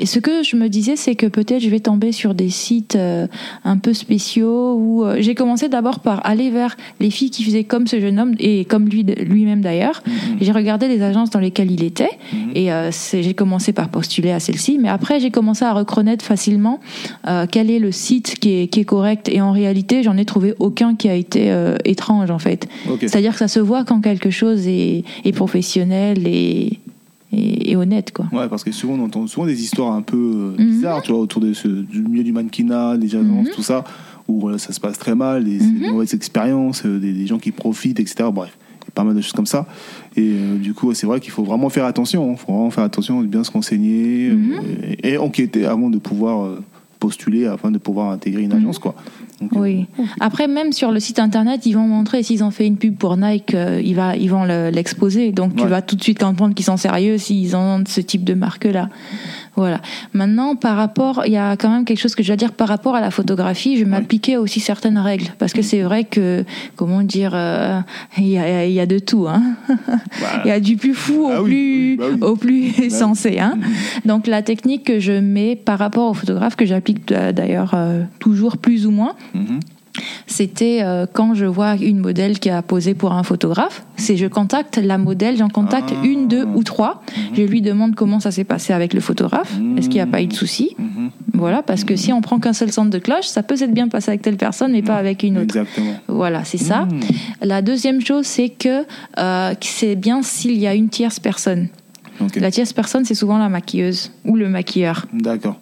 Et 0.00 0.06
ce 0.06 0.18
que 0.18 0.42
je 0.42 0.56
me 0.56 0.68
disais, 0.68 0.96
c'est 0.96 1.14
que 1.14 1.26
peut-être 1.26 1.60
je 1.62 1.68
vais 1.68 1.80
tomber 1.80 2.12
sur 2.12 2.34
des 2.34 2.48
sites 2.48 2.96
euh, 2.96 3.26
un 3.64 3.76
peu 3.76 3.92
spéciaux 3.92 4.74
où 4.78 5.04
euh, 5.04 5.16
j'ai 5.20 5.34
commencé 5.34 5.68
d'abord 5.68 6.00
par 6.00 6.24
aller 6.26 6.50
vers 6.50 6.76
les 7.00 7.10
filles 7.10 7.30
qui 7.30 7.44
faisaient 7.44 7.64
comme 7.64 7.86
ce 7.86 8.00
jeune 8.00 8.18
homme 8.18 8.34
et 8.38 8.64
comme 8.64 8.88
lui 8.88 9.02
lui-même 9.02 9.60
d'ailleurs. 9.60 10.02
Mhm. 10.06 10.12
J'ai 10.40 10.52
regardé 10.52 10.88
les 10.88 11.02
agences 11.02 11.30
dans 11.30 11.40
lesquelles 11.40 11.70
il 11.70 11.82
était 11.84 12.08
Mhm. 12.32 12.50
et 12.54 12.72
euh, 12.72 12.88
c'est- 12.90 13.22
j'ai 13.22 13.34
commencé 13.34 13.72
par 13.72 13.88
postuler 13.88 14.30
à 14.30 14.40
celle-ci. 14.40 14.78
Mais 14.78 14.88
après, 14.88 15.20
j'ai 15.20 15.30
commencé 15.30 15.64
à 15.64 15.72
reconnaître 15.74 16.24
facilement 16.24 16.80
quel 17.50 17.70
est 17.70 17.78
le 17.78 17.92
site 17.92 18.38
qui 18.38 18.62
est, 18.62 18.66
qui 18.68 18.80
est 18.80 18.84
correct. 18.84 19.28
Et 19.28 19.40
en 19.40 19.52
réalité, 19.52 20.02
j'en 20.02 20.16
ai 20.16 20.24
trouvé 20.24 20.54
aucun 20.58 20.94
qui 20.94 21.08
a 21.08 21.14
été 21.14 21.52
étrange 21.84 22.30
en 22.30 22.38
fait. 22.38 22.66
C'est-à-dire 23.00 23.32
que 23.32 23.38
ça 23.38 23.48
se 23.48 23.60
voit 23.60 23.84
quand 23.84 24.00
quelque 24.00 24.30
chose 24.30 24.66
est, 24.66 25.04
est 25.24 25.32
professionnel 25.32 25.81
et, 25.90 26.78
et, 27.32 27.70
et 27.70 27.76
honnête, 27.76 28.12
quoi. 28.12 28.26
Ouais, 28.32 28.48
parce 28.48 28.62
que 28.64 28.72
souvent 28.72 28.94
on 28.94 29.04
entend 29.04 29.26
souvent 29.26 29.46
des 29.46 29.62
histoires 29.62 29.92
un 29.92 30.02
peu 30.02 30.16
euh, 30.16 30.62
Mhm. 30.62 30.66
bizarres, 30.70 31.02
tu 31.02 31.12
vois, 31.12 31.20
autour 31.20 31.40
de 31.40 31.52
ce, 31.52 31.68
du 31.68 32.02
milieu 32.02 32.22
du 32.24 32.32
mannequinat, 32.32 32.96
des 32.98 33.14
agences, 33.16 33.48
tout 33.50 33.62
ça, 33.62 33.84
où 34.28 34.38
voilà, 34.40 34.58
ça 34.58 34.72
se 34.72 34.80
passe 34.80 34.98
très 34.98 35.14
mal, 35.14 35.44
des, 35.44 35.58
Mhm. 35.58 35.80
des 35.80 35.90
mauvaises 35.90 36.14
expériences, 36.14 36.84
euh, 36.86 36.98
des, 36.98 37.12
des 37.12 37.26
gens 37.26 37.38
qui 37.38 37.50
profitent, 37.52 38.00
etc. 38.00 38.28
Bref, 38.32 38.56
y 38.84 38.88
a 38.88 38.90
pas 38.94 39.04
mal 39.04 39.14
de 39.16 39.20
choses 39.20 39.32
comme 39.32 39.46
ça. 39.46 39.66
Et 40.16 40.32
euh, 40.34 40.58
du 40.58 40.74
coup, 40.74 40.92
c'est 40.94 41.06
vrai 41.06 41.20
qu'il 41.20 41.30
faut 41.32 41.44
vraiment 41.44 41.68
faire 41.70 41.86
attention. 41.86 42.32
Il 42.32 42.38
faut 42.38 42.52
vraiment 42.52 42.70
faire 42.70 42.84
attention, 42.84 43.20
bien 43.22 43.44
se 43.44 43.50
renseigner 43.50 44.28
euh, 44.30 44.34
Mhm. 44.34 44.52
et, 45.02 45.12
et 45.12 45.18
enquêter 45.18 45.64
avant 45.64 45.88
de 45.90 45.98
pouvoir 45.98 46.58
postuler, 47.02 47.46
afin 47.46 47.70
de 47.72 47.78
pouvoir 47.78 48.10
intégrer 48.12 48.42
une 48.42 48.52
agence, 48.52 48.78
quoi. 48.78 48.94
Donc, 49.40 49.52
euh, 49.54 49.58
Oui. 49.60 49.86
Après, 50.20 50.46
même 50.46 50.70
sur 50.72 50.92
le 50.92 51.00
site 51.00 51.18
internet, 51.18 51.66
ils 51.66 51.72
vont 51.72 51.88
montrer 51.88 52.22
s'ils 52.22 52.44
ont 52.44 52.52
fait 52.52 52.64
une 52.66 52.76
pub 52.76 52.94
pour 52.96 53.16
Nike, 53.16 53.54
euh, 53.54 53.80
ils, 53.84 53.96
va, 53.96 54.14
ils 54.16 54.30
vont 54.30 54.44
le- 54.44 54.70
l'exposer. 54.70 55.32
Donc, 55.32 55.56
tu 55.56 55.66
vas 55.66 55.82
tout 55.82 55.96
de 55.96 56.02
suite 56.02 56.20
comprendre 56.20 56.54
qu'ils 56.54 56.64
sont 56.64 56.76
sérieux 56.76 57.18
s'ils 57.18 57.56
ont 57.56 57.82
ce 57.86 58.00
type 58.00 58.22
de 58.22 58.34
marque-là. 58.34 58.88
Voilà. 59.54 59.80
Maintenant, 60.14 60.56
par 60.56 60.76
rapport, 60.76 61.24
il 61.26 61.32
y 61.32 61.36
a 61.36 61.56
quand 61.56 61.68
même 61.68 61.84
quelque 61.84 61.98
chose 62.00 62.14
que 62.14 62.22
je 62.22 62.28
dois 62.28 62.36
dire 62.36 62.52
par 62.52 62.68
rapport 62.68 62.94
à 62.96 63.00
la 63.02 63.10
photographie. 63.10 63.76
Je 63.76 63.84
m'appliquais 63.84 64.36
aussi 64.38 64.60
certaines 64.60 64.96
règles 64.98 65.26
parce 65.38 65.52
que 65.52 65.60
c'est 65.60 65.82
vrai 65.82 66.04
que, 66.04 66.44
comment 66.74 67.02
dire, 67.02 67.32
euh, 67.34 67.78
il 68.16 68.28
y, 68.28 68.32
y 68.32 68.80
a 68.80 68.86
de 68.86 68.98
tout. 68.98 69.26
Hein. 69.28 69.42
bah, 69.68 69.74
Il 70.44 70.48
y 70.48 70.50
a 70.52 70.58
du 70.60 70.76
plus 70.76 70.94
fou 70.94 71.28
Ah 71.30 71.40
au 71.42 71.44
oui, 71.44 71.50
plus, 71.50 71.96
bah 71.98 72.04
oui. 72.12 72.18
au 72.22 72.36
plus 72.36 72.90
sensé. 72.90 73.38
Hein. 73.38 73.56
Mhm. 73.56 73.64
Donc 74.06 74.26
la 74.26 74.40
technique 74.42 74.84
que 74.84 75.00
je 75.00 75.12
mets 75.12 75.54
par 75.56 75.78
rapport 75.78 76.10
aux 76.10 76.14
photographes, 76.14 76.56
que 76.56 76.64
j'applique 76.66 77.06
d'ailleurs 77.12 77.72
euh, 77.74 78.02
toujours 78.20 78.56
plus 78.56 78.86
ou 78.86 78.90
moins, 78.90 79.14
Mhm. 79.34 79.60
C'était 80.26 80.80
euh, 80.82 81.06
quand 81.12 81.34
je 81.34 81.44
vois 81.44 81.76
une 81.76 81.98
modèle 81.98 82.38
qui 82.38 82.48
a 82.50 82.62
posé 82.62 82.94
pour 82.94 83.12
un 83.12 83.22
photographe, 83.22 83.84
c'est 83.96 84.16
je 84.16 84.26
contacte 84.26 84.78
la 84.78 84.96
modèle, 84.98 85.36
j'en 85.36 85.48
contacte 85.48 85.92
Ah. 85.94 86.06
une, 86.06 86.28
deux 86.28 86.44
ou 86.44 86.62
trois, 86.62 87.02
Mhm. 87.16 87.22
je 87.36 87.42
lui 87.42 87.60
demande 87.60 87.94
comment 87.94 88.20
ça 88.20 88.30
s'est 88.30 88.44
passé 88.44 88.72
avec 88.72 88.94
le 88.94 89.00
photographe, 89.00 89.52
est-ce 89.76 89.86
qu'il 89.88 89.96
n'y 89.96 90.00
a 90.00 90.06
pas 90.06 90.22
eu 90.22 90.26
de 90.26 90.32
souci 90.32 90.74
Mhm. 90.78 91.10
Voilà, 91.34 91.62
parce 91.62 91.84
que 91.84 91.96
si 91.96 92.12
on 92.12 92.20
prend 92.20 92.38
qu'un 92.38 92.52
seul 92.52 92.70
centre 92.72 92.90
de 92.90 92.98
cloche, 92.98 93.26
ça 93.26 93.42
peut 93.42 93.56
s'être 93.56 93.72
bien 93.74 93.88
passé 93.88 94.10
avec 94.10 94.22
telle 94.22 94.36
personne, 94.36 94.72
mais 94.72 94.82
pas 94.82 94.96
avec 94.96 95.22
une 95.22 95.36
autre. 95.36 95.44
Exactement. 95.56 95.94
Voilà, 96.08 96.44
c'est 96.44 96.58
ça. 96.58 96.82
Mhm. 96.86 97.00
La 97.42 97.62
deuxième 97.62 98.00
chose, 98.00 98.26
c'est 98.26 98.48
que 98.50 98.84
euh, 99.18 99.54
c'est 99.60 99.96
bien 99.96 100.22
s'il 100.22 100.58
y 100.58 100.66
a 100.66 100.74
une 100.74 100.88
tierce 100.88 101.18
personne. 101.20 101.68
La 102.36 102.50
tierce 102.52 102.72
personne, 102.72 103.04
c'est 103.04 103.14
souvent 103.16 103.38
la 103.38 103.48
maquilleuse 103.48 104.12
ou 104.24 104.36
le 104.36 104.48
maquilleur. 104.48 105.06
D'accord. 105.12 105.58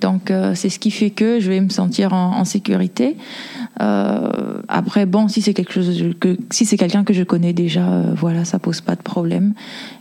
Donc 0.00 0.30
euh, 0.30 0.54
c'est 0.54 0.68
ce 0.70 0.78
qui 0.78 0.90
fait 0.90 1.10
que 1.10 1.40
je 1.40 1.50
vais 1.50 1.60
me 1.60 1.68
sentir 1.68 2.12
en, 2.12 2.36
en 2.38 2.44
sécurité. 2.44 3.16
Euh, 3.80 4.60
après, 4.68 5.06
bon, 5.06 5.28
si 5.28 5.40
c'est 5.42 5.54
quelque 5.54 5.72
chose 5.72 6.02
que 6.20 6.36
si 6.50 6.66
c'est 6.66 6.76
quelqu'un 6.76 7.02
que 7.04 7.14
je 7.14 7.22
connais 7.22 7.52
déjà, 7.52 7.88
euh, 7.88 8.12
voilà, 8.14 8.44
ça 8.44 8.58
pose 8.58 8.80
pas 8.80 8.94
de 8.94 9.02
problème. 9.02 9.54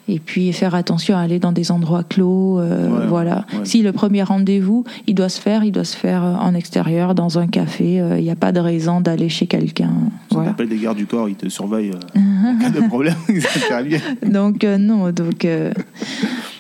Et 0.08 0.20
puis 0.20 0.52
faire 0.54 0.76
attention 0.76 1.16
à 1.16 1.22
aller 1.22 1.40
dans 1.40 1.52
des 1.52 1.72
endroits 1.72 2.04
clos, 2.04 2.60
euh, 2.60 2.90
Ouais, 2.90 3.06
voilà. 3.08 3.46
ouais. 3.54 3.60
Si 3.64 3.82
le 3.82 3.92
premier 3.94 4.24
rendez-vous, 4.24 4.84
il 5.08 5.16
doit 5.16 5.30
se 5.30 5.40
faire, 5.40 5.64
il 5.64 5.72
doit 5.72 5.84
se 5.84 5.96
faire 5.96 6.24
en 6.24 6.54
extérieur, 6.56 7.16
dans 7.16 7.40
un 7.40 7.48
café. 7.48 8.02
Il 8.18 8.24
n'y 8.24 8.32
a 8.32 8.36
pas 8.36 8.52
de 8.52 8.60
raison 8.60 9.02
d'aller 9.02 9.30
chez 9.30 9.48
quelqu'un. 9.48 9.92
On 10.32 10.36
Voilà. 10.36 10.52
appelle 10.52 10.70
des 10.70 10.78
gardes 10.78 10.98
du 10.98 11.06
corps, 11.06 11.30
ils 11.30 11.36
te 11.36 11.48
surveillent 11.48 11.94
en 12.16 12.58
cas 12.60 12.70
de 12.70 12.82
problème. 12.88 13.16
Donc 14.26 14.64
non, 14.64 15.12
donc 15.12 15.48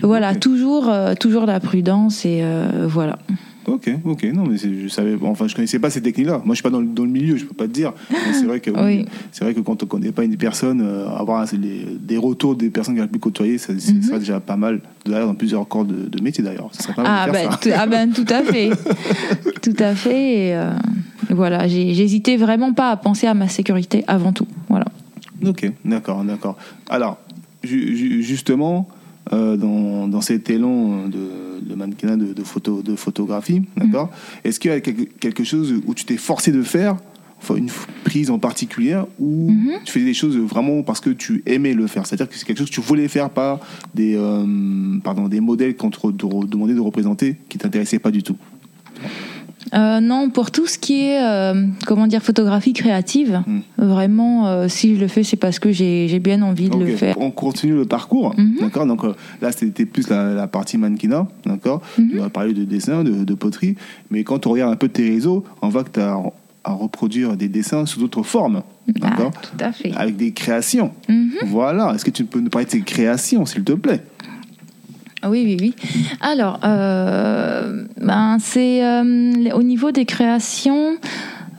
voilà, 0.01 0.35
toujours, 0.35 0.91
toujours 1.19 1.45
la 1.45 1.59
prudence 1.59 2.25
et 2.25 2.43
voilà. 2.88 3.17
Ok, 3.69 3.89
ok, 4.05 4.23
non, 4.33 4.45
mais 4.47 4.57
je 4.57 4.88
savais, 4.88 5.15
enfin, 5.21 5.47
je 5.47 5.55
connaissais 5.55 5.79
pas 5.79 5.89
ces 5.89 6.01
techniques-là. 6.01 6.41
Moi, 6.43 6.55
je 6.55 6.55
suis 6.55 6.63
pas 6.63 6.69
dans 6.69 6.79
le, 6.81 6.88
dans 6.88 7.03
le 7.03 7.09
milieu, 7.09 7.38
je 7.38 7.45
peux 7.45 7.53
pas 7.53 7.65
te 7.67 7.71
dire. 7.71 7.93
Mais 8.11 8.33
c'est 8.33 8.45
vrai 8.45 8.59
que, 8.59 8.71
Oui. 8.71 9.05
c'est 9.31 9.43
vrai 9.43 9.53
que 9.53 9.59
quand 9.59 9.81
on 9.83 9.85
connaît 9.85 10.11
pas 10.11 10.23
une 10.23 10.35
personne, 10.38 10.81
euh, 10.81 11.07
avoir 11.09 11.45
les- 11.53 11.85
des 11.99 12.17
retours 12.17 12.55
des 12.55 12.69
personnes 12.69 12.95
qui 12.95 13.01
ont 13.01 13.07
pu 13.07 13.19
côtoyer, 13.19 13.57
ça, 13.57 13.73
serait 13.79 14.19
déjà 14.19 14.39
pas 14.39 14.55
mal. 14.55 14.81
D'ailleurs, 15.05 15.27
dans 15.27 15.35
plusieurs 15.35 15.67
corps 15.67 15.85
de, 15.85 16.07
de 16.09 16.21
métier, 16.23 16.43
d'ailleurs. 16.43 16.69
Ça 16.71 16.83
serait 16.83 16.93
pas 16.93 17.03
mal 17.03 17.11
Ah 17.27 17.31
ben, 17.31 17.49
ah 17.75 17.85
ben, 17.88 18.11
tout 18.11 18.25
à 18.29 18.43
fait, 18.43 18.69
tout 19.61 19.75
à 19.79 19.93
fait. 19.95 20.47
Et, 20.49 20.55
euh, 20.55 20.71
voilà, 21.29 21.67
j'hésitais 21.67 22.38
vraiment 22.38 22.73
pas 22.73 22.89
à 22.91 22.97
penser 22.97 23.27
à 23.27 23.33
ma 23.33 23.47
sécurité 23.47 24.03
avant 24.07 24.33
tout. 24.33 24.47
Voilà. 24.67 24.85
Ok, 25.45 25.71
d'accord, 25.85 26.23
d'accord. 26.23 26.57
Alors, 26.89 27.17
ju- 27.63 27.95
ju- 27.95 28.23
justement, 28.23 28.88
euh, 29.33 29.57
dans, 29.57 30.07
dans 30.07 30.21
cet 30.21 30.50
élan 30.50 31.07
de, 31.07 31.59
de 31.62 31.75
mannequinat, 31.75 32.15
de, 32.15 32.33
de, 32.33 32.43
photo, 32.43 32.81
de 32.81 32.95
photographie, 32.95 33.62
d'accord 33.77 34.07
Mm. 34.07 34.48
Est-ce 34.48 34.59
qu'il 34.59 34.71
y 34.71 34.74
a 34.74 34.79
quelque, 34.79 35.03
quelque 35.19 35.43
chose 35.43 35.74
où 35.86 35.93
tu 35.93 36.05
t'es 36.05 36.17
forcé 36.17 36.51
de 36.51 36.63
faire, 36.63 36.98
enfin, 37.41 37.55
une 37.55 37.69
prise 38.03 38.29
en 38.29 38.39
particulier, 38.39 39.00
ou 39.19 39.51
Mm-hmm. 39.51 39.83
tu 39.86 39.91
faisais 39.91 40.05
des 40.05 40.13
choses 40.13 40.38
vraiment 40.38 40.83
parce 40.83 41.00
que 41.00 41.09
tu 41.09 41.43
aimais 41.45 41.74
le 41.74 41.88
faire? 41.88 42.05
C'est-à-dire 42.05 42.29
que 42.29 42.36
c'est 42.36 42.45
quelque 42.45 42.59
chose 42.59 42.69
que 42.69 42.75
tu 42.75 42.81
voulais 42.81 43.07
faire, 43.07 43.29
pas 43.29 43.59
des, 43.93 44.15
euh, 44.15 45.00
pardon, 45.03 45.27
des 45.27 45.39
modèles 45.41 45.75
qu'on 45.75 45.89
te 45.89 46.07
demandait 46.48 46.74
de 46.74 46.79
représenter 46.79 47.38
qui 47.50 47.57
t'intéressaient 47.57 48.00
pas 48.00 48.12
du 48.12 48.24
tout 48.24 48.38
Euh, 49.73 49.99
non, 49.99 50.29
pour 50.29 50.51
tout 50.51 50.67
ce 50.67 50.77
qui 50.77 51.01
est, 51.05 51.21
euh, 51.23 51.65
comment 51.85 52.07
dire, 52.07 52.21
photographie 52.21 52.73
créative, 52.73 53.41
Mm. 53.45 53.59
vraiment, 53.77 54.47
euh, 54.47 54.67
si 54.67 54.95
je 54.95 54.99
le 54.99 55.07
fais, 55.07 55.23
c'est 55.23 55.38
parce 55.38 55.59
que 55.59 55.71
j'ai 55.71 56.19
bien 56.19 56.41
envie 56.41 56.69
de 56.69 56.77
le 56.77 56.95
faire. 56.95 57.15
On 57.19 57.31
continue 57.31 57.73
le 57.75 57.85
parcours, 57.85 58.33
Mhm. 58.38 58.57
d'accord. 58.61 58.85
Donc 58.85 59.03
là, 59.41 59.51
c'était 59.51 59.85
plus 59.85 60.09
la, 60.09 60.33
la 60.33 60.47
partie 60.47 60.77
mannequinat, 60.77 61.27
d'accord. 61.45 61.81
Mhm. 61.97 62.09
Tu 62.09 62.17
vas 62.17 62.29
parler 62.29 62.53
de 62.53 62.63
dessin, 62.63 63.03
de, 63.03 63.23
de 63.23 63.33
poterie, 63.33 63.75
mais 64.11 64.23
quand 64.23 64.47
on 64.47 64.51
regarde 64.51 64.73
un 64.73 64.77
peu 64.77 64.89
tes 64.89 65.07
réseaux, 65.09 65.43
on 65.61 65.69
voit 65.69 65.83
que 65.83 65.91
tu 65.91 65.99
as 65.99 66.17
à 66.65 66.73
reproduire 66.73 67.38
des 67.38 67.47
dessins 67.47 67.85
sous 67.85 67.99
d'autres 68.01 68.23
formes, 68.23 68.63
Ah, 68.89 68.91
d'accord, 69.09 69.31
tout 69.41 69.63
à 69.63 69.71
fait. 69.71 69.91
avec 69.95 70.17
des 70.17 70.31
créations. 70.33 70.91
Mhm. 71.07 71.31
Voilà. 71.45 71.93
Est-ce 71.95 72.03
que 72.03 72.11
tu 72.11 72.25
peux 72.25 72.39
nous 72.39 72.49
parler 72.49 72.65
de 72.65 72.71
ces 72.71 72.81
créations, 72.81 73.45
s'il 73.45 73.63
te 73.63 73.71
plaît? 73.73 74.01
Oui, 75.27 75.43
oui, 75.45 75.57
oui. 75.59 75.73
Alors, 76.21 76.59
euh, 76.63 77.83
ben, 78.01 78.38
c'est 78.39 78.83
euh, 78.83 79.51
au 79.53 79.63
niveau 79.63 79.91
des 79.91 80.05
créations. 80.05 80.95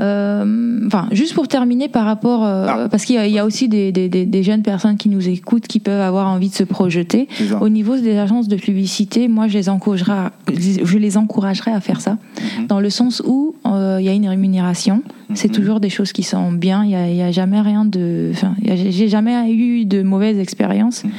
euh, 0.01 0.81
Enfin, 0.87 1.09
juste 1.13 1.35
pour 1.35 1.47
terminer 1.47 1.89
par 1.89 2.05
rapport, 2.07 2.43
euh, 2.45 2.67
Ah. 2.69 2.89
parce 2.91 3.05
qu'il 3.05 3.17
y, 3.17 3.19
a- 3.19 3.27
y 3.29 3.39
aussi 3.41 3.69
des, 3.69 3.93
des- 3.93 4.43
jeunes 4.43 4.63
personnes 4.63 4.97
qui 4.97 5.09
nous 5.11 5.29
écoutent, 5.29 5.67
qui 5.69 5.79
peuvent 5.79 6.01
avoir 6.01 6.27
envie 6.29 6.49
de 6.49 6.55
se 6.55 6.65
projeter. 6.65 7.29
C'est. 7.39 7.53
Au 7.61 7.69
niveau 7.69 7.97
des 7.99 8.17
agences 8.17 8.49
de 8.49 8.57
publicité, 8.57 9.29
moi, 9.29 9.47
je 9.47 9.55
les 9.59 9.69
encouragerais, 9.69 10.13
à, 10.13 10.33
je 10.53 10.97
les 10.99 11.17
encouragerais 11.19 11.73
à 11.73 11.81
faire 11.81 12.01
ça, 12.01 12.17
Mhm. 12.59 12.67
dans 12.67 12.81
le 12.81 12.89
sens 12.91 13.23
où 13.27 13.55
euh, 13.67 13.99
il 14.01 14.07
y 14.07 14.09
a 14.09 14.13
une 14.15 14.27
rémunération. 14.29 15.03
C'est 15.35 15.49
Mhm. 15.49 15.55
toujours 15.55 15.81
des 15.81 15.91
choses 15.91 16.13
qui 16.13 16.23
sont 16.23 16.51
bien. 16.51 16.83
Il 16.83 16.89
n'y 16.89 16.97
a, 16.97 17.09
il 17.11 17.17
y 17.17 17.23
a 17.23 17.31
jamais 17.31 17.61
rien 17.61 17.85
de. 17.85 18.31
Enfin, 18.33 18.55
y 18.65 18.91
j'ai 18.91 19.09
jamais 19.09 19.53
eu 19.53 19.85
de 19.85 20.03
mauvaises 20.03 20.39
expériences. 20.39 21.05
Mhm. 21.05 21.11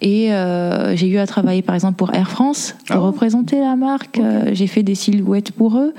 Et 0.00 0.32
euh, 0.32 0.94
j'ai 0.94 1.08
eu 1.08 1.18
à 1.18 1.26
travailler 1.26 1.62
par 1.62 1.74
exemple 1.74 1.96
pour 1.96 2.14
Air 2.14 2.28
France 2.28 2.74
pour 2.86 2.96
Ah 2.96 3.00
représenter 3.00 3.60
la 3.60 3.76
marque. 3.76 4.18
Euh, 4.18 4.50
j'ai 4.52 4.66
fait 4.66 4.82
des 4.82 4.94
silhouettes 4.94 5.52
pour 5.52 5.78
eux. 5.78 5.94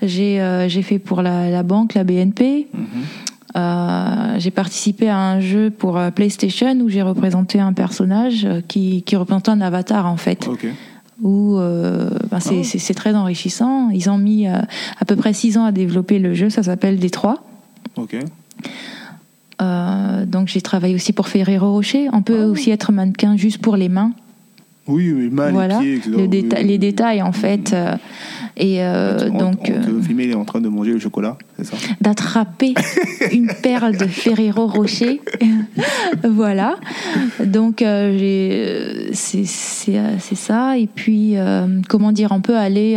J'ai 0.00 0.40
euh, 0.40 0.68
fait 0.68 0.98
pour 0.98 1.22
la, 1.22 1.50
la 1.50 1.62
banque, 1.62 1.94
la 1.94 2.04
BNP. 2.04 2.68
Mhm. 2.72 2.86
Euh, 3.54 4.34
j'ai 4.38 4.50
participé 4.50 5.08
à 5.08 5.18
un 5.18 5.40
jeu 5.40 5.70
pour 5.70 6.00
PlayStation 6.14 6.74
où 6.80 6.88
j'ai 6.88 7.02
représenté 7.02 7.60
un 7.60 7.72
personnage 7.72 8.48
qui, 8.68 9.02
qui 9.02 9.16
représentait 9.16 9.50
un 9.50 9.60
avatar 9.60 10.06
en 10.06 10.16
fait. 10.16 10.48
Ok. 10.48 10.66
Où 11.20 11.56
ben, 11.56 12.40
c'est 12.40 12.64
c'est 12.64 12.94
très 12.94 13.14
enrichissant. 13.14 13.90
Ils 13.90 14.10
ont 14.10 14.18
mis 14.18 14.48
à 14.48 15.04
peu 15.06 15.14
près 15.14 15.32
six 15.32 15.56
ans 15.56 15.64
à 15.64 15.70
développer 15.70 16.18
le 16.18 16.34
jeu. 16.34 16.50
Ça 16.50 16.64
s'appelle 16.64 16.98
Détroit. 16.98 17.44
Ok. 17.96 18.16
Euh, 19.62 20.26
donc 20.26 20.48
j'ai 20.48 20.60
travaillé 20.60 20.94
aussi 20.94 21.12
pour 21.12 21.28
Ferrero 21.28 21.72
Rocher. 21.72 22.08
On 22.12 22.22
peut 22.22 22.42
Ah. 22.42 22.46
aussi 22.46 22.70
être 22.70 22.92
mannequin 22.92 23.36
juste 23.36 23.58
pour 23.62 23.76
les 23.76 23.88
mains. 23.88 24.12
Oui, 24.88 25.12
oui, 25.16 25.28
mal, 25.30 25.52
voilà, 25.52 25.78
les 25.78 25.84
pieds, 25.84 25.94
etc. 25.96 26.10
le 26.10 26.16
Oui, 26.22 26.28
déta- 26.28 26.58
oui, 26.60 26.66
les 26.66 26.78
détails 26.78 27.22
en 27.22 27.30
fait. 27.32 27.72
euh, 27.72 27.96
et 28.56 28.82
euh, 28.82 29.30
on, 29.32 29.38
donc 29.38 29.58
on 29.62 29.64
te 29.64 29.70
euh, 29.90 30.00
il 30.10 30.20
est 30.30 30.34
en 30.34 30.44
train 30.44 30.60
de 30.60 30.68
manger 30.68 30.92
le 30.92 30.98
chocolat, 30.98 31.38
c'est 31.56 31.64
ça? 31.66 31.76
d'attraper 32.00 32.74
une 33.32 33.50
perle 33.62 33.96
de 33.96 34.06
Ferrero 34.06 34.66
Rocher. 34.66 35.20
voilà. 36.24 36.76
Donc 37.44 37.80
euh, 37.82 38.18
euh, 38.20 39.08
c'est 39.12 39.44
ça. 40.34 40.76
Et 40.78 40.86
puis 40.86 41.36
euh, 41.36 41.80
comment 41.88 42.12
dire, 42.12 42.32
on 42.32 42.40
peut 42.40 42.56
aller 42.56 42.96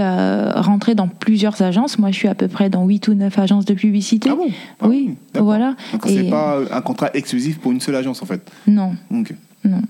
rentrer 0.56 0.96
dans 0.96 1.08
plusieurs 1.08 1.62
agences. 1.62 2.00
Moi, 2.00 2.12
je 2.12 2.16
suis 2.16 2.28
à 2.28 2.36
peu 2.36 2.48
près 2.48 2.70
dans 2.70 2.86
8 2.86 3.08
ou 3.10 3.14
9 3.14 3.38
agences 3.40 3.66
de 3.66 3.74
publicité. 3.74 4.30
Ah 4.32 4.36
bon? 4.36 4.48
Ah 4.82 4.88
oui, 4.88 5.16
voilà. 5.36 5.76
Donc 5.94 6.02
c'est 6.08 6.30
pas 6.30 6.60
un 6.72 6.82
contrat 6.82 7.10
exclusif 7.14 7.60
pour 7.60 7.72
une 7.72 7.80
seule 7.80 7.96
agence 7.96 8.22
en 8.22 8.26
fait? 8.26 8.42
Non, 8.68 8.94
Ok. 9.12 9.34
non. 9.64 9.82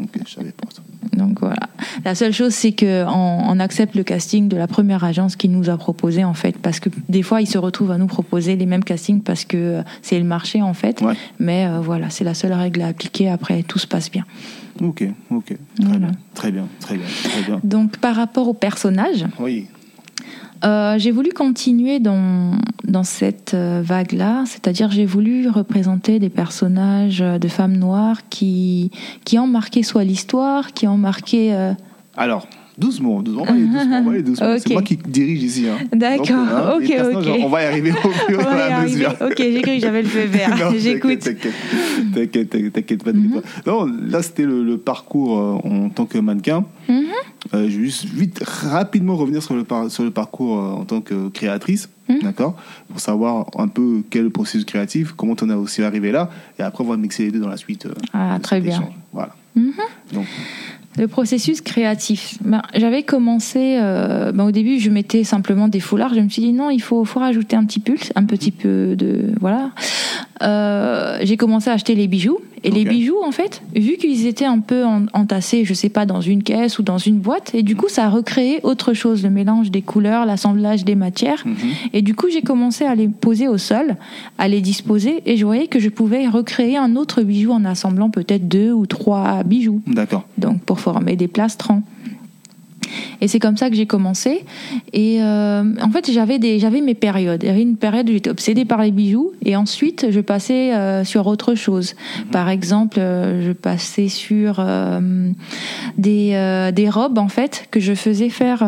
Ok, 0.00 0.20
je 0.26 0.30
savais 0.34 0.52
pas 0.52 0.68
ça. 0.74 0.82
Donc 1.16 1.40
voilà. 1.40 1.68
La 2.04 2.14
seule 2.14 2.32
chose, 2.32 2.54
c'est 2.54 2.72
que 2.72 3.04
on, 3.06 3.58
accepte 3.60 3.96
le 3.96 4.04
casting 4.04 4.48
de 4.48 4.56
la 4.56 4.68
première 4.68 5.02
agence 5.02 5.34
qui 5.34 5.48
nous 5.48 5.68
a 5.68 5.76
proposé 5.76 6.22
en 6.24 6.34
fait, 6.34 6.56
parce 6.58 6.78
que 6.78 6.88
des 7.08 7.22
fois, 7.22 7.40
ils 7.40 7.46
se 7.48 7.58
retrouvent 7.58 7.90
à 7.90 7.98
nous 7.98 8.06
proposer 8.06 8.54
les 8.54 8.66
mêmes 8.66 8.84
castings 8.84 9.20
parce 9.22 9.44
que 9.44 9.56
euh, 9.56 9.82
c'est 10.02 10.18
le 10.18 10.24
marché 10.24 10.62
en 10.62 10.74
fait. 10.74 11.00
Ouais. 11.00 11.14
Mais 11.40 11.66
euh, 11.66 11.80
voilà, 11.80 12.10
c'est 12.10 12.22
la 12.24 12.34
seule 12.34 12.52
règle 12.52 12.82
à 12.82 12.86
appliquer. 12.88 13.28
Après, 13.28 13.62
tout 13.64 13.78
se 13.80 13.86
passe 13.88 14.10
bien. 14.10 14.24
Ok, 14.80 15.02
ok. 15.30 15.46
Très 15.46 15.56
Voilà. 15.80 15.98
bien, 15.98 16.10
très 16.34 16.52
bien, 16.52 16.68
très 16.80 16.96
bien, 16.96 17.06
très 17.24 17.42
bien. 17.42 17.60
Donc 17.64 17.96
par 17.96 18.14
rapport 18.14 18.46
au 18.46 18.54
personnage, 18.54 19.26
Oui. 19.40 19.66
euh, 20.64 20.96
j'ai 20.98 21.10
voulu 21.10 21.30
continuer 21.32 21.98
dans 21.98 22.52
dans 22.88 23.04
cette 23.04 23.54
euh, 23.54 23.82
vague-là, 23.84 24.44
c'est-à-dire 24.46 24.90
j'ai 24.90 25.06
voulu 25.06 25.48
représenter 25.48 26.18
des 26.18 26.30
personnages 26.30 27.22
euh, 27.22 27.38
de 27.38 27.48
femmes 27.48 27.76
noires 27.76 28.28
qui 28.30 28.90
ont 29.34 29.46
marqué 29.46 29.82
soit 29.82 30.04
l'histoire, 30.04 30.72
qui 30.72 30.86
ont 30.86 30.96
marqué 30.96 31.54
euh, 31.54 31.72
Alors, 32.16 32.46
doucement, 32.78 33.20
doucement, 33.22 33.42
on 33.42 33.44
va 33.44 33.52
aller 33.52 33.66
doucement, 33.66 33.98
on 33.98 34.02
va 34.04 34.10
aller 34.12 34.22
doucement. 34.22 34.56
C'est 34.58 34.72
moi 34.72 34.82
qui 34.82 34.96
dirige 34.96 35.42
ici. 35.42 35.66
Hein. 35.68 35.78
D'accord, 35.92 36.26
Donc, 36.26 36.30
hein, 36.30 36.72
ok, 36.76 37.16
ok. 37.26 37.40
On 37.44 37.48
va 37.48 37.62
y 37.62 37.66
arriver 37.66 37.90
au 37.92 38.08
fur 38.10 38.40
et 38.40 38.44
à 38.44 38.76
arriver. 38.76 38.96
mesure. 38.98 39.14
Ok, 39.20 39.34
j'ai 39.38 39.60
cru 39.62 39.74
que 39.76 39.80
j'avais 39.80 40.02
le 40.02 40.08
feu 40.08 40.24
vert. 40.24 40.72
J'écoute. 40.78 41.18
T'inquiète, 42.14 42.50
t'inquiète, 42.50 42.72
t'inquiète, 42.72 43.04
pas. 43.04 43.12
pas. 43.12 43.70
Non, 43.70 43.86
là, 43.86 44.22
c'était 44.22 44.44
le, 44.44 44.62
le 44.64 44.78
parcours 44.78 45.38
euh, 45.38 45.68
en 45.68 45.88
tant 45.88 46.06
que 46.06 46.18
mannequin. 46.18 46.64
Mhm. 46.88 47.04
Euh, 47.54 47.68
je 47.68 47.78
vais 47.78 47.84
juste 47.84 48.04
vite, 48.06 48.42
rapidement 48.44 49.16
revenir 49.16 49.42
sur 49.42 49.54
le, 49.54 49.64
par- 49.64 49.90
sur 49.90 50.02
le 50.04 50.10
parcours 50.10 50.58
euh, 50.58 50.70
en 50.72 50.84
tant 50.84 51.00
que 51.00 51.28
créatrice, 51.28 51.88
Mhm. 52.08 52.20
d'accord 52.22 52.56
Pour 52.88 53.00
savoir 53.00 53.46
un 53.58 53.68
peu 53.68 54.02
quel 54.08 54.22
est 54.22 54.24
le 54.24 54.30
processus 54.30 54.64
créatif, 54.64 55.12
comment 55.12 55.34
on 55.42 55.50
a 55.50 55.56
aussi 55.56 55.82
arrivé 55.82 56.10
là, 56.10 56.30
et 56.58 56.62
après, 56.62 56.82
on 56.82 56.86
va 56.86 56.96
mixer 56.96 57.24
les 57.24 57.30
deux 57.32 57.38
dans 57.40 57.48
la 57.50 57.58
suite. 57.58 57.84
euh, 57.84 57.92
Ah, 58.14 58.38
très 58.42 58.60
bien. 58.62 58.72
échange. 58.78 58.92
Voilà. 59.12 59.34
Mhm. 59.54 59.72
Donc, 60.14 60.24
Le 60.96 61.06
processus 61.06 61.60
créatif. 61.60 62.38
Ben, 62.40 62.62
J'avais 62.74 63.02
commencé, 63.02 63.78
euh, 63.80 64.32
ben, 64.32 64.44
au 64.44 64.50
début, 64.50 64.80
je 64.80 64.90
mettais 64.90 65.22
simplement 65.22 65.68
des 65.68 65.80
foulards. 65.80 66.14
Je 66.14 66.20
me 66.20 66.28
suis 66.28 66.42
dit 66.42 66.52
non, 66.52 66.70
il 66.70 66.80
faut, 66.80 67.04
faut 67.04 67.20
rajouter 67.20 67.56
un 67.56 67.64
petit 67.64 67.78
pulse, 67.78 68.12
un 68.16 68.24
petit 68.24 68.50
peu 68.50 68.96
de. 68.96 69.32
Voilà. 69.40 69.70
Euh, 70.42 71.18
j'ai 71.22 71.36
commencé 71.36 71.70
à 71.70 71.74
acheter 71.74 71.94
les 71.94 72.08
bijoux. 72.08 72.40
Et 72.64 72.70
les 72.70 72.84
bijoux, 72.84 73.18
en 73.24 73.30
fait, 73.32 73.62
vu 73.74 73.96
qu'ils 73.96 74.26
étaient 74.26 74.44
un 74.44 74.58
peu 74.58 74.84
en- 74.84 75.06
entassés, 75.12 75.64
je 75.64 75.74
sais 75.74 75.88
pas, 75.88 76.06
dans 76.06 76.20
une 76.20 76.42
caisse 76.42 76.78
ou 76.78 76.82
dans 76.82 76.98
une 76.98 77.18
boîte, 77.18 77.54
et 77.54 77.62
du 77.62 77.76
coup, 77.76 77.88
ça 77.88 78.06
a 78.06 78.08
recréé 78.10 78.60
autre 78.62 78.92
chose, 78.94 79.22
le 79.22 79.30
mélange 79.30 79.70
des 79.70 79.82
couleurs, 79.82 80.26
l'assemblage 80.26 80.84
des 80.84 80.94
matières. 80.94 81.42
mhm. 81.46 81.54
Et 81.92 82.02
du 82.02 82.14
coup, 82.14 82.26
j'ai 82.32 82.42
commencé 82.42 82.84
à 82.84 82.94
les 82.94 83.08
poser 83.08 83.48
au 83.48 83.58
sol, 83.58 83.96
à 84.38 84.48
les 84.48 84.60
disposer, 84.60 85.22
et 85.26 85.36
je 85.36 85.44
voyais 85.44 85.66
que 85.68 85.78
je 85.78 85.88
pouvais 85.88 86.26
recréer 86.28 86.76
un 86.76 86.96
autre 86.96 87.22
bijou 87.22 87.52
en 87.52 87.64
assemblant 87.64 88.10
peut-être 88.10 88.48
deux 88.48 88.72
ou 88.72 88.86
trois 88.86 89.42
bijoux, 89.44 89.80
d'accord. 89.86 90.24
donc 90.36 90.60
pour 90.62 90.80
former 90.80 91.16
des 91.16 91.28
plastrons. 91.28 91.82
Et 93.20 93.28
c'est 93.28 93.38
comme 93.38 93.56
ça 93.56 93.70
que 93.70 93.76
j'ai 93.76 93.86
commencé. 93.86 94.44
Et 94.92 95.22
euh, 95.22 95.64
en 95.80 95.90
fait, 95.90 96.10
j'avais 96.12 96.38
des, 96.38 96.58
j'avais 96.58 96.80
mes 96.80 96.94
périodes. 96.94 97.42
Il 97.42 97.46
y 97.46 97.50
avait 97.50 97.62
une 97.62 97.76
période 97.76 98.08
où 98.08 98.12
j'étais 98.12 98.30
obsédée 98.30 98.64
par 98.64 98.82
les 98.82 98.90
bijoux, 98.90 99.32
et 99.44 99.56
ensuite 99.56 100.06
je 100.10 100.20
passais 100.20 100.74
euh, 100.74 101.04
sur 101.04 101.26
autre 101.26 101.54
chose. 101.54 101.94
Par 102.32 102.48
exemple, 102.48 102.98
euh, 103.00 103.46
je 103.46 103.52
passais 103.52 104.08
sur 104.08 104.64
des, 105.96 106.70
des 106.74 106.90
robes 106.90 107.18
en 107.18 107.28
fait 107.28 107.66
que 107.70 107.80
je 107.80 107.94
faisais 107.94 108.28
faire. 108.30 108.62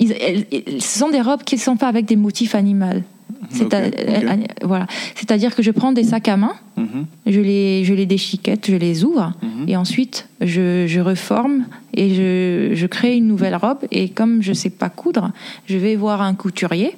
ils- 0.00 0.12
elles- 0.20 0.46
elles- 0.52 0.80
ce 0.82 0.98
sont 0.98 1.08
des 1.10 1.20
robes 1.20 1.42
qui 1.44 1.54
ne 1.54 1.60
sont 1.60 1.76
pas 1.76 1.88
avec 1.88 2.04
des 2.06 2.16
motifs 2.16 2.54
animaux. 2.54 3.02
C'est 3.50 3.64
Ok, 3.66 3.74
à- 3.74 3.86
ok. 3.86 3.94
euh, 3.98 4.36
voilà. 4.62 4.86
C'est-à-dire 5.14 5.54
que 5.54 5.62
je 5.62 5.70
prends 5.70 5.92
des 5.92 6.04
sacs 6.04 6.28
à 6.28 6.36
main, 6.36 6.54
Mhm. 6.76 7.06
je 7.26 7.40
les, 7.40 7.84
je 7.84 7.94
les 7.94 8.06
déchiquette, 8.06 8.66
je 8.70 8.76
les 8.76 9.04
ouvre, 9.04 9.32
Mhm. 9.42 9.68
et 9.68 9.76
ensuite 9.76 10.28
je, 10.40 10.86
je 10.86 11.00
reforme 11.00 11.64
et 11.94 12.14
je, 12.14 12.74
je 12.74 12.86
crée 12.86 13.16
une 13.16 13.26
nouvelle 13.28 13.56
robe. 13.56 13.78
Et 13.90 14.08
comme 14.08 14.42
je 14.42 14.50
ne 14.50 14.54
sais 14.54 14.70
pas 14.70 14.88
coudre, 14.88 15.30
je 15.66 15.76
vais 15.76 15.96
voir 15.96 16.20
un 16.22 16.34
couturier, 16.34 16.96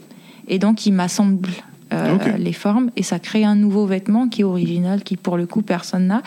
et 0.49 0.59
donc 0.59 0.87
il 0.87 0.93
m'assemble 0.93 1.49
euh, 1.93 2.17
les 2.37 2.53
formes, 2.53 2.91
et 2.97 3.05
ça 3.05 3.21
crée 3.21 3.45
un 3.45 3.55
nouveau 3.55 3.87
vêtement 3.87 4.27
qui 4.29 4.41
est 4.41 4.45
original, 4.45 5.05
qui 5.05 5.17
pour 5.17 5.37
le 5.37 5.47
coup 5.47 5.63
personne 5.63 6.09
n'a. 6.09 6.21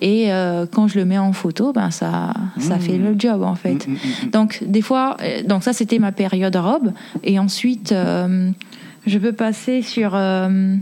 Et 0.00 0.32
euh, 0.32 0.64
quand 0.64 0.88
je 0.88 0.98
le 0.98 1.04
mets 1.04 1.18
en 1.18 1.34
photo, 1.34 1.70
ben 1.74 1.90
ça, 1.90 2.32
ça 2.58 2.78
fait 2.78 2.96
le 2.96 3.14
job 3.18 3.42
en 3.42 3.54
fait. 3.54 3.86
Mhm, 3.86 3.92
mhm. 4.24 4.30
Donc 4.30 4.62
des 4.66 4.80
fois, 4.80 5.18
euh, 5.20 5.42
donc 5.42 5.64
ça 5.64 5.74
c'était 5.74 5.98
ma 5.98 6.12
période 6.12 6.56
robe, 6.56 6.92
et 7.24 7.38
ensuite 7.38 7.92
euh, 7.92 8.50
je 9.06 9.18
peux 9.18 9.32
passer 9.32 9.82
sur 9.82 10.12
euh, 10.14 10.76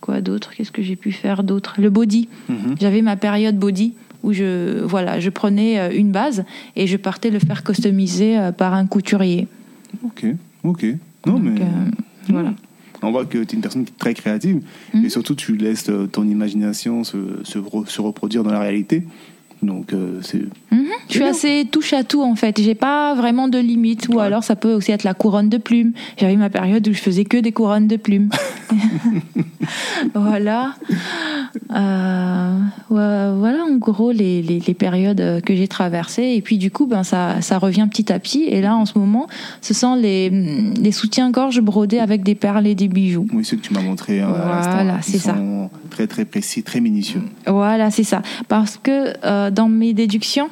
quoi 0.00 0.20
d'autre? 0.20 0.52
Qu'est-ce 0.54 0.72
que 0.72 0.82
j'ai 0.82 0.96
pu 0.96 1.12
faire 1.12 1.42
d'autre? 1.42 1.74
Le 1.78 1.90
body. 1.90 2.28
Mhm. 2.48 2.74
J'avais 2.80 3.02
ma 3.02 3.16
période 3.16 3.56
body 3.58 3.94
où 4.22 4.32
je 4.32 4.80
voilà, 4.82 5.20
je 5.20 5.30
prenais 5.30 5.78
euh, 5.78 5.90
une 5.94 6.10
base 6.10 6.44
et 6.76 6.86
je 6.86 6.96
partais 6.96 7.30
le 7.30 7.38
faire 7.38 7.62
customiser 7.64 8.38
euh, 8.38 8.52
par 8.52 8.74
un 8.74 8.86
couturier. 8.86 9.46
Ok, 10.04 10.26
ok. 10.64 10.84
Non, 11.26 11.34
Donc, 11.34 11.42
mais. 11.42 11.60
euh, 11.62 11.64
voilà. 12.28 12.54
On 13.00 13.12
voit 13.12 13.24
que 13.24 13.38
tu 13.44 13.52
es 13.52 13.54
une 13.56 13.60
personne 13.60 13.84
très 13.98 14.12
créative 14.14 14.60
Mhm. 14.92 15.04
et 15.04 15.08
surtout 15.08 15.34
tu 15.36 15.56
laisses 15.56 15.88
ton 16.12 16.24
imagination 16.24 17.04
se, 17.04 17.16
se, 17.44 17.58
se 17.86 18.00
reproduire 18.00 18.42
dans 18.42 18.50
la 18.52 18.58
réalité. 18.60 19.04
Donc 19.62 19.92
euh, 19.92 20.20
c'est. 20.22 20.42
Mhm. 20.70 20.84
Je 21.08 21.14
suis 21.14 21.22
assez 21.24 21.66
touche 21.70 21.92
à 21.94 22.04
tout 22.04 22.22
en 22.22 22.34
fait. 22.36 22.60
J'ai 22.60 22.74
pas 22.74 23.14
vraiment 23.14 23.48
de 23.48 23.58
limite. 23.58 24.08
Ou 24.08 24.14
Ouais. 24.16 24.24
alors 24.24 24.44
ça 24.44 24.54
peut 24.56 24.72
aussi 24.74 24.92
être 24.92 25.04
la 25.04 25.14
couronne 25.14 25.48
de 25.48 25.56
plumes. 25.58 25.92
J'avais 26.18 26.36
ma 26.36 26.50
période 26.50 26.86
où 26.86 26.92
je 26.92 26.98
faisais 27.00 27.24
que 27.24 27.38
des 27.38 27.52
couronnes 27.52 27.86
de 27.88 27.96
plumes. 27.96 28.28
voilà. 30.14 30.74
Euh, 31.74 32.58
voilà 32.88 33.64
en 33.64 33.76
gros 33.76 34.12
les, 34.12 34.42
les, 34.42 34.60
les 34.60 34.74
périodes 34.74 35.20
euh, 35.20 35.40
que 35.40 35.54
j'ai 35.54 35.68
traversées. 35.68 36.34
Et 36.36 36.42
puis 36.42 36.58
du 36.58 36.70
coup, 36.70 36.86
ben, 36.86 37.02
ça, 37.02 37.40
ça 37.40 37.58
revient 37.58 37.86
petit 37.90 38.12
à 38.12 38.18
petit. 38.18 38.44
Et 38.44 38.60
là 38.60 38.76
en 38.76 38.86
ce 38.86 38.98
moment, 38.98 39.26
ce 39.60 39.74
sont 39.74 39.94
les, 39.94 40.30
les 40.30 40.92
soutiens-gorge 40.92 41.60
brodés 41.60 41.98
avec 41.98 42.22
des 42.22 42.34
perles 42.34 42.66
et 42.66 42.74
des 42.74 42.88
bijoux. 42.88 43.26
Oui, 43.32 43.44
ce 43.44 43.54
que 43.56 43.60
tu 43.60 43.72
m'as 43.72 43.82
montré. 43.82 44.20
hein, 44.20 44.28
à 44.34 44.60
Voilà, 44.72 44.98
qui 44.98 45.12
c'est 45.12 45.18
ça. 45.18 45.36
Très 45.90 46.06
très 46.06 46.24
précis, 46.24 46.62
très 46.62 46.80
minutieux. 46.80 47.22
Voilà, 47.46 47.90
c'est 47.90 48.04
ça. 48.04 48.22
Parce 48.48 48.76
que 48.76 49.12
euh, 49.24 49.50
dans 49.50 49.68
mes 49.68 49.94
déductions, 49.94 50.48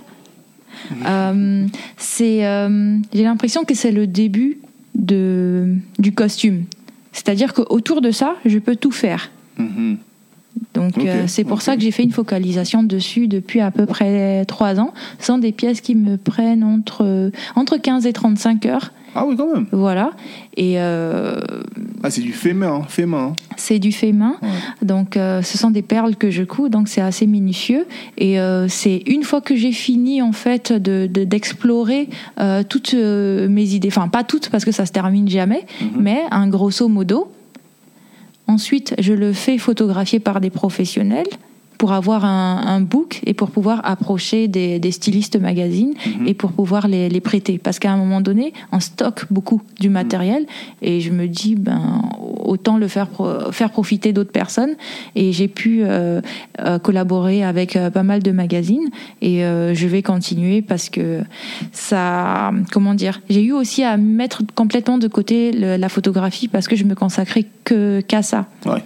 euh, 1.04 1.66
c'est, 1.96 2.46
euh, 2.46 2.98
j'ai 3.12 3.22
l'impression 3.22 3.64
que 3.64 3.74
c'est 3.74 3.92
le 3.92 4.06
début 4.06 4.58
de, 4.94 5.74
du 5.98 6.12
costume. 6.12 6.64
C'est-à-dire 7.12 7.54
qu'autour 7.54 8.00
de 8.00 8.10
ça, 8.10 8.36
je 8.44 8.58
peux 8.58 8.76
tout 8.76 8.92
faire. 8.92 9.30
Mhm. 9.58 9.98
Donc 10.74 10.98
euh, 10.98 11.24
c'est 11.26 11.44
pour 11.44 11.60
ça 11.62 11.76
que 11.76 11.82
j'ai 11.82 11.90
fait 11.90 12.02
une 12.02 12.12
focalisation 12.12 12.82
dessus 12.82 13.28
depuis 13.28 13.60
à 13.60 13.70
peu 13.70 13.86
près 13.86 14.44
trois 14.46 14.80
ans. 14.80 14.92
Ce 15.18 15.26
sont 15.26 15.38
des 15.38 15.52
pièces 15.52 15.80
qui 15.80 15.94
me 15.94 16.16
prennent 16.16 16.64
entre, 16.64 17.30
entre 17.54 17.76
15 17.76 18.06
et 18.06 18.12
35 18.12 18.66
heures. 18.66 18.92
Ah 19.18 19.24
oui, 19.26 19.35
quand 19.37 19.50
même. 19.52 19.66
Voilà. 19.72 20.11
Et 20.59 20.74
euh, 20.79 21.40
Ah, 22.02 22.11
c'est 22.11 22.20
du 22.20 22.33
fait 22.33 22.52
main, 22.52 22.81
hein, 22.83 22.87
fait 22.88 23.07
main. 23.07 23.33
hein. 23.33 23.37
c'est 23.57 23.79
du 23.79 23.92
fait 23.92 24.12
main. 24.12 24.37
Ouais. 24.42 24.48
Donc, 24.83 25.16
euh, 25.16 25.40
ce 25.42 25.57
sont 25.57 25.70
des 25.70 25.81
perles 25.83 26.16
que 26.16 26.31
je 26.31 26.42
couds, 26.42 26.68
donc 26.68 26.88
c'est 26.88 27.00
assez 27.00 27.26
minutieux. 27.26 27.87
Et 28.18 28.38
euh, 28.38 28.68
c'est 28.68 29.02
une 29.07 29.22
fois 29.22 29.40
que 29.40 29.57
j'ai 29.57 29.72
fini 29.72 30.20
en 30.20 30.33
fait 30.33 30.72
de 30.72 31.09
de- 31.11 31.24
d'explorer 31.24 32.09
toutes 32.68 32.94
mes 32.94 33.74
idées, 33.74 33.88
enfin 33.88 34.09
pas 34.09 34.22
toutes 34.24 34.50
parce 34.50 34.64
que 34.66 34.72
ça 34.72 34.85
se 34.87 34.92
termine 34.92 35.29
jamais, 35.29 35.64
Mhm. 35.81 35.88
mais 35.98 36.20
un 36.31 36.48
grosso 36.48 36.87
modo. 36.88 37.33
Ensuite, 38.48 38.94
je 38.98 39.12
le 39.12 39.33
fais 39.33 39.59
photographier 39.59 40.20
par 40.20 40.40
des 40.40 40.50
professionnels 40.50 41.26
pour 41.78 41.92
avoir 41.92 42.24
un, 42.24 42.62
un 42.66 42.80
book 42.80 43.20
et 43.26 43.34
pour 43.34 43.50
pouvoir 43.50 43.80
approcher 43.84 44.48
des, 44.48 44.78
des 44.78 44.90
stylistes 44.92 45.36
magazines 45.38 45.94
Mhm. 46.06 46.26
et 46.28 46.34
pour 46.34 46.52
pouvoir 46.52 46.88
les, 46.88 47.08
les 47.08 47.20
prêter. 47.20 47.58
Parce 47.58 47.78
qu'à 47.78 47.92
un 47.92 47.96
moment 47.96 48.20
donné, 48.20 48.52
on 48.72 48.80
stocke 48.80 49.26
beaucoup 49.30 49.60
du 49.80 49.88
matériel 49.88 50.46
et 50.82 51.00
je 51.00 51.10
me 51.10 51.26
dis, 51.28 51.54
ben, 51.54 52.02
autant 52.44 52.76
le 52.78 52.88
faire, 52.88 53.08
faire 53.50 53.70
profiter 53.70 54.12
d'autres 54.12 54.32
personnes. 54.32 54.74
Et 55.14 55.32
j'ai 55.32 55.48
pu 55.48 55.80
euh, 55.82 56.20
euh, 56.60 56.78
collaborer 56.78 57.42
avec 57.44 57.76
euh, 57.76 57.90
pas 57.90 58.02
mal 58.02 58.22
de 58.22 58.30
magazines 58.30 58.88
et 59.20 59.44
euh, 59.44 59.74
je 59.74 59.86
vais 59.86 60.02
continuer 60.02 60.62
parce 60.62 60.88
que 60.88 61.22
ça, 61.72 62.52
comment 62.72 62.94
dire, 62.94 63.20
j'ai 63.28 63.42
eu 63.42 63.52
aussi 63.52 63.82
à 63.82 63.96
mettre 63.96 64.42
complètement 64.54 64.98
de 64.98 65.08
côté 65.08 65.52
le- 65.52 65.76
la 65.76 65.88
photographie 65.88 66.48
parce 66.48 66.68
que 66.68 66.76
je 66.76 66.84
me 66.84 66.94
consacrais 66.94 67.44
que 67.64 68.00
qu'à 68.00 68.22
ça. 68.22 68.46
Ouais. 68.64 68.82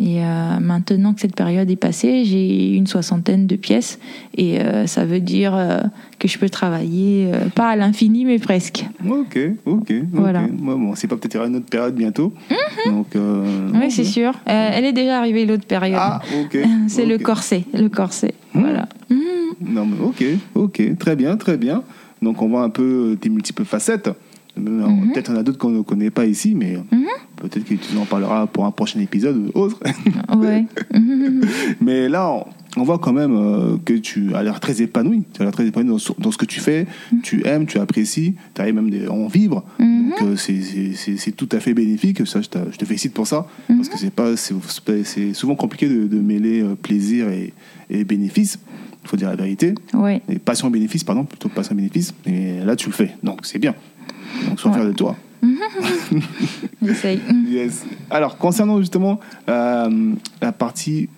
Et 0.00 0.24
euh, 0.24 0.58
maintenant 0.60 1.14
que 1.14 1.20
cette 1.20 1.36
période 1.36 1.70
est 1.70 1.76
passée, 1.76 2.24
j'ai 2.24 2.74
une 2.74 2.86
soixantaine 2.88 3.46
de 3.46 3.54
pièces 3.54 4.00
et 4.36 4.60
euh, 4.60 4.88
ça 4.88 5.04
veut 5.04 5.20
dire 5.20 5.54
euh, 5.54 5.80
que 6.18 6.26
je 6.26 6.36
peux 6.36 6.48
travailler 6.48 7.30
pas 7.54 7.68
à 7.68 7.76
l'infini 7.76 8.24
mais 8.24 8.40
presque. 8.40 8.86
Ok, 9.08 9.38
ok. 9.66 9.92
Voilà. 10.12 10.48
Moi, 10.50 10.74
bon, 10.74 10.94
c'est 10.96 11.06
pas 11.06 11.16
peut-être 11.16 11.36
une 11.46 11.56
autre 11.56 11.66
période 11.66 11.94
bientôt. 11.94 12.32
Donc. 12.86 13.14
euh, 13.14 13.70
Oui, 13.74 13.90
c'est 13.90 14.04
sûr. 14.04 14.30
Euh, 14.48 14.70
elle 14.72 14.84
est 14.84 14.92
déjà 14.92 15.18
arrivée 15.18 15.46
l'autre 15.46 15.66
période. 15.66 16.00
Ah, 16.00 16.20
ok. 16.42 16.58
c'est 16.88 17.06
le 17.06 17.18
corset, 17.18 17.64
le 17.72 17.88
corset. 17.88 18.34
Hmm. 18.52 18.60
Voilà. 18.60 18.88
Non, 19.60 19.86
mais 19.86 20.04
ok, 20.04 20.24
ok, 20.56 20.98
très 20.98 21.14
bien, 21.14 21.36
très 21.36 21.56
bien. 21.56 21.84
Donc 22.20 22.42
on 22.42 22.48
voit 22.48 22.62
un 22.62 22.70
peu 22.70 23.16
tes 23.20 23.28
multiples 23.28 23.64
facettes. 23.64 24.10
Mhm. 24.56 25.10
Peut-être 25.12 25.30
en 25.30 25.36
a 25.36 25.42
d'autres 25.42 25.58
qu'on 25.58 25.70
ne 25.70 25.82
connaît 25.82 26.10
pas 26.10 26.26
ici, 26.26 26.54
mais 26.54 26.76
Mhm. 26.92 27.04
peut-être 27.36 27.64
que 27.64 27.74
tu 27.74 27.96
en 27.96 28.04
parleras 28.04 28.46
pour 28.46 28.64
un 28.66 28.70
prochain 28.70 29.00
épisode 29.00 29.50
ou 29.54 29.58
autre. 29.58 29.80
Ouais. 30.36 30.64
mais 31.80 32.08
là, 32.08 32.30
on, 32.30 32.44
on 32.76 32.82
voit 32.82 32.98
quand 32.98 33.12
même 33.12 33.34
euh, 33.36 33.76
que 33.84 33.94
tu 33.94 34.34
as 34.34 34.42
l'air 34.42 34.60
très 34.60 34.82
épanoui. 34.82 35.22
Tu 35.32 35.42
as 35.42 35.44
l'air 35.44 35.52
très 35.52 35.66
épanoui 35.66 35.90
dans, 35.90 35.98
ce- 35.98 36.12
dans 36.18 36.30
ce 36.32 36.38
que 36.38 36.44
tu 36.46 36.60
fais. 36.60 36.86
Tu 37.22 37.46
aimes, 37.46 37.66
tu 37.66 37.78
apprécies, 37.78 38.34
tu 38.54 38.60
arrives 38.60 38.74
même 38.74 38.90
à 39.08 39.12
en 39.12 39.26
vivre. 39.28 39.64
Mhm. 39.78 40.10
Donc 40.10 40.22
euh, 40.22 40.36
c'est- 40.36 40.60
c'est 40.62 40.92
c'est- 40.94 41.16
c'est 41.16 41.32
tout 41.32 41.48
à 41.52 41.60
fait 41.60 41.74
bénéfique. 41.74 42.26
Ça, 42.26 42.40
je, 42.40 42.48
te- 42.48 42.58
je 42.72 42.76
te 42.76 42.84
félicite 42.84 43.12
pour 43.14 43.26
ça. 43.26 43.46
Mhm. 43.68 43.76
Parce 43.76 43.88
que 43.88 43.98
c'est 43.98 44.12
pas 44.12 44.36
c'est 44.36 44.54
c'est 45.04 45.34
souvent 45.34 45.54
compliqué 45.54 45.88
de, 45.88 46.06
de 46.06 46.18
mêler 46.20 46.62
euh, 46.62 46.74
plaisir 46.74 47.28
et, 47.28 47.52
et 47.90 48.04
bénéfice. 48.04 48.58
Il 49.04 49.08
faut 49.08 49.16
dire 49.18 49.28
la 49.28 49.36
vérité. 49.36 49.74
ouais. 49.92 50.22
Et 50.30 50.38
passion 50.38 50.68
et 50.68 50.70
bénéfice, 50.70 51.04
pardon, 51.04 51.24
plutôt 51.24 51.50
passion 51.50 51.74
et 51.74 51.76
bénéfice. 51.76 52.14
Et 52.24 52.60
là, 52.64 52.74
tu 52.74 52.86
le 52.88 52.94
fais. 52.94 53.10
Donc, 53.22 53.40
c'est 53.42 53.58
bien. 53.58 53.74
Donc, 54.48 54.60
sois 54.60 54.70
Ouais. 54.70 54.76
fier 54.78 54.86
de 54.88 54.92
toi. 54.92 55.16
J'essaye. 56.82 57.20
Yes. 57.48 57.84
Alors, 58.10 58.36
concernant 58.38 58.78
justement 58.80 59.20
euh, 59.48 60.12
la 60.40 60.52
partie 60.52 61.08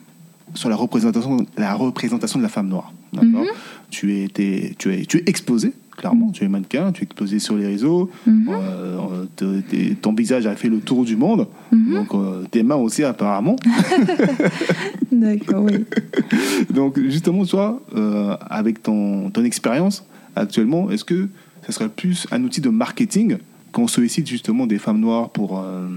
sur 0.54 0.68
la 0.68 0.76
représentation, 0.76 1.44
la 1.56 1.74
représentation 1.74 2.38
de 2.38 2.42
la 2.44 2.48
femme 2.48 2.68
noire. 2.68 2.92
D'accord 3.12 3.44
tu, 3.90 4.20
es, 4.20 4.28
t'es- 4.28 4.74
tu, 4.78 4.92
es, 4.92 5.04
tu 5.06 5.18
es 5.18 5.22
exposé, 5.26 5.72
clairement. 5.96 6.30
Tu 6.32 6.42
es 6.44 6.48
mannequin, 6.48 6.90
tu 6.92 7.02
es 7.02 7.04
exposé 7.04 7.38
sur 7.38 7.56
les 7.56 7.66
réseaux. 7.66 8.10
Mhm. 8.26 8.48
Euh, 8.50 9.24
te- 9.36 9.94
ton 9.94 10.12
visage 10.12 10.44
a 10.46 10.56
fait 10.56 10.68
le 10.68 10.80
tour 10.80 11.04
du 11.04 11.14
monde. 11.16 11.46
Donc, 11.72 12.12
euh, 12.14 12.44
tes 12.50 12.62
mains 12.64 12.74
aussi, 12.76 13.04
apparemment. 13.04 13.54
D'accord, 15.12 15.64
oui. 15.64 15.84
Donc, 16.70 16.98
justement, 17.00 17.44
toi, 17.44 17.80
euh, 17.94 18.36
avec 18.50 18.82
ton, 18.82 19.30
ton 19.30 19.44
expérience 19.44 20.04
actuellement, 20.34 20.90
est-ce 20.90 21.04
que 21.04 21.28
ça 21.66 21.72
serait 21.72 21.88
plus 21.88 22.26
un 22.30 22.42
outil 22.44 22.60
de 22.60 22.68
marketing 22.68 23.38
qu'on 23.72 23.88
sollicite 23.88 24.26
justement 24.26 24.66
des 24.66 24.78
femmes 24.78 25.00
noires 25.00 25.30
pour, 25.30 25.58
euh, 25.58 25.88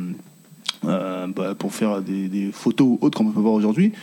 euh, 0.86 1.28
bah, 1.28 1.56
pour 1.56 1.74
faire 1.74 2.02
des, 2.02 2.28
des 2.28 2.52
photos 2.52 2.88
ou 2.88 2.98
autres, 3.02 3.18
comme 3.18 3.28
on 3.28 3.32
peut 3.32 3.40
voir 3.40 3.54
aujourd'hui, 3.54 3.94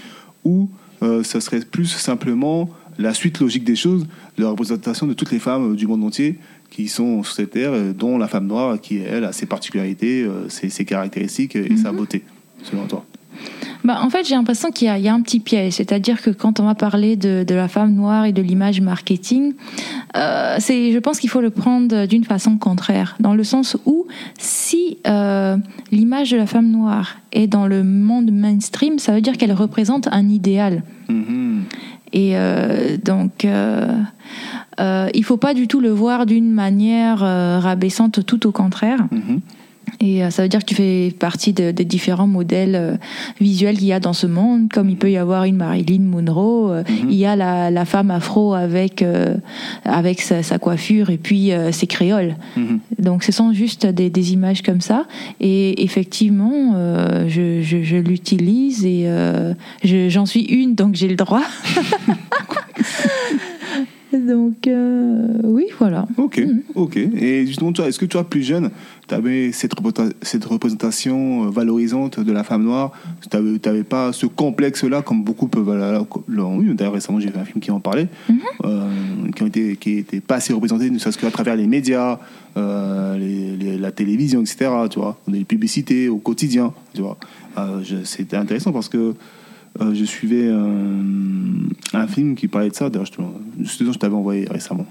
ou 0.44 0.70
euh, 1.02 1.24
ça 1.24 1.40
serait 1.40 1.60
plus 1.60 1.86
simplement 1.86 2.70
la 2.98 3.12
suite 3.12 3.40
logique 3.40 3.64
des 3.64 3.76
choses, 3.76 4.06
la 4.38 4.48
représentation 4.48 5.06
de 5.06 5.12
toutes 5.12 5.32
les 5.32 5.40
femmes 5.40 5.76
du 5.76 5.86
monde 5.86 6.04
entier 6.04 6.38
qui 6.70 6.88
sont 6.88 7.22
sur 7.22 7.34
cette 7.34 7.50
terre, 7.50 7.72
euh, 7.72 7.92
dont 7.92 8.16
la 8.16 8.28
femme 8.28 8.46
noire 8.46 8.80
qui, 8.80 8.98
elle, 8.98 9.24
a 9.24 9.32
ses 9.32 9.46
particularités, 9.46 10.26
ses, 10.48 10.70
ses 10.70 10.84
caractéristiques 10.84 11.56
et 11.56 11.76
sa 11.76 11.90
beauté, 11.92 12.22
selon 12.62 12.86
toi 12.86 13.04
Bah, 13.84 14.00
en 14.02 14.10
fait, 14.10 14.26
j'ai 14.26 14.34
l'impression 14.34 14.70
qu'il 14.70 14.86
y, 14.88 14.90
a- 14.90 14.98
il 14.98 15.04
y 15.04 15.08
a 15.08 15.14
un 15.14 15.20
petit 15.20 15.38
piège. 15.40 15.74
C'est-à-dire 15.74 16.20
que 16.20 16.30
quand 16.30 16.58
on 16.60 16.64
va 16.64 16.74
parler 16.74 17.14
de, 17.16 17.44
de 17.46 17.54
la 17.54 17.68
femme 17.68 17.92
noire 17.94 18.24
et 18.24 18.32
de 18.32 18.42
l'image 18.42 18.80
marketing, 18.80 19.54
euh, 20.16 20.56
je 20.58 20.98
pense 20.98 21.20
qu'il 21.20 21.30
faut 21.30 21.40
le 21.40 21.50
prendre 21.50 22.06
d'une 22.06 22.24
façon 22.24 22.56
contraire. 22.58 23.16
Dans 23.20 23.34
le 23.34 23.44
sens 23.44 23.76
où, 23.86 24.06
si 24.38 24.98
euh, 25.06 25.56
l'image 25.92 26.30
de 26.32 26.36
la 26.36 26.46
femme 26.46 26.68
noire 26.70 27.16
est 27.32 27.46
dans 27.46 27.66
le 27.66 27.84
monde 27.84 28.30
mainstream, 28.32 28.98
ça 28.98 29.12
veut 29.12 29.20
dire 29.20 29.36
qu'elle 29.36 29.52
représente 29.52 30.08
un 30.10 30.28
idéal. 30.28 30.82
Mhm. 31.08 31.62
Et 32.12 32.32
euh, 32.36 32.96
donc, 33.04 33.44
euh, 33.44 33.88
euh, 34.80 35.08
il 35.14 35.24
faut 35.24 35.36
pas 35.36 35.54
du 35.54 35.68
tout 35.68 35.80
le 35.80 35.90
voir 35.90 36.26
d'une 36.26 36.50
manière 36.50 37.22
euh, 37.22 37.58
rabaissante, 37.60 38.24
tout 38.26 38.46
au 38.46 38.52
contraire. 38.52 39.06
Mhm. 39.10 39.40
Et 40.00 40.22
euh, 40.24 40.30
ça 40.30 40.42
veut 40.42 40.48
dire 40.48 40.60
que 40.60 40.66
tu 40.66 40.74
fais 40.74 41.12
partie 41.18 41.52
de- 41.52 41.70
des 41.70 41.84
différents 41.84 42.26
modèles 42.26 42.74
euh, 42.74 42.96
visuels 43.40 43.76
qu'il 43.78 43.86
y 43.86 43.92
a 43.92 44.00
dans 44.00 44.12
ce 44.12 44.26
monde, 44.26 44.68
comme 44.72 44.90
il 44.90 44.96
peut 44.96 45.10
y 45.10 45.16
avoir 45.16 45.44
une 45.44 45.56
Marilyn 45.56 46.02
Monroe, 46.02 46.82
Mhm. 46.88 47.10
il 47.10 47.16
y 47.16 47.24
a 47.26 47.34
la, 47.36 47.70
la 47.70 47.84
femme 47.84 48.10
afro 48.10 48.54
avec, 48.54 49.02
euh, 49.02 49.36
avec 49.84 50.20
sa, 50.20 50.42
sa 50.42 50.58
coiffure 50.58 51.10
et 51.10 51.16
puis 51.18 51.52
euh, 51.52 51.72
ses 51.72 51.86
créoles. 51.86 52.36
Mhm. 52.56 52.80
Donc 52.98 53.22
ce 53.24 53.32
sont 53.32 53.52
juste 53.52 53.86
des, 53.86 54.10
des 54.10 54.32
images 54.32 54.62
comme 54.62 54.80
ça. 54.80 55.06
Et 55.40 55.82
effectivement, 55.84 56.72
euh, 56.74 57.26
je, 57.28 57.62
je, 57.62 57.82
je 57.82 57.96
l'utilise 57.96 58.84
et 58.84 59.04
euh, 59.06 59.54
je- 59.84 60.08
j'en 60.08 60.26
suis 60.26 60.42
une, 60.42 60.74
donc 60.74 60.94
j'ai 60.94 61.08
le 61.08 61.16
droit. 61.16 61.42
donc 64.18 64.66
euh, 64.66 65.26
oui, 65.44 65.66
voilà. 65.78 66.06
Ok, 66.16 66.38
Mhm. 66.38 66.62
ok. 66.74 66.96
Et 66.96 67.46
justement, 67.46 67.72
toi, 67.72 67.86
est-ce 67.88 67.98
que 67.98 68.06
toi, 68.06 68.24
plus 68.24 68.42
jeune, 68.42 68.70
tu 69.08 69.14
avais 69.14 69.52
cette, 69.52 69.74
représenta- 69.74 70.12
cette 70.22 70.44
représentation 70.44 71.46
euh, 71.46 71.50
valorisante 71.50 72.20
de 72.20 72.32
la 72.32 72.44
femme 72.44 72.64
noire? 72.64 72.92
Tu 73.30 73.36
n'avais 73.66 73.82
pas 73.84 74.12
ce 74.12 74.26
complexe-là, 74.26 75.02
comme 75.02 75.22
beaucoup 75.24 75.48
peuvent 75.48 75.76
l'avoir 75.76 76.06
l'ont 76.28 76.60
eu 76.62 76.74
D'ailleurs, 76.74 76.94
récemment, 76.94 77.20
j'ai 77.20 77.30
vu 77.30 77.38
un 77.38 77.44
film 77.44 77.60
qui 77.60 77.70
en 77.70 77.80
parlait, 77.80 78.08
Mhm. 78.28 78.38
euh, 78.64 78.90
qui 79.34 79.42
été, 79.46 79.76
qui 79.76 79.96
n'étaient 79.96 80.20
pas 80.20 80.36
assez 80.36 80.52
représentés, 80.52 80.90
ne 80.90 80.98
serait-ce 80.98 81.18
qu'à 81.18 81.30
travers 81.30 81.56
les 81.56 81.66
médias, 81.66 82.18
euh, 82.56 83.18
les- 83.18 83.56
les- 83.56 83.78
la 83.78 83.90
télévision, 83.92 84.40
etc. 84.40 84.70
Tu 84.90 84.98
vois, 84.98 85.18
les 85.28 85.44
publicités 85.44 86.08
au 86.08 86.18
quotidien. 86.18 86.72
Tu 86.94 87.02
vois, 87.02 87.16
Euh, 87.58 87.80
c'était 88.04 88.36
intéressant 88.36 88.70
parce 88.70 88.90
que 88.90 89.14
euh, 89.80 89.94
je 89.94 90.04
suivais 90.04 90.48
un, 90.50 91.02
un 91.98 92.06
film 92.06 92.34
qui 92.34 92.48
parlait 92.48 92.70
de 92.70 92.74
ça. 92.74 92.90
D'ailleurs, 92.90 93.06
je 93.06 93.66
ce 93.68 93.84
je 93.84 93.98
t'avais 93.98 94.14
envoyé 94.14 94.46
récemment. 94.48 94.86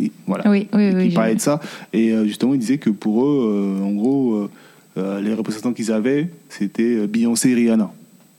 Et 0.00 0.10
voilà 0.26 0.50
Oui, 0.50 0.66
oui, 0.72 0.90
qui 0.90 0.96
oui. 0.96 1.10
parlait 1.14 1.32
je- 1.32 1.36
de 1.36 1.40
ça. 1.42 1.60
Et 1.92 2.12
euh, 2.12 2.24
justement, 2.26 2.54
il 2.54 2.60
disait 2.60 2.78
que 2.78 2.90
pour 2.90 3.24
eux, 3.24 3.78
euh, 3.80 3.84
en 3.84 3.92
gros, 3.92 4.34
euh, 4.34 4.50
euh, 4.98 5.20
les 5.20 5.34
représentants 5.34 5.72
qu'ils 5.72 5.92
avaient, 5.92 6.30
c'était 6.48 6.82
euh, 6.96 7.06
Beyoncé 7.06 7.50
et 7.50 7.54
Rihanna. 7.54 7.90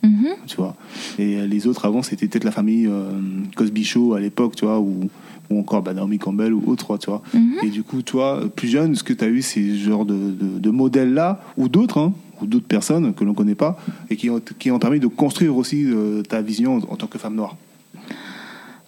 Mhm. 0.03 0.27
Tu 0.47 0.55
vois. 0.57 0.75
Et 1.19 1.37
euh, 1.37 1.45
les 1.47 1.67
autres 1.67 1.85
avant, 1.85 2.01
c'était 2.01 2.27
peut-être 2.27 2.43
la 2.45 2.51
famille 2.51 2.87
euh, 2.87 3.11
Cosby 3.55 3.83
Show 3.83 4.13
à 4.15 4.19
l'époque, 4.19 4.55
tu 4.55 4.65
vois, 4.65 4.79
ou, 4.79 5.09
ou 5.51 5.59
encore 5.59 5.83
bah, 5.83 5.93
Naomi 5.93 6.17
Campbell 6.17 6.53
ou 6.53 6.63
autre, 6.65 6.97
tu 6.97 7.11
vois. 7.11 7.21
Mhm. 7.35 7.57
Et 7.63 7.69
du 7.69 7.83
coup, 7.83 8.01
toi, 8.01 8.41
plus 8.55 8.67
jeune, 8.69 8.93
est-ce 8.93 9.03
que 9.03 9.13
tu 9.13 9.23
as 9.23 9.27
eu 9.27 9.43
ces 9.43 9.77
genres 9.77 10.05
de, 10.05 10.15
de, 10.15 10.57
de 10.59 10.69
modèles-là, 10.71 11.41
ou 11.57 11.69
d'autres, 11.69 11.99
hein, 11.99 12.13
d'autres 12.45 12.67
personnes 12.67 13.13
que 13.13 13.23
l'on 13.23 13.33
connaît 13.33 13.55
pas, 13.55 13.77
et 14.09 14.15
qui 14.17 14.29
ont, 14.29 14.41
qui 14.59 14.71
ont 14.71 14.79
permis 14.79 14.99
de 14.99 15.07
construire 15.07 15.55
aussi 15.55 15.85
euh, 15.85 16.21
ta 16.23 16.41
vision 16.41 16.75
en, 16.75 16.93
en 16.93 16.95
tant 16.95 17.07
que 17.07 17.17
femme 17.17 17.35
noire 17.35 17.55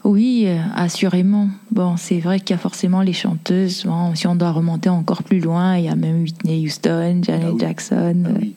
Oui, 0.03 0.43
euh, 0.47 0.57
assurément. 0.75 1.47
Bon, 1.71 1.95
c'est 1.97 2.19
vrai 2.19 2.39
qu'il 2.39 2.51
y 2.51 2.53
a 2.53 2.59
forcément 2.59 3.01
les 3.01 3.13
chanteuses. 3.13 3.85
Bon, 3.85 4.13
si 4.15 4.27
on 4.27 4.35
doit 4.35 4.51
remonter 4.51 4.89
encore 4.89 5.23
plus 5.23 5.39
loin, 5.39 5.77
il 5.77 5.85
y 5.85 5.89
a 5.89 5.95
même 5.95 6.21
Whitney 6.23 6.65
Houston, 6.65 7.21
Janet 7.23 7.47
Ah 7.49 7.53
oui. 7.53 7.59
Jackson. 7.59 8.23
Ah 8.25 8.29
euh, 8.29 8.33
oui. 8.41 8.53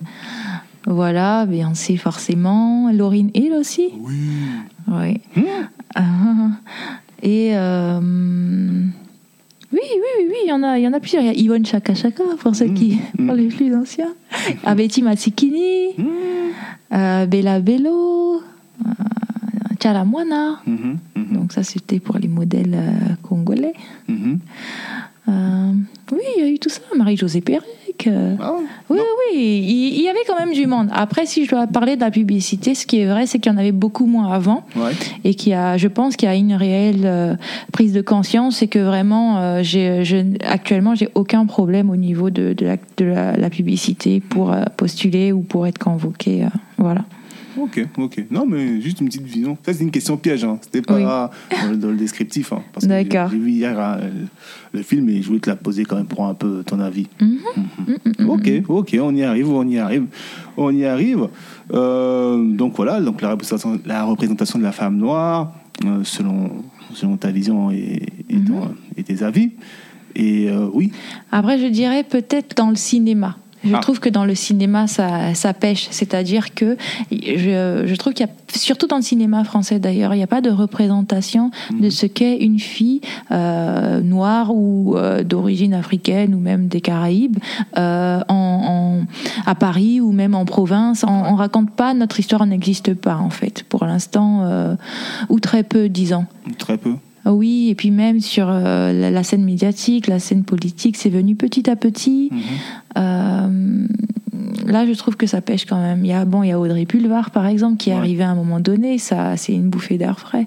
Voilà, 0.88 1.46
Beyoncé 1.46 1.96
forcément. 1.96 2.90
Lauryn 2.92 3.28
Hill 3.34 3.52
aussi. 3.58 3.88
Oui. 4.00 4.14
Oui. 4.88 5.20
Hmm. 5.34 5.42
Ah, 5.96 6.48
Et 7.22 7.50
euh, 7.56 8.00
oui, 9.72 9.80
oui, 9.82 10.10
oui, 10.20 10.24
oui, 10.30 10.36
il 10.44 10.48
y 10.48 10.52
en 10.52 10.62
a, 10.62 10.78
il 10.78 10.84
y 10.84 10.88
en 10.88 10.92
a 10.92 11.00
plusieurs. 11.00 11.22
Il 11.22 11.26
y 11.26 11.30
a 11.30 11.34
Yvonne 11.34 11.66
Chaka 11.66 11.94
Chaka 11.94 12.22
pour 12.38 12.54
ceux 12.54 12.66
Mm. 12.68 12.74
qui 12.74 12.98
Mm. 13.18 13.26
pour 13.26 13.34
les 13.36 13.48
plus 13.48 13.74
anciens. 13.74 14.14
Abeti 14.64 15.02
Matsikini, 15.02 15.88
Mmh. 15.98 16.04
euh, 16.94 17.26
Bella 17.26 17.60
Bello, 17.60 18.36
euh. 18.40 18.90
Mhm, 20.66 20.98
mhm, 21.14 21.36
Donc 21.36 21.52
ça, 21.52 21.62
c'était 21.62 22.00
pour 22.00 22.18
les 22.18 22.26
modèles 22.28 22.74
euh, 22.74 23.14
congolais. 23.22 23.74
mhm. 24.08 24.38
Euh, 25.28 25.72
oui, 26.12 26.18
il 26.36 26.42
y 26.42 26.46
a 26.46 26.50
eu 26.50 26.58
tout 26.58 26.68
ça. 26.68 26.80
Marie-Josée 26.96 27.40
Pérec. 27.40 27.62
Euh, 28.06 28.34
Ah 28.40 28.52
oui, 28.90 28.96
Non. 28.98 29.04
oui, 29.32 29.36
il 29.38 29.94
il 29.96 30.02
y 30.02 30.08
avait 30.08 30.24
quand 30.26 30.38
même 30.38 30.52
du 30.52 30.66
monde. 30.66 30.88
Après, 30.92 31.26
si 31.26 31.44
je 31.44 31.50
dois 31.50 31.66
parler 31.66 31.96
de 31.96 32.00
la 32.00 32.10
publicité, 32.10 32.74
ce 32.74 32.86
qui 32.86 33.00
est 33.00 33.06
vrai, 33.06 33.26
c'est 33.26 33.38
qu'il 33.38 33.50
y 33.50 33.54
en 33.54 33.58
avait 33.58 33.72
beaucoup 33.72 34.06
moins 34.06 34.30
avant 34.32 34.64
Ouais. 34.76 34.92
et 35.24 35.34
qu'il 35.34 35.52
y 35.52 35.54
a, 35.54 35.76
je 35.76 35.88
pense 35.88 36.16
qu'il 36.16 36.28
y 36.28 36.32
a 36.32 36.34
une 36.34 36.52
réelle 36.54 37.02
euh, 37.04 37.34
prise 37.72 37.92
de 37.92 38.00
conscience 38.02 38.62
et 38.62 38.68
que 38.68 38.78
vraiment, 38.78 39.38
euh, 39.38 39.60
j'ai, 39.62 40.04
je, 40.04 40.16
actuellement, 40.46 40.94
j'ai 40.94 41.08
aucun 41.14 41.46
problème 41.46 41.90
au 41.90 41.96
niveau 41.96 42.30
de, 42.30 42.52
de, 42.52 42.66
la, 42.66 42.76
de 42.98 43.04
la, 43.04 43.36
la 43.36 43.50
publicité 43.50 44.20
pour 44.20 44.52
euh, 44.52 44.62
postuler 44.76 45.32
ou 45.32 45.40
pour 45.40 45.66
être 45.66 45.78
convoqué. 45.78 46.46
voilà. 46.78 47.02
Ok, 47.56 47.86
ok. 47.98 48.24
Non, 48.30 48.44
mais 48.46 48.80
juste 48.80 49.00
une 49.00 49.06
petite 49.06 49.22
vision. 49.22 49.56
Ça, 49.64 49.72
c'est 49.72 49.82
une 49.82 49.90
question 49.90 50.16
piège. 50.16 50.44
Hein. 50.44 50.58
C'était 50.62 50.82
pas 50.82 50.96
Oui. 50.96 51.02
dans, 51.04 51.70
le, 51.70 51.76
dans 51.76 51.88
le 51.90 51.96
descriptif. 51.96 52.52
Hein, 52.52 52.62
parce 52.72 52.86
D'accord. 52.86 53.28
J'ai 53.30 53.38
vu 53.38 53.50
hier 53.50 53.78
hein, 53.80 53.98
le 54.72 54.82
film 54.82 55.08
et 55.08 55.22
je 55.22 55.26
voulais 55.28 55.40
te 55.40 55.48
la 55.48 55.56
poser 55.56 55.84
quand 55.84 55.96
même 55.96 56.06
pour 56.06 56.26
un 56.26 56.34
peu 56.34 56.62
ton 56.64 56.80
avis. 56.80 57.06
Mhm. 57.20 57.38
Mhm. 58.18 58.28
Ok, 58.28 58.50
ok, 58.68 58.96
on 59.00 59.14
y 59.14 59.22
arrive, 59.22 59.48
on 59.50 59.66
y 59.66 59.78
arrive, 59.78 60.04
on 60.56 60.70
y 60.70 60.84
arrive. 60.84 61.28
Euh, 61.72 62.52
donc 62.54 62.74
voilà, 62.76 63.00
donc 63.00 63.22
la 63.22 63.30
représentation, 63.30 63.80
la 63.84 64.04
représentation 64.04 64.58
de 64.58 64.64
la 64.64 64.72
femme 64.72 64.96
noire, 64.96 65.52
euh, 65.84 66.00
selon, 66.04 66.50
selon 66.94 67.16
ta 67.16 67.30
vision 67.30 67.70
et, 67.70 68.02
et, 68.28 68.38
ton- 68.40 68.74
et 68.96 69.02
tes 69.02 69.22
avis. 69.22 69.50
Et 70.14 70.48
euh, 70.48 70.66
oui, 70.72 70.92
Après, 71.30 71.58
je 71.58 71.66
dirais 71.66 72.02
peut-être 72.04 72.56
dans 72.56 72.70
le 72.70 72.76
cinéma. 72.76 73.36
Je 73.64 73.74
Ah. 73.74 73.78
trouve 73.80 74.00
que 74.00 74.08
dans 74.08 74.24
le 74.24 74.34
cinéma, 74.34 74.86
ça, 74.86 75.34
ça 75.34 75.52
pêche. 75.54 75.88
C'est-à-dire 75.90 76.54
que 76.54 76.76
je, 77.10 77.82
je 77.86 77.94
trouve 77.96 78.12
qu'il 78.12 78.26
y 78.26 78.28
a, 78.28 78.32
surtout 78.56 78.86
dans 78.86 78.96
le 78.96 79.02
cinéma 79.02 79.42
français 79.44 79.78
d'ailleurs, 79.78 80.14
il 80.14 80.18
n'y 80.18 80.22
a 80.22 80.26
pas 80.28 80.40
de 80.40 80.50
représentation 80.50 81.50
de 81.78 81.90
ce 81.90 82.06
qu'est 82.06 82.36
une 82.38 82.58
fille 82.58 83.00
euh, 83.32 84.00
noire 84.00 84.54
ou 84.54 84.96
euh, 84.96 85.22
d'origine 85.24 85.74
africaine 85.74 86.34
ou 86.34 86.38
même 86.38 86.68
des 86.68 86.80
Caraïbes 86.80 87.38
euh, 87.78 88.20
en, 88.28 89.04
en- 89.04 89.04
à 89.50 89.54
Paris 89.54 90.00
ou 90.00 90.12
même 90.12 90.34
en 90.34 90.44
province. 90.44 91.04
On, 91.04 91.08
on 91.32 91.34
raconte 91.34 91.70
pas, 91.70 91.94
notre 91.94 92.20
histoire 92.20 92.46
n'existe 92.46 92.94
pas 92.94 93.16
en 93.16 93.30
fait, 93.30 93.64
pour 93.68 93.84
l'instant, 93.84 94.46
ou 95.28 95.40
très 95.40 95.62
peu, 95.62 95.88
disons. 95.88 96.26
très 96.58 96.78
peu. 96.78 96.94
Oui, 97.32 97.68
et 97.70 97.74
puis 97.74 97.90
même 97.90 98.20
sur 98.20 98.46
euh, 98.48 98.92
la, 98.92 99.10
la 99.10 99.22
scène 99.22 99.44
médiatique, 99.44 100.06
la 100.06 100.18
scène 100.18 100.44
politique, 100.44 100.96
c'est 100.96 101.10
venu 101.10 101.34
petit 101.34 101.68
à 101.68 101.76
petit. 101.76 102.30
Mhm. 102.32 102.40
Euh, 102.98 103.86
là, 104.66 104.86
je 104.86 104.92
trouve 104.92 105.16
que 105.16 105.26
ça 105.26 105.40
pêche 105.40 105.66
quand 105.66 105.80
même. 105.80 106.04
Il 106.04 106.08
y 106.08 106.12
a, 106.12 106.24
bon, 106.24 106.42
il 106.42 106.48
y 106.48 106.52
a 106.52 106.60
Audrey 106.60 106.86
Pulvar, 106.86 107.30
par 107.30 107.46
exemple, 107.46 107.76
qui 107.78 107.90
est 107.90 107.94
Ouais. 107.94 107.98
arrivée 107.98 108.24
à 108.24 108.30
un 108.30 108.34
moment 108.34 108.60
donné. 108.60 108.98
Ça, 108.98 109.36
c'est 109.36 109.52
une 109.52 109.68
bouffée 109.68 109.98
d'air 109.98 110.18
frais. 110.18 110.46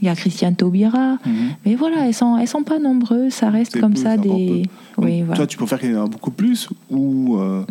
Il 0.00 0.06
y 0.06 0.08
a 0.08 0.14
Christiane 0.14 0.54
Taubira. 0.54 1.18
Mhm. 1.26 1.32
Mais 1.66 1.74
voilà, 1.74 2.06
elles 2.06 2.14
sont, 2.14 2.36
elles 2.38 2.46
sont 2.48 2.62
pas 2.62 2.78
nombreuses. 2.78 3.32
Ça 3.32 3.50
reste 3.50 3.80
comme 3.80 3.94
peu, 3.94 4.00
ça 4.00 4.16
des. 4.16 4.62
Oui, 4.96 5.22
voilà. 5.22 5.36
Toi, 5.36 5.46
tu 5.46 5.56
préfères 5.56 5.78
qu'il 5.80 5.90
y 5.92 5.96
en 5.96 6.06
ait 6.06 6.08
beaucoup 6.08 6.30
plus 6.30 6.68
ou, 6.90 7.36
euh, 7.38 7.64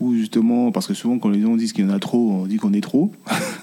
ou 0.00 0.14
justement, 0.14 0.72
parce 0.72 0.86
que 0.86 0.94
souvent 0.94 1.18
quand 1.18 1.28
les 1.28 1.42
gens 1.42 1.56
disent 1.56 1.72
qu'il 1.72 1.86
y 1.86 1.88
en 1.88 1.92
a 1.92 1.98
trop, 1.98 2.32
on 2.32 2.46
dit 2.46 2.56
qu'on 2.56 2.72
est 2.72 2.80
trop. 2.80 3.12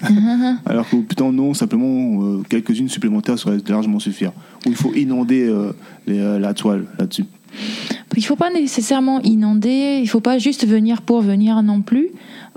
Alors 0.66 0.88
que 0.88 0.96
putain, 0.96 1.32
non, 1.32 1.52
simplement 1.52 2.22
euh, 2.22 2.42
quelques-unes 2.48 2.88
supplémentaires 2.88 3.38
seraient 3.38 3.58
largement 3.68 3.98
suffire. 3.98 4.32
Ou 4.64 4.70
il 4.70 4.76
faut 4.76 4.94
inonder 4.94 5.46
euh, 5.48 5.72
les, 6.06 6.20
euh, 6.20 6.38
la 6.38 6.54
toile 6.54 6.86
là-dessus. 6.98 7.24
Il 8.16 8.24
faut 8.24 8.34
pas 8.36 8.50
nécessairement 8.50 9.20
inonder. 9.20 10.00
Il 10.02 10.08
faut 10.08 10.20
pas 10.20 10.38
juste 10.38 10.66
venir 10.66 11.02
pour 11.02 11.20
venir 11.20 11.62
non 11.62 11.82
plus. 11.82 12.08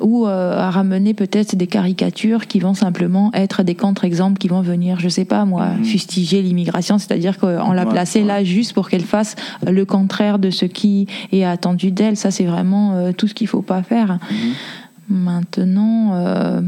Ou 0.02 0.26
euh, 0.26 0.58
à 0.58 0.72
ramener 0.72 1.14
peut-être 1.14 1.56
des 1.56 1.68
caricatures 1.68 2.48
qui 2.48 2.60
vont 2.60 2.74
simplement 2.74 3.30
être 3.36 3.62
des 3.62 3.76
contre-exemples 3.76 4.40
qui 4.40 4.48
vont 4.48 4.62
venir, 4.62 5.00
je 5.00 5.08
sais 5.10 5.26
pas 5.26 5.46
moi, 5.46 5.68
Mhm. 5.78 5.84
fustiger 5.86 6.42
l'immigration, 6.42 6.98
c'est-à-dire 6.98 7.38
qu'on 7.38 7.72
l'a 7.72 7.84
Ouais, 7.86 7.92
placée 7.92 8.22
ouais. 8.22 8.26
là 8.28 8.44
juste 8.44 8.74
pour 8.74 8.90
qu'elle 8.90 9.04
fasse 9.04 9.36
le 9.64 9.86
contraire 9.86 10.40
de 10.40 10.50
ce 10.50 10.66
qui 10.66 11.06
est 11.32 11.44
attendu 11.44 11.92
d'elle. 11.92 12.18
Ça, 12.18 12.32
c'est 12.32 12.46
vraiment 12.46 12.94
euh, 12.96 13.12
tout 13.16 13.28
ce 13.28 13.36
qu'il 13.36 13.46
faut 13.48 13.62
pas 13.62 13.84
faire. 13.84 14.18
Mhm. 14.32 15.18
Maintenant, 15.24 16.12
euh, 16.14 16.62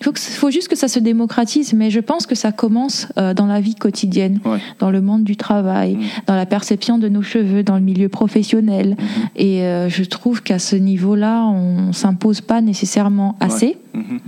il 0.00 0.12
faut, 0.18 0.50
juste 0.50 0.68
que 0.68 0.76
ça 0.76 0.88
se 0.88 0.98
démocratise, 0.98 1.72
mais 1.72 1.90
je 1.90 2.00
pense 2.00 2.26
que 2.26 2.34
ça 2.34 2.52
commence 2.52 3.08
euh, 3.18 3.34
dans 3.34 3.46
la 3.46 3.60
vie 3.60 3.74
quotidienne, 3.74 4.40
Ouais. 4.44 4.58
dans 4.78 4.90
le 4.90 5.00
monde 5.00 5.24
du 5.24 5.36
travail, 5.36 5.96
Mhm. 5.96 6.02
dans 6.26 6.36
la 6.36 6.46
perception 6.46 6.98
de 6.98 7.08
nos 7.08 7.22
cheveux, 7.22 7.62
dans 7.62 7.76
le 7.76 7.82
milieu 7.82 8.08
professionnel. 8.08 8.90
Mhm. 8.90 9.06
Et 9.36 9.62
euh, 9.62 9.88
je 9.88 10.04
trouve 10.04 10.42
qu'à 10.42 10.58
ce 10.58 10.76
niveau-là, 10.76 11.44
on 11.46 11.92
s'impose 11.92 12.40
pas 12.40 12.60
nécessairement 12.60 13.36
assez. 13.40 13.78
Mhm. 13.94 14.20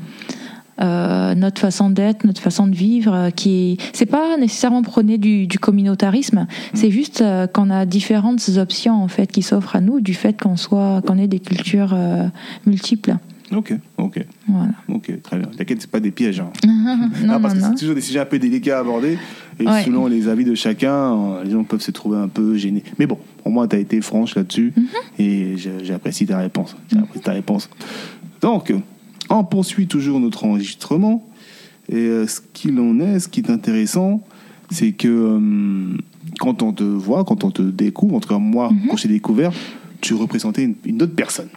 Euh, 0.81 1.35
notre 1.35 1.61
façon 1.61 1.91
d'être, 1.91 2.23
notre 2.25 2.41
façon 2.41 2.69
de 2.69 2.75
vivre, 2.75 3.31
qui 3.35 3.79
c'est 3.93 4.07
pas 4.07 4.37
nécessairement 4.37 4.83
prôner 4.83 5.19
du, 5.19 5.49
du 5.49 5.59
communautarisme, 5.59 6.47
c'est 6.73 6.93
juste 6.93 7.23
qu'on 7.53 7.69
a 7.71 7.85
différentes 7.85 8.49
options 8.59 9.03
en 9.03 9.09
fait 9.09 9.27
qui 9.33 9.43
s'offrent 9.43 9.75
à 9.75 9.81
nous 9.81 10.01
du 10.01 10.15
fait 10.15 10.41
qu'on 10.41 10.57
soit 10.57 11.03
qu'on 11.05 11.19
ait 11.19 11.27
des 11.27 11.41
cultures 11.41 11.97
multiples. 12.65 13.17
Ok, 13.55 13.73
ok, 13.97 14.27
Voilà. 14.47 14.73
ok, 14.89 15.23
très 15.23 15.39
bien. 15.39 15.49
T'inquiète, 15.57 15.81
c'est 15.81 15.91
pas 15.91 16.01
des 16.01 16.11
pièges. 16.11 16.41
hein. 16.41 16.51
non, 16.67 17.35
Ah, 17.35 17.41
parce 17.41 17.55
non, 17.55 17.61
que 17.61 17.67
c'est 17.69 17.75
toujours 17.81 17.95
des 17.95 18.01
sujets 18.03 18.19
un 18.21 18.27
peu 18.27 18.39
délicats 18.39 18.77
à 18.77 18.81
aborder. 18.81 19.17
Et 19.59 19.67
Ouais. 19.67 19.85
selon 19.85 20.07
les 20.07 20.29
avis 20.29 20.45
de 20.45 20.55
chacun, 20.55 20.93
euh, 21.15 21.45
les 21.45 21.51
gens 21.53 21.65
peuvent 21.65 21.81
se 21.81 21.91
trouver 21.91 22.19
un 22.19 22.29
peu 22.29 22.57
gênés. 22.57 22.85
Mais 22.99 23.07
bon, 23.07 23.19
au 23.45 23.51
moins, 23.51 23.67
tu 23.67 23.77
as 23.77 23.79
été 23.79 24.01
franche 24.03 24.35
là-dessus. 24.37 24.73
Mhm. 24.77 24.87
Et 25.19 25.55
j'apprécie 25.83 26.27
ta 26.27 26.39
réponse. 26.39 26.77
J'apprécie 26.93 27.25
ta 27.25 27.33
réponse. 27.33 27.71
Donc, 28.43 28.73
on 29.31 29.45
poursuit 29.45 29.87
toujours 29.87 30.21
notre 30.21 30.45
enregistrement. 30.45 31.25
Et 31.89 31.97
euh, 31.97 32.27
ce 32.27 32.41
qu'il 32.53 32.79
en 32.79 33.01
est, 33.01 33.19
ce 33.19 33.29
qui 33.29 33.41
est 33.41 33.51
intéressant, 33.51 34.23
c'est 34.71 34.93
que 34.93 35.09
euh, 35.09 35.97
quand 36.39 36.63
on 36.63 36.73
te 36.75 36.85
voit, 36.85 37.25
quand 37.25 37.45
on 37.45 37.51
te 37.51 37.63
découvre, 37.63 38.17
en 38.17 38.21
tout 38.21 38.29
cas 38.29 38.39
moi, 38.39 38.71
Mhm. 38.71 38.89
quand 38.91 38.97
j'ai 38.99 39.09
découvert, 39.09 39.53
tu 40.01 40.15
représentais 40.15 40.65
une, 40.65 40.75
une 40.85 41.03
autre 41.03 41.15
personne. 41.15 41.49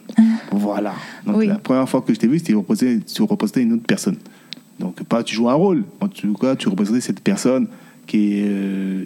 Voilà. 0.52 0.94
Donc 1.26 1.38
Oui. 1.38 1.48
la 1.48 1.56
première 1.56 1.88
fois 1.88 2.02
que 2.02 2.14
je 2.14 2.20
t'ai 2.20 2.28
vu, 2.28 2.40
c'était 2.40 2.54
tu 2.54 3.22
représentais 3.24 3.62
une 3.64 3.74
autre 3.74 3.84
personne. 3.88 4.18
Donc 4.80 5.04
pas 5.04 5.24
tu 5.24 5.36
joues 5.36 5.50
un 5.50 5.54
rôle. 5.54 5.84
En 6.00 6.08
tout 6.08 6.34
cas, 6.34 6.56
tu 6.56 6.68
représentais 6.70 7.02
cette 7.02 7.22
personne 7.22 7.68
qui 8.08 8.40
est 8.40 8.46
euh, 8.48 9.04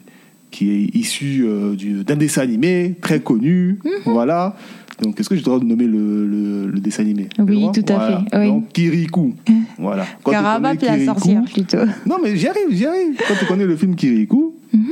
qui 0.51 0.71
est 0.71 0.95
issue 0.95 1.43
euh, 1.45 1.75
du- 1.75 2.03
d'un 2.03 2.15
dessin 2.15 2.41
animé 2.41 2.95
très 3.01 3.19
connu. 3.19 3.79
Mhm. 3.83 3.91
Voilà. 4.13 4.55
Donc 5.01 5.19
est-ce 5.19 5.27
que 5.27 5.35
je 5.35 5.43
dois 5.43 5.59
nommer 5.59 5.85
le, 5.85 6.25
le, 6.25 6.67
le 6.67 6.79
dessin 6.79 7.03
animé? 7.03 7.27
Oui, 7.37 7.45
Le 7.45 7.55
droit 7.55 7.71
tout 7.73 7.83
à 7.89 7.93
Voilà. 7.95 8.23
fait, 8.31 8.37
oui. 8.39 8.47
Donc 8.47 8.69
Kirikou. 8.71 9.33
Voilà. 9.77 10.05
Quand 10.23 10.31
connais 10.31 10.41
la 10.61 10.75
Kirikou- 10.75 11.05
sorcière 11.05 11.43
plutôt. 11.53 11.77
non, 12.05 12.17
mais 12.23 12.37
j'y 12.37 12.47
arrive, 12.47 12.69
j'y 12.71 12.85
arrive. 12.85 13.17
Quand 13.27 13.33
tu 13.37 13.45
connais 13.45 13.65
le 13.65 13.75
film 13.75 13.95
Kirikou, 13.95 14.55
Mhm. 14.71 14.85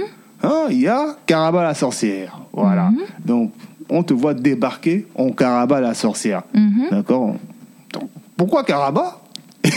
hein, 0.43 0.63
il 0.69 0.82
y 0.82 0.88
a 0.88 1.17
Caraba 1.25 1.63
la 1.63 1.73
sorcière. 1.73 2.41
Voilà. 2.51 2.89
Mhm. 2.91 2.97
Donc, 3.25 3.51
on 3.93 4.03
te 4.03 4.13
voit 4.13 4.34
débarquer 4.34 5.06
en 5.15 5.29
Caraba 5.29 5.79
la 5.79 5.93
sorcière. 5.93 6.41
Mhm. 6.53 6.88
D'accord 6.91 7.36
Pourquoi 8.36 8.63
Caraba 8.63 9.21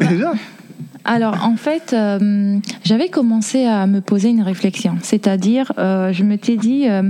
Déjà 0.00 0.32
Alors 1.04 1.44
en 1.44 1.56
fait, 1.56 1.92
euh, 1.92 2.58
j'avais 2.84 3.08
commencé 3.08 3.64
à 3.64 3.86
me 3.86 4.00
poser 4.00 4.30
une 4.30 4.42
réflexion. 4.42 4.96
C'est-à-dire, 5.02 5.72
euh, 5.78 6.12
je 6.12 6.22
m'étais 6.22 6.56
dit, 6.56 6.88
euh, 6.88 7.02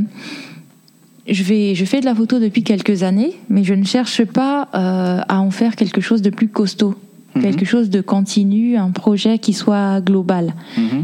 je, 1.28 1.42
vais, 1.42 1.74
je 1.74 1.84
fais 1.84 2.00
de 2.00 2.06
la 2.06 2.14
photo 2.14 2.40
depuis 2.40 2.62
quelques 2.62 3.02
années, 3.02 3.34
mais 3.50 3.62
je 3.62 3.74
ne 3.74 3.84
cherche 3.84 4.24
pas 4.24 4.68
euh, 4.74 5.20
à 5.28 5.40
en 5.40 5.50
faire 5.50 5.76
quelque 5.76 6.00
chose 6.00 6.22
de 6.22 6.30
plus 6.30 6.48
costaud, 6.48 6.94
Mhm. 7.34 7.42
quelque 7.42 7.66
chose 7.66 7.90
de 7.90 8.00
continu, 8.00 8.78
un 8.78 8.90
projet 8.90 9.38
qui 9.38 9.52
soit 9.52 10.00
global. 10.00 10.54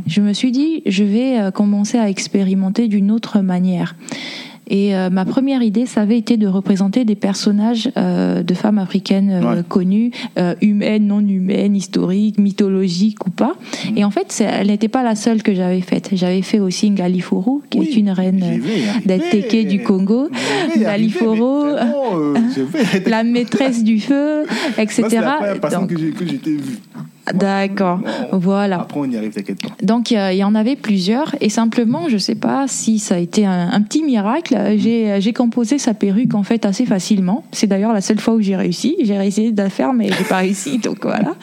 Je 0.07 0.23
me 0.23 0.33
suis 0.33 0.53
dit, 0.53 0.83
je 0.87 1.05
vais 1.05 1.53
commencer 1.53 1.99
à 1.99 2.09
expérimenter 2.09 2.89
d'une 2.89 3.11
autre 3.11 3.41
manière. 3.41 3.95
Et 4.69 4.95
euh, 4.97 5.11
ma 5.11 5.25
première 5.25 5.63
idée, 5.63 5.87
ça 5.87 6.01
avait 6.03 6.17
été 6.19 6.37
de 6.37 6.47
représenter 6.47 7.05
des 7.05 7.15
personnages 7.17 7.91
euh, 7.97 8.43
de 8.43 8.55
femmes 8.55 8.79
africaines 8.79 9.31
euh, 9.31 9.55
Ouais. 9.57 9.63
connues, 9.69 10.11
humaines, 10.63 11.07
non 11.07 11.21
humaines, 11.21 11.77
historiques, 11.77 12.39
mythologiques 12.39 13.27
ou 13.27 13.31
pas. 13.31 13.55
Mhm. 13.91 13.99
Et 13.99 14.05
en 14.05 14.11
fait, 14.11 14.43
elle 14.47 14.69
n'était 14.69 14.89
pas 14.89 15.03
la 15.03 15.15
seule 15.15 15.43
que 15.43 15.55
j'avais 15.55 15.81
faite. 15.81 16.11
J'avais 16.13 16.43
fait 16.43 16.61
aussi 16.61 16.91
Ngaliforo, 16.91 17.63
qui 17.71 17.79
Oui, 17.79 17.89
est 17.91 17.97
une 17.97 18.11
reine 18.11 18.43
d'Ateke 19.05 19.67
du 19.69 19.83
Congo, 19.83 20.29
Je 20.33 20.79
vais 20.79 20.81
y 20.81 20.85
arriver, 20.87 21.09
Ngaliforo, 21.21 21.65
mais 21.65 21.71
vraiment, 21.73 22.35
je 22.55 22.63
vais- 22.63 23.11
la 23.11 23.23
maîtresse 23.25 23.85
du 23.85 24.01
feu, 24.01 24.45
etc. 24.79 25.05
C'est 25.11 25.21
la 25.21 25.33
première 25.33 25.61
personne 25.61 25.81
Donc, 25.87 25.91
que 25.91 25.99
j'ai 25.99 26.11
vue. 26.11 26.79
D'accord, 27.33 28.01
voilà. 28.33 28.81
Après, 28.81 29.01
on 29.01 29.11
y 29.11 29.17
arrive, 29.17 29.33
t'inquiète 29.33 29.63
pas. 29.63 29.71
Donc 29.83 30.11
il 30.11 30.35
y 30.35 30.45
en 30.45 30.55
avait 30.55 30.77
plusieurs 30.77 31.35
et 31.41 31.49
simplement, 31.49 32.09
je 32.09 32.19
sais 32.19 32.35
pas 32.35 32.67
si 32.69 32.99
ça 32.99 33.15
a 33.17 33.19
été 33.19 33.47
un, 33.47 33.71
un 33.71 33.81
petit 33.81 34.03
miracle, 34.03 34.57
j'ai 34.77 35.21
j'ai 35.21 35.33
composé 35.33 35.79
sa 35.79 35.95
perruque 35.95 36.35
en 36.35 36.43
fait 36.43 36.67
assez 36.67 36.87
facilement. 36.87 37.45
C'est 37.53 37.67
d'ailleurs 37.67 37.93
la 37.93 38.01
seule 38.01 38.21
fois 38.21 38.35
où 38.35 38.41
j'ai 38.41 38.57
réussi. 38.57 38.97
J'ai 39.03 39.15
essayé 39.25 39.53
de 39.53 39.63
la 39.63 39.71
faire 39.71 39.93
mais 39.93 40.09
j'ai 40.09 40.25
pas 40.25 40.39
réussi, 40.39 40.79
donc 40.83 40.99
voilà. 41.03 41.35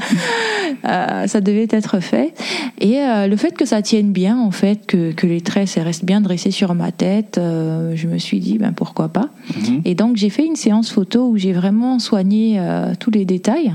Euh, 0.86 1.28
ça 1.28 1.41
devait 1.41 1.67
être 1.70 2.00
fait. 2.00 2.34
Et 2.80 3.00
euh, 3.00 3.28
le 3.28 3.36
fait 3.36 3.52
que 3.52 3.65
ça 3.65 3.82
tienne 3.82 4.12
bien, 4.12 4.38
en 4.38 4.52
fait, 4.52 4.86
que, 4.86 5.12
que 5.12 5.28
les 5.28 5.41
traits 5.41 5.67
ça 5.67 5.84
restent 5.84 6.06
bien 6.06 6.22
dressés 6.22 6.52
sur 6.52 6.74
ma 6.74 6.91
tête, 6.91 7.38
euh, 7.38 7.94
je 7.96 8.08
me 8.08 8.17
suis 8.17 8.39
dit 8.39 8.58
ben 8.58 8.74
pourquoi 8.74 9.10
pas. 9.10 9.30
Mhm. 9.56 9.82
Et 9.86 9.96
donc 9.96 10.17
j'ai 10.17 10.30
fait 10.30 10.46
une 10.46 10.56
séance 10.56 10.91
photo 10.91 11.28
où 11.28 11.38
j'ai 11.38 11.54
vraiment 11.54 12.00
soigné 12.00 12.58
euh, 12.60 12.94
tous 13.00 13.12
les 13.12 13.26
détails. 13.26 13.74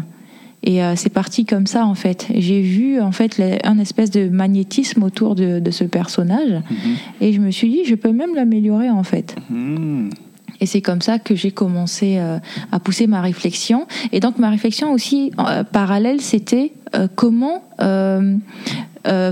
Et 0.67 0.83
euh, 0.83 0.95
c'est 0.97 1.11
parti 1.13 1.45
comme 1.47 1.67
ça 1.67 1.87
en 1.87 1.95
fait. 1.95 2.27
J'ai 2.35 2.61
vu 2.61 3.01
en 3.01 3.13
fait 3.13 3.41
un 3.65 3.79
espèce 3.79 4.11
de 4.11 4.29
magnétisme 4.29 5.05
autour 5.05 5.37
de, 5.37 5.61
de 5.61 5.71
ce 5.71 5.85
personnage 5.85 6.61
Mhm. 6.71 6.97
et 7.21 7.33
je 7.33 7.41
me 7.41 7.51
suis 7.53 7.71
dit 7.71 7.85
je 7.87 7.95
peux 7.95 8.13
même 8.13 8.35
l'améliorer 8.35 8.91
en 8.91 9.05
fait. 9.05 9.37
Mhm. 9.49 10.11
Et 10.61 10.67
c'est 10.67 10.81
comme 10.81 11.03
ça 11.03 11.19
que 11.19 11.35
j'ai 11.37 11.53
commencé 11.53 12.17
euh, 12.19 12.39
à 12.73 12.81
pousser 12.81 13.07
ma 13.07 13.21
réflexion. 13.21 13.87
Et 14.11 14.21
donc 14.21 14.39
ma 14.39 14.51
réflexion 14.51 14.93
aussi 14.93 15.31
euh, 15.39 15.63
parallèle 15.65 16.21
c'était 16.21 16.73
comment 17.15 17.63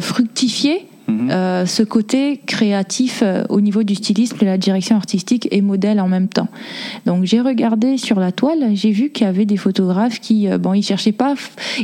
fructifier 0.01 0.87
Mhm. 1.07 1.31
euh, 1.31 1.67
ce 1.67 1.83
côté 1.83 2.41
créatif 2.47 3.21
euh, 3.23 3.45
au 3.51 3.61
niveau 3.61 3.83
du 3.83 3.95
stylisme, 3.95 4.39
de 4.39 4.47
la 4.47 4.57
direction 4.57 4.97
artistique 4.97 5.47
et 5.51 5.61
modèle 5.61 6.01
en 6.01 6.09
même 6.09 6.29
temps. 6.29 6.49
Donc 7.05 7.25
j'ai 7.25 7.41
regardé 7.41 7.99
sur 7.99 8.19
la 8.19 8.33
toile, 8.33 8.71
j'ai 8.75 8.91
vu 8.91 9.11
qu'il 9.11 9.27
y 9.27 9.29
avait 9.29 9.45
des 9.45 9.59
photographes 9.59 10.19
qui, 10.21 10.49
euh, 10.49 10.57
bon, 10.57 10.73
ils 10.73 10.83
cherchaient 10.83 11.13
pas, 11.13 11.35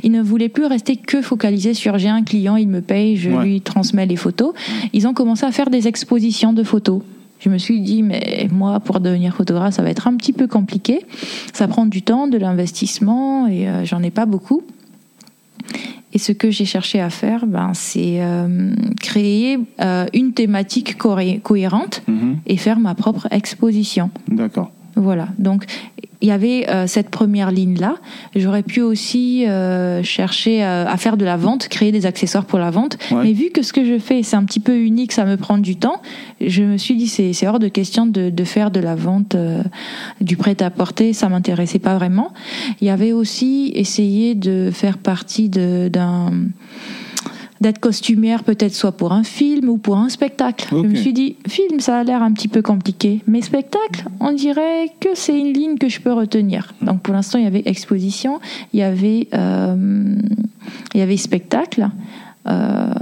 ils 0.03 0.11
ne 0.11 0.23
voulaient 0.23 0.49
plus 0.49 0.65
rester 0.65 0.97
que 0.97 1.21
focalisés 1.21 1.75
sur 1.75 1.99
j'ai 1.99 2.09
un 2.09 2.23
client, 2.23 2.57
il 2.57 2.69
me 2.69 2.81
paye, 2.81 3.17
je 3.17 3.29
Ouais. 3.31 3.45
lui 3.45 3.61
transmets 3.61 4.07
les 4.07 4.17
photos. 4.17 4.55
Ils 4.95 5.07
ont 5.07 5.13
commencé 5.13 5.45
à 5.45 5.53
faire 5.53 5.69
des 5.69 5.87
expositions 5.87 6.53
de 6.55 6.63
photos. 6.63 7.03
Je 7.41 7.49
me 7.51 7.59
suis 7.59 7.81
dit, 7.81 8.03
mais 8.03 8.49
moi, 8.53 8.81
pour 8.81 9.01
devenir 9.01 9.35
photographe, 9.35 9.75
ça 9.75 9.83
va 9.83 9.91
être 9.91 10.07
un 10.07 10.15
petit 10.17 10.33
peu 10.33 10.47
compliqué. 10.47 11.07
Ça 11.55 11.69
prend 11.69 11.87
du 11.87 12.03
temps, 12.03 12.27
de 12.27 12.37
l'investissement, 12.39 13.47
et 13.49 13.67
j'en 13.85 14.03
ai 14.03 14.11
pas 14.11 14.27
beaucoup. 14.27 14.63
Et 16.13 16.19
ce 16.19 16.33
que 16.33 16.51
j'ai 16.51 16.65
cherché 16.65 17.01
à 17.01 17.09
faire, 17.11 17.47
ben, 17.47 17.73
c'est 17.75 18.17
euh, 18.21 18.75
créer 19.01 19.59
euh, 19.81 20.07
une 20.13 20.33
thématique 20.33 20.97
cohérente 20.99 22.03
Mhm. 22.09 22.39
et 22.47 22.57
faire 22.57 22.81
ma 22.81 22.95
propre 22.95 23.29
exposition. 23.31 24.11
D'accord. 24.29 24.73
Voilà. 24.97 25.29
Donc, 25.39 25.65
il 26.23 26.29
y 26.29 26.33
avait 26.33 26.69
euh, 26.69 26.87
cette 26.87 27.09
première 27.11 27.51
ligne-là. 27.51 27.97
J'aurais 28.37 28.63
pu 28.63 28.81
aussi 28.83 29.47
euh, 29.47 30.03
chercher 30.03 30.63
euh, 30.65 30.85
à 30.87 30.97
faire 30.97 31.17
de 31.17 31.25
la 31.25 31.37
vente, 31.37 31.69
créer 31.69 31.93
des 31.93 32.05
accessoires 32.07 32.45
pour 32.45 32.59
la 32.59 32.71
vente. 32.71 32.99
Ouais. 33.11 33.23
Mais 33.25 33.33
vu 33.33 33.51
que 33.51 33.63
ce 33.63 33.73
que 33.73 33.85
je 33.85 33.99
fais, 33.99 34.23
c'est 34.23 34.37
un 34.37 34.45
petit 34.45 34.61
peu 34.61 34.77
unique, 34.77 35.13
ça 35.13 35.25
me 35.25 35.37
prend 35.37 35.59
du 35.59 35.77
temps, 35.77 36.03
je 36.41 36.63
me 36.63 36.77
suis 36.77 36.95
dit, 36.97 37.09
c'est 37.09 37.33
c'est 37.33 37.47
hors 37.47 37.59
de 37.59 37.69
question 37.69 38.07
de, 38.07 38.29
de 38.31 38.45
faire 38.45 38.71
de 38.71 38.81
la 38.81 38.95
vente, 38.95 39.35
euh, 39.35 39.63
du 40.21 40.37
prêt-à-porter. 40.37 41.13
Ça 41.13 41.29
m'intéressait 41.29 41.79
pas 41.79 41.97
vraiment. 41.97 42.33
Il 42.81 42.87
y 42.87 42.91
avait 42.91 43.13
aussi 43.13 43.73
essayé 43.75 44.35
de 44.35 44.71
faire 44.73 44.99
partie 44.99 45.49
de- 45.49 45.89
d'un 45.89 46.33
d'être 47.61 47.79
costumière 47.79 48.43
peut-être 48.43 48.75
soit 48.75 48.93
pour 48.93 49.13
un 49.13 49.23
film 49.23 49.69
ou 49.69 49.77
pour 49.77 49.97
un 49.97 50.09
spectacle. 50.09 50.69
Je 50.71 50.77
me 50.77 50.95
suis 50.95 51.13
dit, 51.13 51.37
film, 51.47 51.81
ça 51.81 51.99
a 51.99 52.05
l'air 52.05 52.23
un 52.23 52.33
petit 52.33 52.49
peu 52.49 52.63
compliqué, 52.63 53.21
mais 53.27 53.43
spectacle, 53.43 54.05
on 54.19 54.33
dirait 54.33 54.91
que 54.99 55.11
c'est 55.15 55.39
une 55.39 55.53
ligne 55.53 55.77
que 55.77 55.89
je 55.89 56.01
peux 56.01 56.13
retenir. 56.13 56.73
Donc 56.81 57.03
pour 57.03 57.13
l'instant, 57.15 57.39
il 57.39 57.45
y 57.45 57.47
avait 57.47 57.63
exposition, 57.67 58.41
il 58.73 58.81
y 58.81 58.83
avait, 58.83 59.29
euh, 59.35 60.17
il 60.95 61.01
y 61.01 61.03
avait 61.03 61.17
spectacle. 61.17 61.89
euh, 62.47 62.93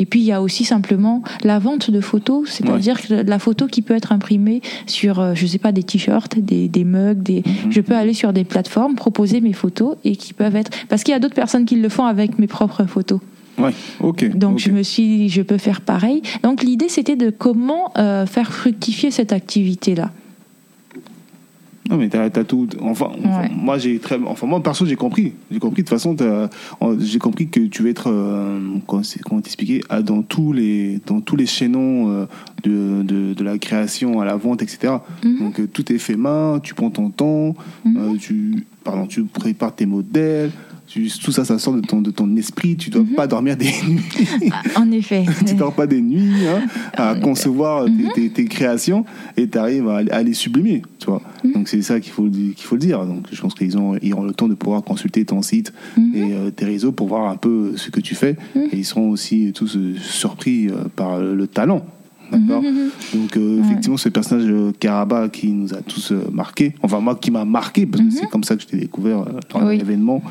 et 0.00 0.06
puis 0.06 0.20
il 0.20 0.26
y 0.26 0.32
a 0.32 0.40
aussi 0.42 0.64
simplement 0.64 1.22
la 1.44 1.58
vente 1.58 1.90
de 1.90 2.00
photos, 2.00 2.48
c'est-à-dire 2.50 3.00
que 3.00 3.14
la 3.14 3.38
photo 3.38 3.66
qui 3.66 3.82
peut 3.82 3.94
être 3.94 4.12
imprimée 4.12 4.62
sur, 4.86 5.20
euh, 5.20 5.34
je 5.34 5.46
sais 5.46 5.58
pas, 5.58 5.72
des 5.72 5.82
t-shirts, 5.82 6.38
des, 6.38 6.68
des 6.68 6.84
mugs, 6.84 7.22
des, 7.22 7.42
Mhm. 7.46 7.70
je 7.70 7.80
peux 7.80 7.94
aller 7.94 8.14
sur 8.14 8.32
des 8.32 8.44
plateformes, 8.44 8.94
proposer 8.94 9.40
mes 9.40 9.52
photos 9.52 9.96
et 10.04 10.16
qui 10.16 10.32
peuvent 10.32 10.56
être, 10.56 10.70
parce 10.88 11.04
qu'il 11.04 11.12
y 11.12 11.14
a 11.16 11.18
d'autres 11.20 11.34
personnes 11.34 11.66
qui 11.66 11.76
le 11.76 11.88
font 11.88 12.04
avec 12.04 12.38
mes 12.38 12.46
propres 12.46 12.84
photos. 12.86 13.20
Ouais, 13.58 13.72
ok. 14.00 14.36
Donc 14.36 14.58
je 14.58 14.70
me 14.70 14.82
suis 14.82 15.02
dit, 15.02 15.28
je 15.28 15.42
peux 15.42 15.58
faire 15.58 15.82
pareil. 15.82 16.22
Donc 16.42 16.62
l'idée 16.62 16.88
c'était 16.88 17.16
de 17.16 17.28
comment 17.28 17.92
euh, 17.98 18.24
faire 18.24 18.52
fructifier 18.52 19.10
cette 19.10 19.32
activité-là. 19.34 20.10
Non, 21.90 21.96
mais 21.96 22.08
t'as 22.08 22.24
as 22.24 22.44
tout. 22.44 22.68
Enfin, 22.80 23.10
moi, 23.54 23.76
j'ai 23.78 23.98
très. 23.98 24.18
Enfin, 24.24 24.46
moi, 24.46 24.62
perso, 24.62 24.86
j'ai 24.86 24.96
compris. 24.96 25.32
J'ai 25.50 25.58
compris. 25.58 25.82
De 25.82 25.88
toute 25.88 25.98
façon, 25.98 26.16
j'ai 27.00 27.18
compris 27.18 27.48
que 27.48 27.60
tu 27.60 27.82
veux 27.82 27.90
être. 27.90 28.08
euh, 28.10 28.60
comment 28.86 29.02
comment 29.24 29.40
t'expliquer 29.40 29.82
Dans 30.04 30.22
tous 30.22 30.52
les, 30.52 31.00
dans 31.06 31.20
tous 31.20 31.36
les 31.36 31.46
chaînons 31.46 32.10
euh, 32.10 32.26
de, 32.62 33.02
de, 33.02 33.34
de 33.34 33.44
la 33.44 33.58
création 33.58 34.20
à 34.20 34.24
la 34.24 34.36
vente, 34.36 34.62
etc. 34.62 34.94
Mhm. 35.24 35.38
Donc, 35.40 35.60
euh, 35.60 35.66
tout 35.66 35.92
est 35.92 35.98
fait 35.98 36.16
main, 36.16 36.60
tu 36.62 36.74
prends 36.74 36.90
ton 36.90 37.10
temps, 37.10 37.54
Mhm. 37.84 37.96
euh, 37.96 38.16
tu, 38.18 38.66
pardon, 38.84 39.06
tu 39.06 39.24
prépares 39.24 39.74
tes 39.74 39.86
modèles. 39.86 40.50
Tout 41.22 41.32
ça, 41.32 41.44
ça 41.44 41.58
sort 41.58 41.74
de 41.74 41.80
ton, 41.80 42.00
de 42.02 42.10
ton 42.10 42.34
esprit. 42.36 42.76
Tu 42.76 42.90
dois 42.90 43.02
Mhm. 43.02 43.14
pas 43.14 43.26
dormir 43.26 43.56
des 43.56 43.66
nuits. 43.88 44.50
Ah, 44.74 44.80
En 44.80 44.90
effet. 44.90 45.24
tu 45.46 45.54
dors 45.54 45.72
pas 45.74 45.86
des 45.86 46.00
nuits 46.00 46.46
hein, 46.46 46.62
à 46.94 47.12
Ouais. 47.14 47.20
concevoir 47.20 47.84
tes- 47.84 47.90
Mhm. 47.90 48.12
tes, 48.14 48.30
tes 48.30 48.44
créations 48.46 49.04
et 49.36 49.48
tu 49.48 49.58
arrives 49.58 49.88
à, 49.88 49.98
à 50.10 50.22
les 50.22 50.34
sublimer 50.34 50.82
tu 50.98 51.06
vois 51.06 51.22
Mhm. 51.44 51.52
donc 51.52 51.68
c'est 51.68 51.82
ça 51.82 52.00
qu'il 52.00 52.12
faut 52.12 52.28
qu'il 52.28 52.54
faut 52.58 52.74
le 52.74 52.80
dire 52.80 53.04
donc 53.06 53.26
je 53.30 53.40
pense 53.40 53.54
qu'ils 53.54 53.78
ont 53.78 53.96
ils 54.02 54.12
auront 54.12 54.24
le 54.24 54.32
temps 54.32 54.48
de 54.48 54.54
pouvoir 54.54 54.82
consulter 54.82 55.24
ton 55.24 55.42
site 55.42 55.72
et 56.14 56.32
euh, 56.34 56.50
tes 56.50 56.64
réseaux 56.64 56.92
pour 56.92 57.06
voir 57.08 57.30
un 57.30 57.36
peu 57.36 57.72
ce 57.76 57.90
que 57.90 58.00
tu 58.00 58.14
fais 58.14 58.36
et 58.56 58.76
ils 58.76 58.84
seront 58.84 59.10
aussi 59.10 59.52
tous 59.54 59.76
euh, 59.76 59.94
surpris 60.00 60.68
euh, 60.68 60.84
par 60.96 61.20
le 61.20 61.46
talent 61.46 61.84
D'accord. 62.32 62.62
Donc, 63.12 63.36
euh, 63.36 63.56
Ouais. 63.56 63.64
effectivement, 63.66 63.96
ce 63.96 64.08
personnage 64.08 64.46
euh, 64.48 64.70
Karaba 64.78 65.28
qui 65.28 65.48
nous 65.48 65.74
a 65.74 65.78
tous 65.82 66.12
euh, 66.12 66.20
marqués, 66.32 66.74
enfin, 66.80 67.00
moi 67.00 67.16
qui 67.16 67.32
m'a 67.32 67.44
marqué, 67.44 67.86
parce 67.86 68.04
que 68.04 68.10
c'est 68.12 68.28
comme 68.30 68.44
ça 68.44 68.54
que 68.54 68.62
je 68.62 68.68
t'ai 68.68 68.76
découvert 68.76 69.22
euh, 69.22 69.40
dans 69.52 69.66
Oui. 69.66 69.78
l'événement. 69.78 70.22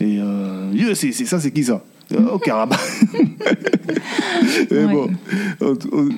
Et 0.00 0.18
euh, 0.20 0.70
yeah, 0.72 0.94
c'est 0.94 1.12
ça, 1.12 1.38
c'est 1.40 1.50
qui 1.50 1.64
ça? 1.64 1.82
Euh, 2.12 2.18
Oh, 2.32 2.38
Karaba 2.38 2.76
Mais 4.70 4.84
Ouais. 4.84 4.92
bon. 4.92 5.10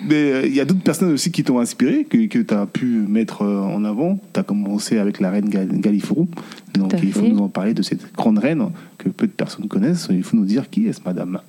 Mais 0.09 0.15
euh, 0.33 0.47
il 0.47 0.55
y 0.55 0.61
a 0.61 0.65
d'autres 0.65 0.83
personnes 0.83 1.13
aussi 1.13 1.31
qui 1.31 1.45
t'ont 1.45 1.59
inspiré, 1.59 2.05
que, 2.05 2.27
que 2.29 2.39
tu 2.39 2.55
as 2.55 2.67
pu 2.67 2.87
mettre 2.87 3.43
en 3.45 3.85
avant. 3.85 4.19
Tu 4.33 4.41
as 4.41 4.43
commencé 4.43 4.99
avec 4.99 5.21
la 5.21 5.31
reine 5.31 5.49
Gal- 5.49 5.69
Galifuru. 5.81 6.27
Donc, 6.75 6.95
il 7.03 7.13
faut 7.13 7.27
nous 7.27 7.41
en 7.41 7.49
parler 7.49 7.75
de 7.75 7.83
cette 7.83 8.13
grande 8.15 8.39
reine 8.39 8.69
que 8.99 9.09
peu 9.11 9.27
de 9.27 9.33
personnes 9.33 9.69
connaissent. 9.69 10.09
Il 10.11 10.23
faut 10.23 10.37
nous 10.37 10.45
dire 10.47 10.71
qui 10.71 10.87
est-ce, 10.87 11.01
madame? 11.05 11.41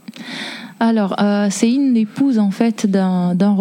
Alors, 0.79 1.15
euh, 1.21 1.47
c'est 1.49 1.71
une 1.71 1.95
épouse 1.95 2.39
en 2.39 2.51
fait 2.51 2.85
d'un 2.85 3.35
d'un 3.35 3.53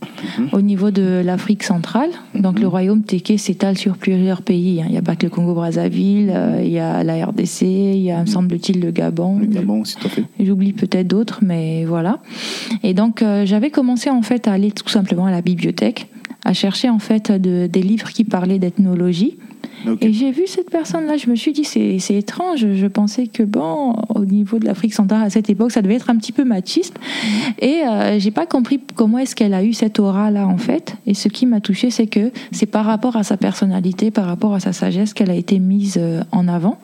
Teke. 0.00 0.52
au 0.54 0.60
niveau 0.60 0.90
de 0.90 1.22
l'Afrique 1.24 1.62
centrale. 1.62 2.10
Donc 2.34 2.54
Mhm. 2.56 2.62
le 2.62 2.68
royaume 2.68 3.02
Téké 3.02 3.38
s'étale 3.38 3.76
sur 3.78 3.96
plusieurs 3.96 4.42
pays. 4.42 4.80
hein. 4.80 4.86
Il 4.88 4.92
n'y 4.92 4.98
a 4.98 5.02
pas 5.02 5.16
que 5.16 5.26
le 5.26 5.30
Congo-Brazzaville, 5.30 6.30
euh, 6.34 6.60
il 6.62 6.70
y 6.70 6.78
a 6.78 7.02
la 7.04 7.24
RDC, 7.26 7.62
il 7.66 8.00
y 8.02 8.10
a, 8.10 8.20
me 8.20 8.26
semble-t-il, 8.26 8.80
le 8.80 8.90
Gabon. 8.90 9.38
Le 9.38 9.46
Gabon 9.46 9.80
aussi, 9.82 9.96
tout 9.96 10.06
à 10.06 10.10
fait. 10.10 10.24
J'oublie 10.40 10.72
peut-être 10.72 11.06
d'autres, 11.08 11.40
mais 11.42 11.84
voilà. 11.84 12.18
Et 12.82 12.94
donc, 12.94 13.22
euh, 13.22 13.44
j'avais 13.46 13.70
commencé 13.70 14.10
en 14.10 14.22
fait 14.22 14.48
à 14.48 14.52
aller 14.52 14.70
tout 14.72 14.88
simplement 14.88 15.26
à 15.26 15.30
la 15.30 15.42
bibliothèque, 15.42 16.08
à 16.44 16.52
chercher 16.54 16.88
en 16.88 16.98
fait 16.98 17.30
de- 17.32 17.66
des 17.66 17.82
livres 17.82 18.08
qui 18.10 18.24
parlaient 18.24 18.58
d'ethnologie. 18.58 19.36
Et 20.00 20.12
j'ai 20.12 20.30
vu 20.30 20.46
cette 20.46 20.70
personne-là, 20.70 21.16
je 21.16 21.28
me 21.30 21.36
suis 21.36 21.52
dit, 21.52 21.64
c'est 21.64 22.14
étrange. 22.14 22.66
Je 22.74 22.86
pensais 22.86 23.26
que, 23.26 23.42
bon, 23.42 23.94
au 24.14 24.24
niveau 24.24 24.58
de 24.58 24.64
l'Afrique 24.64 24.94
centrale 24.94 25.22
à 25.22 25.30
cette 25.30 25.50
époque, 25.50 25.72
ça 25.72 25.82
devait 25.82 25.94
être 25.94 26.10
un 26.10 26.16
petit 26.16 26.32
peu 26.32 26.44
machiste. 26.44 26.94
Et 27.60 27.82
euh, 27.86 28.18
j'ai 28.18 28.30
pas 28.30 28.46
compris 28.46 28.80
comment 28.94 29.18
est-ce 29.18 29.34
qu'elle 29.34 29.54
a 29.54 29.64
eu 29.64 29.72
cette 29.72 29.98
aura-là, 29.98 30.46
en 30.46 30.58
fait. 30.58 30.96
Et 31.06 31.14
ce 31.14 31.28
qui 31.28 31.46
m'a 31.46 31.60
touché, 31.60 31.90
c'est 31.90 32.06
que 32.06 32.30
c'est 32.52 32.66
par 32.66 32.84
rapport 32.84 33.16
à 33.16 33.22
sa 33.22 33.36
personnalité, 33.36 34.10
par 34.10 34.26
rapport 34.26 34.54
à 34.54 34.60
sa 34.60 34.72
sagesse 34.72 35.14
qu'elle 35.14 35.30
a 35.30 35.34
été 35.34 35.58
mise 35.58 35.98
euh, 35.98 36.22
en 36.32 36.48
avant. 36.48 36.78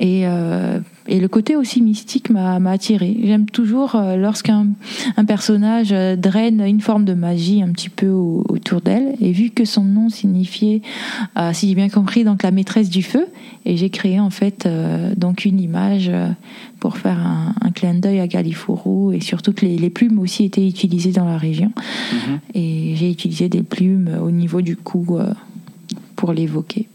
Et, 0.00 0.26
euh, 0.28 0.78
et 1.08 1.18
le 1.18 1.26
côté 1.26 1.56
aussi 1.56 1.82
mystique 1.82 2.30
m'a 2.30 2.54
attiré. 2.70 3.16
J'aime 3.24 3.46
toujours 3.46 3.96
euh, 3.96 4.16
lorsqu'un 4.16 4.66
un 5.16 5.24
personnage 5.24 5.88
euh, 5.92 6.14
draine 6.14 6.60
une 6.60 6.80
forme 6.80 7.04
de 7.04 7.14
magie 7.14 7.62
un 7.62 7.72
petit 7.72 7.88
peu 7.88 8.08
au- 8.08 8.44
autour 8.48 8.80
d'elle. 8.80 9.16
Et 9.20 9.32
vu 9.32 9.50
que 9.50 9.64
son 9.64 9.82
nom 9.82 10.08
signifiait, 10.08 10.82
euh, 11.36 11.52
si 11.52 11.68
j'ai 11.68 11.74
bien 11.74 11.88
compris, 11.88 12.22
donc 12.22 12.44
la 12.44 12.52
maîtresse 12.52 12.90
du 12.90 13.02
feu, 13.02 13.26
et 13.64 13.76
j'ai 13.76 13.90
créé 13.90 14.20
en 14.20 14.30
fait 14.30 14.68
donc 15.16 15.44
une 15.44 15.60
image 15.60 16.10
pour 16.80 16.96
faire 16.96 17.18
un, 17.18 17.54
un 17.60 17.70
clin 17.70 17.94
d'œil 17.94 18.20
à 18.20 18.26
Galifuru 18.28 19.14
et 19.16 19.20
surtout 19.20 19.52
que 19.52 19.66
les, 19.66 19.76
les 19.76 19.90
plumes 19.90 20.18
aussi 20.20 20.44
étaient 20.44 20.66
utilisées 20.66 21.12
dans 21.12 21.24
la 21.26 21.36
région. 21.38 21.72
Mhm. 22.12 22.38
Et 22.54 22.94
j'ai 22.94 23.10
utilisé 23.10 23.48
des 23.48 23.62
plumes 23.62 24.10
au 24.22 24.30
niveau 24.30 24.62
du 24.62 24.76
cou 24.76 25.18
pour 26.16 26.32
l'évoquer. 26.32 26.86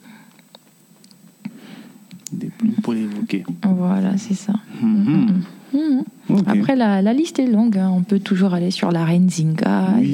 Des 2.34 2.47
plumes 2.47 2.73
pour 2.81 2.93
l'évoquer. 2.93 3.43
Voilà, 3.63 4.17
c'est 4.17 4.34
ça. 4.34 4.53
Mhm. 4.81 5.41
Mhm. 5.73 6.03
Ok. 6.29 6.39
Après, 6.47 6.75
la, 6.75 7.01
la 7.01 7.13
liste 7.13 7.39
est 7.39 7.47
longue. 7.47 7.77
hein. 7.77 7.91
On 7.95 8.01
peut 8.03 8.19
toujours 8.19 8.53
aller 8.53 8.71
sur 8.71 8.91
la 8.91 9.03
reine 9.05 9.29
Zinga. 9.29 9.89
Oui. 9.97 10.13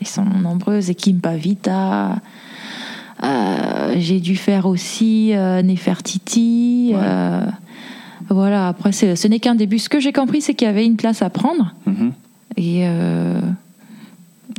ils 0.00 0.06
sont 0.06 0.24
nombreuses. 0.24 0.90
Et 0.90 0.94
Kimpa 0.94 1.36
Vita. 1.36 2.20
Euh, 3.22 3.94
J'ai 3.98 4.20
dû 4.20 4.36
faire 4.36 4.66
aussi 4.66 5.32
euh, 5.34 5.62
Nefertiti. 5.62 6.92
Ouais. 6.94 7.00
euh, 7.02 7.44
voilà, 8.28 8.68
après, 8.68 8.92
ce 8.92 9.26
n'est 9.28 9.40
qu'un 9.40 9.54
début. 9.54 9.78
Ce 9.78 9.88
que 9.88 10.00
j'ai 10.00 10.12
compris, 10.12 10.40
c'est 10.40 10.54
qu'il 10.54 10.66
y 10.66 10.70
avait 10.70 10.86
une 10.86 10.96
place 10.96 11.22
à 11.22 11.30
prendre. 11.30 11.74
Et, 12.56 12.82
euh, 12.86 13.40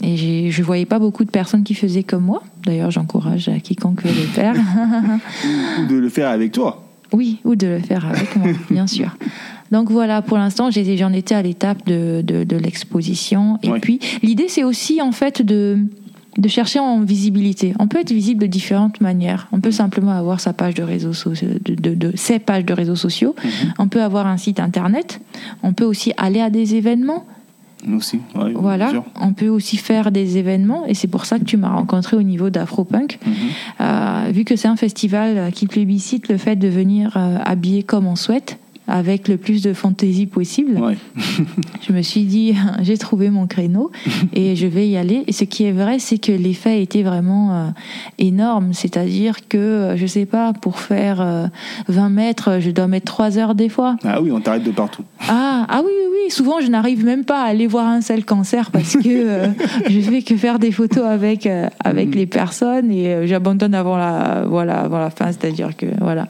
et 0.04 0.52
je 0.52 0.64
voyais 0.64 0.86
pas 0.86 1.00
beaucoup 1.00 1.24
de 1.24 1.30
personnes 1.32 1.64
qui 1.64 1.74
faisaient 1.76 2.04
comme 2.04 2.24
moi. 2.24 2.44
D'ailleurs, 2.66 2.92
j'encourage 2.92 3.48
à 3.50 3.60
quiconque 3.60 4.04
veut 4.04 4.10
le 4.10 4.28
faire. 4.28 4.56
Ou 5.82 5.86
de 5.88 5.96
le 5.96 6.10
faire 6.10 6.30
avec 6.30 6.52
toi. 6.52 6.84
Oui, 7.14 7.40
ou 7.44 7.56
de 7.56 7.68
le 7.68 7.80
faire 7.80 8.06
avec 8.06 8.36
moi, 8.36 8.48
bien 8.70 8.88
sûr. 8.88 9.16
Donc 9.72 9.90
voilà, 9.92 10.22
pour 10.22 10.38
l'instant, 10.38 10.70
j'en 10.72 11.14
étais 11.14 11.36
à 11.36 11.42
l'étape 11.42 11.86
de, 11.86 12.22
de, 12.26 12.44
de 12.44 12.56
l'exposition. 12.58 13.58
Et 13.64 13.70
Ouais. 13.70 13.80
puis, 13.80 14.00
l'idée, 14.22 14.48
c'est 14.48 14.64
aussi 14.64 15.02
en 15.02 15.12
fait 15.12 15.42
de, 15.42 15.78
de 16.38 16.48
chercher 16.50 16.80
en 16.80 17.02
visibilité. 17.02 17.74
On 17.80 17.88
peut 17.88 18.00
être 18.00 18.12
visible 18.12 18.42
de 18.42 18.48
différentes 18.48 19.00
manières. 19.02 19.48
On 19.52 19.60
peut 19.62 19.72
simplement 19.72 20.12
avoir 20.12 20.40
sa 20.40 20.54
page 20.54 20.74
de 20.76 20.84
réseaux 20.84 21.14
sociaux, 21.14 21.48
de, 21.64 21.76
de, 21.76 21.96
de- 21.96 22.12
ses 22.18 22.40
pages 22.40 22.66
de 22.66 22.74
réseaux 22.74 22.96
sociaux. 22.98 23.36
On 23.80 23.88
peut 23.88 24.02
avoir 24.02 24.28
un 24.28 24.38
site 24.38 24.60
internet. 24.60 25.22
On 25.64 25.74
peut 25.74 25.86
aussi 25.86 26.12
aller 26.18 26.42
à 26.42 26.50
des 26.50 26.76
événements. 26.76 27.26
Aussi. 27.96 28.20
ouais, 28.36 28.54
Voilà, 28.56 28.92
on 29.20 29.34
peut 29.34 29.48
aussi 29.48 29.78
faire 29.78 30.12
des 30.12 30.38
événements 30.38 30.86
et 30.86 30.94
c'est 30.94 31.08
pour 31.08 31.26
ça 31.26 31.40
que 31.40 31.44
tu 31.44 31.58
m'as 31.58 31.70
rencontré 31.70 32.16
au 32.16 32.22
niveau 32.22 32.50
d'Afropunk. 32.50 33.18
Mhm. 33.26 33.34
Euh, 33.82 34.32
vu 34.32 34.44
que 34.44 34.56
c'est 34.56 34.68
un 34.68 34.76
festival 34.76 35.52
qui 35.52 35.68
plébiscite 35.68 36.30
le 36.30 36.38
fait 36.38 36.56
de 36.56 36.68
venir 36.68 37.18
euh, 37.18 37.38
habillé 37.44 37.84
comme 37.84 38.08
on 38.08 38.16
souhaite, 38.16 38.58
avec 38.92 39.28
le 39.28 39.38
plus 39.38 39.62
de 39.62 39.74
fantaisie 39.74 40.26
possible, 40.26 40.78
Ouais. 40.78 40.98
je 41.88 41.94
me 41.94 42.02
suis 42.02 42.24
dit, 42.24 42.56
j'ai 42.82 42.98
trouvé 42.98 43.30
mon 43.30 43.48
créneau 43.48 43.92
et 44.34 44.56
je 44.56 44.68
vais 44.68 44.88
y 44.88 44.98
aller. 44.98 45.24
Et 45.28 45.32
ce 45.32 45.46
qui 45.46 45.64
est 45.64 45.72
vrai, 45.72 46.00
c'est 46.00 46.18
que 46.18 46.32
l'effet 46.32 46.82
était 46.82 47.04
vraiment 47.04 47.54
euh, 47.54 47.68
énorme. 48.20 48.74
C'est-à-dire 48.74 49.48
que, 49.48 49.58
euh, 49.58 49.98
je 49.98 50.06
sais 50.06 50.26
pas, 50.26 50.54
pour 50.54 50.80
faire 50.80 51.22
euh, 51.22 51.48
20 51.88 52.10
mètres, 52.10 52.60
je 52.60 52.72
dois 52.72 52.88
mettre 52.88 53.06
3 53.06 53.38
heures 53.38 53.56
des 53.56 53.70
fois. 53.70 53.96
Ah 54.04 54.22
oui, 54.22 54.32
on 54.32 54.42
t'arrête 54.42 54.64
de 54.64 54.72
partout. 54.72 55.04
Ah, 55.28 55.66
ah 55.70 55.82
oui, 55.86 55.92
oui, 55.92 56.08
oui. 56.12 56.32
Souvent, 56.32 56.60
je 56.62 56.68
n'arrive 56.68 57.06
même 57.06 57.26
pas 57.26 57.44
à 57.44 57.46
aller 57.46 57.68
voir 57.68 57.88
un 57.88 58.02
seul 58.02 58.26
cancer 58.26 58.72
parce 58.72 58.94
que 58.96 59.08
euh, 59.08 59.48
je 59.90 60.00
fais 60.02 60.22
que 60.22 60.36
faire 60.36 60.60
des 60.60 60.72
photos 60.72 61.06
avec 61.06 61.46
euh, 61.46 61.68
avec 61.84 62.16
les 62.16 62.26
personnes 62.26 62.92
et 62.92 63.08
euh, 63.14 63.28
j'abandonne 63.28 63.74
avant 63.74 63.98
la 63.98 64.44
voilà 64.48 64.80
avant 64.82 65.00
la 65.00 65.10
fin, 65.10 65.28
c'est-à-dire 65.28 65.76
que 65.76 65.86
voilà. 66.00 66.28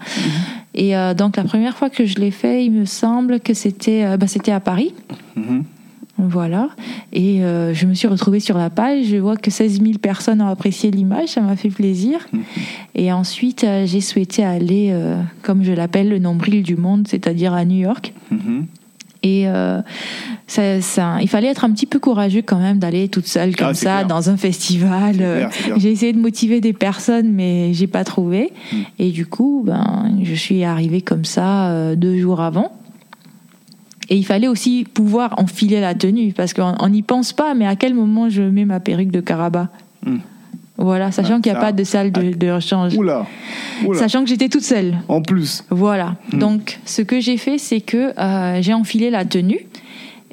Et 0.74 0.95
euh, 0.95 1.13
donc 1.13 1.38
la 1.38 1.43
première 1.43 1.76
fois 1.76 1.89
que 1.89 2.05
je 2.05 2.15
l'ai 2.15 2.32
fait, 2.32 2.65
il 2.65 2.72
me 2.72 2.86
semble 2.86 3.39
que 3.39 3.53
c'était 3.53 4.05
euh, 4.05 4.17
bah, 4.17 4.28
c'était 4.28 4.51
à 4.51 4.59
Paris. 4.59 4.93
Mhm. 5.36 5.63
Voilà. 6.17 6.69
Et 7.13 7.43
euh, 7.43 7.74
je 7.74 7.88
me 7.88 7.95
suis 7.95 8.07
retrouvée 8.07 8.39
sur 8.39 8.57
la 8.57 8.69
page. 8.69 9.05
Je 9.05 9.17
vois 9.17 9.38
que 9.38 9.49
16 9.49 9.82
000 9.82 9.97
personnes 9.97 10.41
ont 10.41 10.47
apprécié 10.47 10.91
l'image. 10.91 11.30
Ça 11.30 11.41
m'a 11.41 11.55
fait 11.55 11.69
plaisir. 11.69 12.28
Et 12.93 13.11
ensuite, 13.11 13.63
euh, 13.63 13.88
j'ai 13.88 14.01
souhaité 14.01 14.43
aller, 14.43 14.95
comme 15.41 15.63
je 15.63 15.72
l'appelle, 15.72 16.09
le 16.09 16.19
nombril 16.19 16.61
du 16.61 16.76
monde, 16.76 17.07
c'est-à-dire 17.07 17.53
à 17.53 17.65
New 17.65 17.80
York. 17.80 18.13
Mhm. 18.30 18.67
Et 19.24 19.47
euh, 19.47 19.82
ça, 20.47 20.82
ça- 20.82 21.17
il 21.22 21.28
fallait 21.28 21.47
être 21.49 21.63
un 21.63 21.72
petit 21.72 21.86
peu 21.86 21.99
courageux 21.99 22.41
quand 22.41 22.57
même 22.59 22.80
d'aller 22.80 23.07
toute 23.07 23.28
seule 23.28 23.55
comme 23.55 23.67
Ah, 23.67 23.74
c'est 23.74 23.86
ça 23.86 23.95
clair. 23.97 24.07
dans 24.07 24.30
un 24.30 24.38
festival. 24.38 25.49
J'ai 25.78 25.91
essayé 25.91 26.11
de 26.13 26.19
motiver 26.19 26.59
des 26.61 26.74
personnes, 26.74 27.32
mais 27.32 27.74
j'ai 27.74 27.88
pas 27.88 28.03
trouvé. 28.03 28.51
Mm. 28.72 28.78
Et 28.99 29.11
du 29.11 29.26
coup, 29.28 29.63
ben, 29.65 30.11
je 30.24 30.34
suis 30.34 30.63
arrivée 30.63 31.01
comme 31.01 31.24
ça 31.26 31.69
euh, 31.69 31.95
deux 31.95 32.17
jours 32.17 32.41
avant. 32.41 32.72
Et 34.09 34.17
il 34.17 34.26
fallait 34.26 34.47
aussi 34.49 34.86
pouvoir 34.91 35.36
enfiler 35.39 35.80
la 35.80 35.93
tenue, 35.95 36.34
parce 36.34 36.53
qu'on 36.53 36.74
on 36.80 36.89
n'y 36.89 37.01
pense 37.01 37.32
pas, 37.32 37.53
mais 37.53 37.65
à 37.67 37.76
quel 37.78 37.93
moment 37.93 38.28
je 38.28 38.41
mets 38.41 38.65
ma 38.65 38.80
perruque 38.80 39.11
de 39.11 39.22
caraba 39.22 39.69
Mm. 40.03 40.17
Voilà, 40.78 41.11
sachant 41.11 41.36
Ah, 41.38 41.41
qu'il 41.41 41.51
n'y 41.51 41.57
a 41.57 41.61
pas 41.61 41.72
de 41.74 41.84
salle 41.84 42.11
de, 42.11 42.34
de 42.34 42.49
rechange. 42.49 42.95
Oula. 42.97 43.26
Oula. 43.86 43.99
Sachant 43.99 44.24
que 44.24 44.30
j'étais 44.30 44.49
toute 44.49 44.63
seule. 44.63 44.95
En 45.07 45.22
plus. 45.22 45.63
Voilà. 45.69 46.15
Hmm. 46.34 46.39
Donc, 46.39 46.80
ce 46.86 47.01
que 47.03 47.19
j'ai 47.19 47.38
fait, 47.38 47.57
c'est 47.57 47.82
que 47.82 48.17
euh, 48.19 48.61
j'ai 48.61 48.74
enfilé 48.74 49.09
la 49.09 49.26
tenue. 49.26 49.59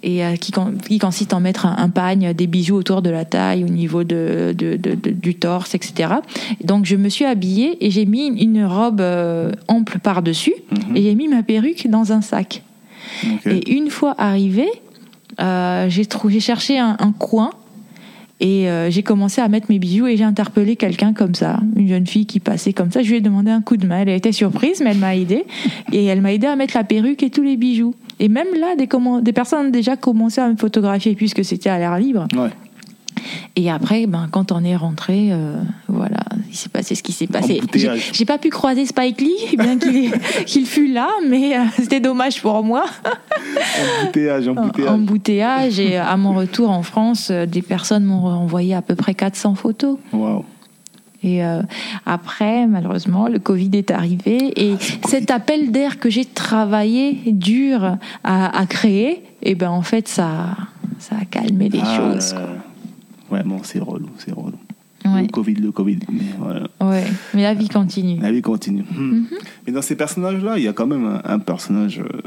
Et 0.05 0.25
euh, 0.25 0.37
qui, 0.37 0.53
con- 0.53 0.75
qui 0.87 0.99
consiste 1.01 1.35
en 1.35 1.41
mettre 1.41 1.67
un, 1.67 1.75
un 1.77 1.89
pagne, 1.89 2.33
des 2.33 2.47
bijoux 2.47 2.77
autour 2.77 3.03
de 3.03 3.11
la 3.11 3.25
taille, 3.25 3.65
au 3.65 3.69
niveau 3.69 4.05
de, 4.05 4.55
de- 4.57 4.77
de- 4.77 4.95
de- 4.95 5.11
du 5.11 5.35
torse, 5.35 5.75
etc. 5.75 6.11
Donc 6.63 6.85
je 6.87 6.95
me 6.95 7.09
suis 7.09 7.25
habillée 7.25 7.85
et 7.85 7.91
j'ai 7.91 8.07
mis 8.07 8.29
une 8.29 8.65
robe 8.65 9.01
euh, 9.01 9.51
ample 9.67 9.99
par-dessus 9.99 10.55
Mhm. 10.71 10.97
et 10.97 11.03
j'ai 11.03 11.15
mis 11.17 11.27
ma 11.27 11.43
perruque 11.43 11.89
dans 11.89 12.13
un 12.13 12.21
sac. 12.21 12.63
Et 13.45 13.73
une 13.73 13.91
fois 13.91 14.15
arrivée, 14.19 14.71
euh, 15.41 15.89
j'ai 15.91 16.07
cherché 16.41 16.79
un, 16.79 16.97
un 17.01 17.11
coin 17.11 17.51
et 18.41 18.71
euh, 18.71 18.91
j'ai 18.91 19.03
commencé 19.03 19.41
à 19.41 19.49
mettre 19.49 19.67
mes 19.69 19.79
bijoux 19.79 20.07
et 20.07 20.17
j'ai 20.17 20.25
interpellé 20.25 20.77
quelqu'un 20.77 21.13
comme 21.13 21.35
ça, 21.35 21.61
une 21.75 21.89
jeune 21.89 22.07
fille 22.07 22.27
qui 22.27 22.39
passait 22.39 22.73
comme 22.73 22.93
ça. 22.93 23.03
Je 23.03 23.11
lui 23.11 23.17
ai 23.17 23.21
demandé 23.21 23.51
un 23.51 23.61
coup 23.61 23.77
de 23.77 23.87
main. 23.87 24.01
Elle 24.01 24.11
a 24.11 24.15
été 24.15 24.31
surprise, 24.31 24.81
mais 24.83 24.91
elle 24.91 24.99
m'a 24.99 25.17
aidé 25.17 25.45
et 25.93 26.05
elle 26.05 26.21
m'a 26.21 26.33
aidé 26.33 26.47
à 26.47 26.55
mettre 26.55 26.77
la 26.77 26.85
perruque 26.85 27.23
et 27.23 27.31
tous 27.31 27.43
les 27.43 27.57
bijoux. 27.57 27.95
Et 28.21 28.29
même 28.29 28.49
là, 28.59 28.77
des, 28.77 28.89
des 29.23 29.33
personnes 29.33 29.67
ont 29.67 29.71
déjà 29.71 29.97
commencé 29.97 30.41
à 30.41 30.49
me 30.49 30.57
photographier 30.57 31.15
puisque 31.17 31.45
c'était 31.45 31.71
à 31.71 31.79
l'air 31.79 31.99
libre. 31.99 32.29
Ouais. 32.35 32.51
Et 33.57 33.71
après, 33.71 34.07
ben, 34.07 34.29
quand 34.31 34.53
on 34.53 34.63
est 34.63 34.77
rentré, 34.77 35.31
euh, 35.33 35.61
voilà, 35.89 36.21
il 36.51 36.57
s'est 36.57 36.69
passé 36.69 36.95
ce 36.95 37.03
qui 37.03 37.13
s'est 37.13 37.27
passé. 37.27 37.61
J'ai 38.13 38.25
pas 38.25 38.39
pu 38.39 38.49
croiser 38.51 38.87
Spike 38.87 39.21
Lee, 39.21 39.57
bien 39.59 39.79
qu'il 40.47 40.67
fût 40.67 40.89
là, 40.89 41.09
mais 41.29 41.57
euh, 41.57 41.63
c'était 41.77 42.01
dommage 42.01 42.41
pour 42.41 42.63
moi. 42.65 42.85
Embouteillage, 44.03 44.49
embouteillage. 44.49 44.91
Embouteillage. 44.93 45.81
Et 45.81 45.97
à 45.97 46.17
mon 46.17 46.35
retour 46.35 46.71
en 46.71 46.83
France, 46.83 47.29
euh, 47.31 47.47
des 47.47 47.63
personnes 47.63 48.05
m'ont 48.05 48.27
envoyé 48.27 48.75
à 48.75 48.83
peu 48.83 48.95
près 48.95 49.15
400 49.15 49.55
photos. 49.55 49.99
Waouh. 50.13 50.45
Et 51.23 51.45
euh, 51.45 51.63
après, 52.07 52.67
malheureusement, 52.67 53.27
le 53.27 53.41
Covid 53.41 53.71
est 53.75 53.91
arrivé. 53.91 54.53
Et 54.57 54.77
cet 55.09 55.31
appel 55.33 55.73
d'air 55.73 55.99
que 55.99 56.11
j'ai 56.11 56.25
travaillé 56.25 57.19
dur 57.27 57.97
à, 58.23 58.59
à 58.59 58.67
créer, 58.67 59.25
et 59.43 59.55
ben 59.57 59.71
en 59.71 59.83
fait, 59.83 60.07
ça, 60.07 60.57
ça 61.01 61.17
a 61.21 61.25
calmé 61.25 61.69
les 61.69 61.81
Ah, 61.83 61.97
choses. 61.97 62.35
quoi. 62.35 63.37
Ouais, 63.39 63.43
bon, 63.45 63.59
c'est 63.65 63.81
relou, 63.81 64.09
c'est 64.19 64.33
relou. 64.33 64.55
Ouais. 65.15 65.23
Le 65.23 65.29
Covid, 65.29 65.55
le 65.55 65.73
Covid. 65.73 65.99
Mais 66.13 66.21
voilà. 66.39 66.69
Ouais, 66.81 67.05
mais 67.35 67.43
la 67.43 67.55
vie 67.55 67.69
continue. 67.69 68.21
La 68.21 68.33
vie 68.33 68.43
continue. 68.43 68.83
Hmm. 68.83 69.01
Mhm. 69.01 69.27
Mais 69.67 69.73
dans 69.73 69.83
ces 69.83 69.97
personnages-là, 69.97 70.59
il 70.59 70.65
y 70.65 70.69
a 70.69 70.73
quand 70.73 70.87
même 70.87 71.07
un, 71.07 71.21
un 71.25 71.39
personnage 71.39 72.01
euh, 72.01 72.19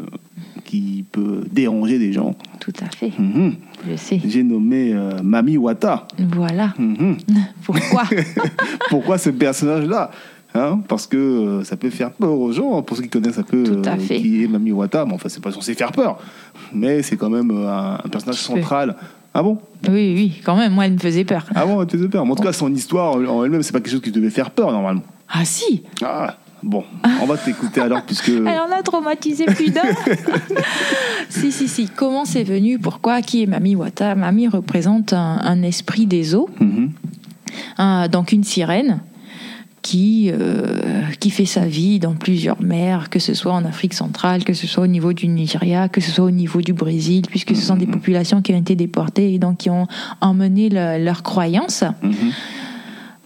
qui 0.65 1.03
peut 1.11 1.43
déranger 1.51 1.99
des 1.99 2.13
gens. 2.13 2.35
Tout 2.59 2.73
à 2.81 2.89
fait, 2.95 3.11
Mhm. 3.17 3.55
je 3.89 3.95
sais. 3.95 4.21
J'ai 4.25 4.43
nommé 4.43 4.93
euh, 4.93 5.21
Mami 5.23 5.57
Wata. 5.57 6.07
Voilà. 6.17 6.73
Mhm. 6.77 7.17
Pourquoi? 7.63 8.03
Pourquoi 8.89 9.17
ce 9.17 9.29
personnage-là 9.29 10.11
Hein, 10.53 10.81
parce 10.89 11.07
que 11.07 11.15
euh, 11.15 11.63
ça 11.63 11.77
peut 11.77 11.89
faire 11.89 12.11
peur 12.11 12.31
aux 12.31 12.51
gens, 12.51 12.81
pour 12.81 12.97
ceux 12.97 13.03
qui 13.03 13.09
connaissent 13.09 13.37
un 13.37 13.43
peu 13.43 13.63
euh, 13.85 13.95
qui 14.05 14.43
est 14.43 14.47
Mami 14.49 14.73
Wata, 14.73 15.05
mais 15.05 15.13
enfin 15.13 15.29
c'est 15.29 15.41
pas 15.41 15.51
censé 15.51 15.73
faire 15.75 15.93
peur, 15.93 16.19
mais 16.73 17.01
c'est 17.03 17.15
quand 17.15 17.29
même 17.29 17.51
euh, 17.51 17.95
un, 18.03 18.09
personnage 18.09 18.35
central 18.39 18.97
Ah 19.33 19.41
bon? 19.43 19.59
Oui, 19.89 20.13
oui, 20.15 20.41
quand 20.43 20.55
même, 20.57 20.73
moi, 20.73 20.85
elle 20.85 20.93
me 20.93 20.97
faisait 20.99 21.23
peur. 21.23 21.45
Ah 21.55 21.65
bon, 21.65 21.81
elle 21.81 21.87
te 21.87 21.95
faisait 21.97 22.09
peur. 22.09 22.25
Mais 22.25 22.31
en 22.31 22.35
tout 22.35 22.43
cas, 22.43 22.53
son 22.53 22.73
histoire 22.73 23.13
en 23.15 23.43
elle-même, 23.45 23.63
c'est 23.63 23.71
pas 23.71 23.79
quelque 23.79 23.91
chose 23.93 24.01
qui 24.01 24.11
devait 24.11 24.29
faire 24.29 24.51
peur 24.51 24.71
normalement. 24.71 25.03
Ah 25.29 25.45
si 25.45 25.83
Ah, 26.03 26.35
bon, 26.61 26.83
on 27.21 27.25
va 27.25 27.37
t'écouter 27.37 27.79
alors, 27.81 28.01
puisque. 28.03 28.27
Elle 28.29 28.47
en 28.47 28.71
a 28.77 28.81
traumatisé 28.83 29.45
plus 29.45 29.71
d'un. 29.71 29.83
si, 31.29 31.51
si, 31.51 31.67
si. 31.67 31.87
Comment 31.87 32.25
c'est 32.25 32.43
venu? 32.43 32.77
Pourquoi? 32.79 33.21
Qui 33.21 33.43
est 33.43 33.45
Mami 33.45 33.75
Wata? 33.75 34.15
Mami 34.15 34.47
représente 34.49 35.13
un, 35.13 35.39
un 35.43 35.61
esprit 35.63 36.05
des 36.05 36.35
eaux, 36.35 36.49
Mhm. 36.59 36.91
donc 38.11 38.31
une 38.33 38.43
sirène 38.43 38.99
qui, 39.81 40.29
euh, 40.31 41.01
qui 41.19 41.29
fait 41.31 41.45
sa 41.45 41.61
vie 41.65 41.99
dans 41.99 42.13
plusieurs 42.13 42.61
mers, 42.61 43.09
que 43.09 43.19
ce 43.19 43.33
soit 43.33 43.51
en 43.53 43.65
Afrique 43.65 43.93
centrale, 43.93 44.43
que 44.43 44.53
ce 44.53 44.67
soit 44.67 44.83
au 44.83 44.87
niveau 44.87 45.11
du 45.13 45.27
Nigeria, 45.27 45.89
que 45.89 46.01
ce 46.01 46.11
soit 46.11 46.25
au 46.25 46.31
niveau 46.31 46.61
du 46.61 46.73
Brésil, 46.73 47.23
puisque 47.29 47.55
ce 47.55 47.61
sont 47.63 47.75
des 47.77 47.87
populations 47.87 48.41
qui 48.41 48.53
ont 48.53 48.57
été 48.59 48.75
déportées 48.75 49.33
et 49.33 49.39
donc 49.39 49.57
qui 49.57 49.69
ont 49.69 49.87
emmené 50.21 50.69
le- 50.69 51.03
leurs 51.03 51.23
croyances. 51.23 51.83
Mhm. 52.03 52.13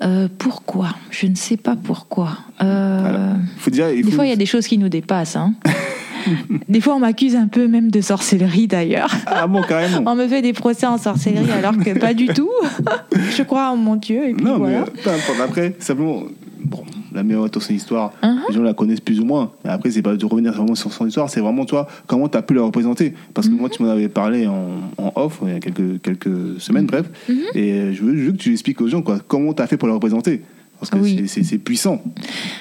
Euh, 0.03 0.27
pourquoi? 0.37 0.89
Je 1.09 1.25
ne 1.27 1.35
sais 1.35 1.57
pas 1.57 1.75
pourquoi. 1.75 2.37
Euh, 2.61 3.05
Alors, 3.05 3.37
faut 3.57 3.71
dire, 3.71 3.89
il 3.91 4.05
des 4.05 4.11
fois, 4.11 4.25
il 4.25 4.29
y 4.29 4.33
a 4.33 4.37
des 4.37 4.45
choses 4.45 4.67
qui 4.67 4.77
nous 4.77 4.89
dépassent. 4.89 5.37
hein. 5.37 5.53
des 6.69 6.81
fois, 6.81 6.95
on 6.95 6.99
m'accuse 6.99 7.35
un 7.35 7.47
peu 7.47 7.67
même 7.67 7.89
de 7.91 8.01
sorcellerie 8.01 8.67
d'ailleurs. 8.67 9.13
Ah 9.25 9.47
bon, 9.47 9.61
carrément. 9.61 10.03
On 10.11 10.15
me 10.15 10.27
fait 10.27 10.41
des 10.41 10.53
procès 10.53 10.85
en 10.85 10.97
sorcellerie 10.97 11.49
alors 11.51 11.77
que 11.77 11.97
pas 11.97 12.13
du 12.13 12.27
tout. 12.27 12.49
Je 13.37 13.43
crois 13.43 13.69
en 13.71 13.77
mon 13.77 13.95
Dieu 13.95 14.29
et 14.29 14.33
puis 14.33 14.43
Non, 14.43 14.57
voilà. 14.57 14.81
mais 14.81 15.01
peu 15.01 15.09
importe. 15.11 15.39
Après, 15.41 15.75
simplement, 15.79 16.23
la 17.15 17.23
meilleure 17.23 17.49
de 17.49 17.59
son 17.59 17.73
histoire, 17.73 18.11
Mhm. 18.21 18.39
les 18.49 18.55
gens 18.55 18.61
la 18.63 18.73
connaissent 18.73 18.99
plus 18.99 19.19
ou 19.19 19.25
moins. 19.25 19.51
Mais 19.63 19.71
après, 19.71 19.89
c'est 19.91 20.01
pas 20.01 20.15
de 20.15 20.25
revenir 20.25 20.51
vraiment 20.53 20.75
sur 20.75 20.91
son 20.93 21.07
histoire, 21.07 21.29
c'est 21.29 21.39
vraiment 21.41 21.65
toi, 21.65 21.87
comment 22.07 22.27
tu 22.27 22.37
as 22.37 22.41
pu 22.41 22.53
la 22.53 22.61
représenter. 22.63 23.13
Parce 23.33 23.47
que 23.47 23.53
Mhm. 23.53 23.59
moi, 23.59 23.69
tu 23.69 23.81
m'en 23.81 23.89
avais 23.89 24.09
parlé 24.09 24.45
en, 24.47 24.67
en 24.97 25.11
off, 25.15 25.39
il 25.43 25.53
y 25.53 25.55
a 25.55 25.59
quelques, 25.59 26.01
quelques 26.01 26.59
semaines, 26.59 26.85
bref. 26.85 27.09
Mhm. 27.29 27.35
Et 27.55 27.71
euh, 27.71 27.93
je 27.93 28.03
veux, 28.03 28.15
je 28.17 28.25
veux 28.25 28.31
que 28.33 28.37
tu 28.37 28.51
expliques 28.51 28.81
aux 28.81 28.87
gens, 28.87 29.01
quoi, 29.01 29.17
comment 29.27 29.53
tu 29.53 29.61
as 29.61 29.67
fait 29.67 29.77
pour 29.77 29.87
la 29.87 29.93
représenter. 29.95 30.41
Parce 30.79 30.89
que 30.91 30.97
Oui. 30.97 31.27
c'est- 31.27 31.57
puissant. 31.57 32.01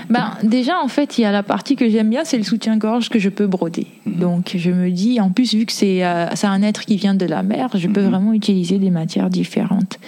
Ben, 0.08 0.32
déjà, 0.42 0.78
en 0.82 0.88
fait, 0.88 1.18
il 1.18 1.22
y 1.22 1.24
a 1.24 1.32
la 1.32 1.42
partie 1.42 1.74
que 1.76 1.88
j'aime 1.90 2.08
bien, 2.10 2.24
c'est 2.24 2.38
le 2.38 2.44
soutien-gorge 2.44 3.08
que 3.08 3.18
je 3.18 3.28
peux 3.28 3.46
broder. 3.46 3.86
Mhm. 4.06 4.14
Donc, 4.18 4.52
je 4.56 4.70
me 4.70 4.90
dis, 4.90 5.20
en 5.20 5.30
plus, 5.30 5.52
vu 5.54 5.66
que 5.66 5.72
c'est 5.72 6.04
euh, 6.04 6.26
un 6.44 6.62
être 6.62 6.84
qui 6.84 6.96
vient 6.96 7.14
de 7.14 7.26
la 7.26 7.42
mer, 7.42 7.70
je 7.74 7.88
peux 7.88 8.02
Mhm. 8.02 8.10
vraiment 8.10 8.32
utiliser 8.32 8.78
des 8.78 8.90
matières 8.90 9.30
différentes. 9.30 9.98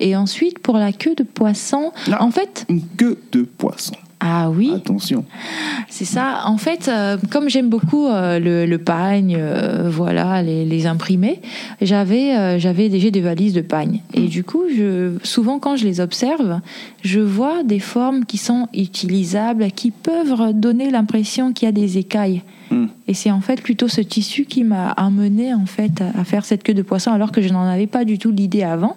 Et 0.00 0.16
ensuite, 0.16 0.58
pour 0.60 0.78
la 0.78 0.92
queue 0.92 1.14
de 1.14 1.22
poisson, 1.24 1.92
Non. 2.08 2.16
en 2.20 2.30
fait, 2.30 2.64
Une 2.68 2.82
queue 2.96 3.18
de 3.32 3.42
poisson. 3.42 3.94
Ah 4.24 4.50
oui, 4.50 4.70
Attention. 4.72 5.24
C'est 5.88 6.04
ça. 6.04 6.42
En 6.46 6.56
fait, 6.56 6.86
euh, 6.86 7.16
comme 7.30 7.48
j'aime 7.48 7.68
beaucoup 7.68 8.06
euh, 8.06 8.38
le, 8.38 8.66
le 8.66 8.78
pagne, 8.78 9.36
euh, 9.36 9.90
voilà, 9.90 10.44
les, 10.44 10.64
les 10.64 10.86
imprimés, 10.86 11.40
j'avais 11.80 12.60
j'avais 12.60 12.88
déjà 12.88 13.10
des 13.10 13.20
valises 13.20 13.52
de 13.52 13.62
pagne. 13.62 14.00
Et 14.14 14.28
du 14.28 14.44
coup, 14.44 14.62
je, 14.72 15.16
souvent 15.24 15.58
quand 15.58 15.74
je 15.74 15.84
les 15.84 16.00
observe, 16.00 16.60
je 17.02 17.18
vois 17.18 17.64
des 17.64 17.80
formes 17.80 18.24
qui 18.24 18.38
sont 18.38 18.68
utilisables, 18.72 19.72
qui 19.72 19.90
peuvent 19.90 20.52
donner 20.52 20.90
l'impression 20.90 21.52
qu'il 21.52 21.66
y 21.66 21.68
a 21.68 21.72
des 21.72 21.98
écailles. 21.98 22.42
Hmm. 22.70 22.86
Et 23.08 23.14
c'est 23.14 23.32
en 23.32 23.40
fait 23.40 23.60
plutôt 23.60 23.88
ce 23.88 24.00
tissu 24.00 24.44
qui 24.44 24.62
m'a 24.62 24.90
amené 24.90 25.52
en 25.52 25.66
fait 25.66 26.00
à 26.16 26.22
faire 26.22 26.44
cette 26.44 26.62
queue 26.62 26.74
de 26.74 26.82
poisson, 26.82 27.10
alors 27.10 27.32
que 27.32 27.42
je 27.42 27.52
n'en 27.52 27.64
avais 27.64 27.88
pas 27.88 28.04
du 28.04 28.18
tout 28.18 28.30
l'idée 28.30 28.62
avant. 28.62 28.96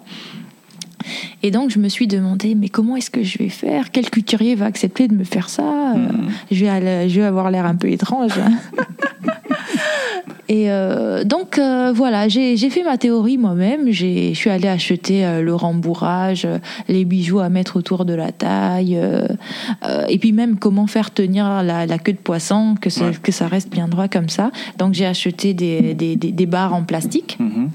Et 1.42 1.50
donc 1.50 1.70
je 1.70 1.78
me 1.78 1.88
suis 1.88 2.06
demandé, 2.06 2.54
mais 2.54 2.68
comment 2.68 2.96
est-ce 2.96 3.10
que 3.10 3.22
je 3.22 3.38
vais 3.38 3.48
faire? 3.48 3.90
Quel 3.92 4.10
couturier 4.10 4.54
va 4.54 4.66
accepter 4.66 5.08
de 5.08 5.14
me 5.14 5.24
faire 5.24 5.48
ça? 5.48 5.62
Hmm. 5.94 6.28
je, 6.50 6.64
vais 6.64 6.68
aller- 6.70 7.08
je 7.08 7.20
vais 7.20 7.26
avoir 7.26 7.50
l'air 7.50 7.66
un 7.66 7.74
peu 7.76 7.88
étrange. 7.90 8.32
Et 10.48 10.70
euh, 10.70 11.24
donc 11.24 11.58
euh, 11.58 11.92
voilà, 11.92 12.28
j'ai 12.28 12.56
fait 12.70 12.84
ma 12.84 12.98
théorie 12.98 13.36
moi-même. 13.36 13.90
J'ai- 13.90 14.32
Je 14.32 14.38
suis 14.38 14.50
allée 14.50 14.68
acheter 14.68 15.24
euh, 15.26 15.42
le 15.42 15.54
rembourrage, 15.54 16.46
les 16.88 17.04
bijoux 17.04 17.40
à 17.40 17.48
mettre 17.48 17.76
autour 17.76 18.04
de 18.04 18.14
la 18.14 18.30
taille, 18.30 18.96
et 20.08 20.18
puis 20.18 20.32
même 20.32 20.56
comment 20.58 20.86
faire 20.86 21.10
tenir 21.12 21.62
la, 21.64 21.86
la 21.86 21.98
queue 21.98 22.12
de 22.12 22.18
poisson, 22.18 22.76
que, 22.80 22.90
ça- 22.90 23.06
Ouais. 23.06 23.12
que 23.22 23.32
ça 23.32 23.48
reste 23.48 23.70
bien 23.70 23.88
droit 23.88 24.06
comme 24.08 24.28
ça. 24.28 24.50
Donc 24.78 24.94
j'ai 24.94 25.06
acheté 25.06 25.52
des, 25.52 25.94
des, 25.94 26.14
des, 26.16 26.30
des 26.32 26.46
barres 26.46 26.74
en 26.74 26.82
plastique. 26.84 27.36
Mhm. 27.40 27.70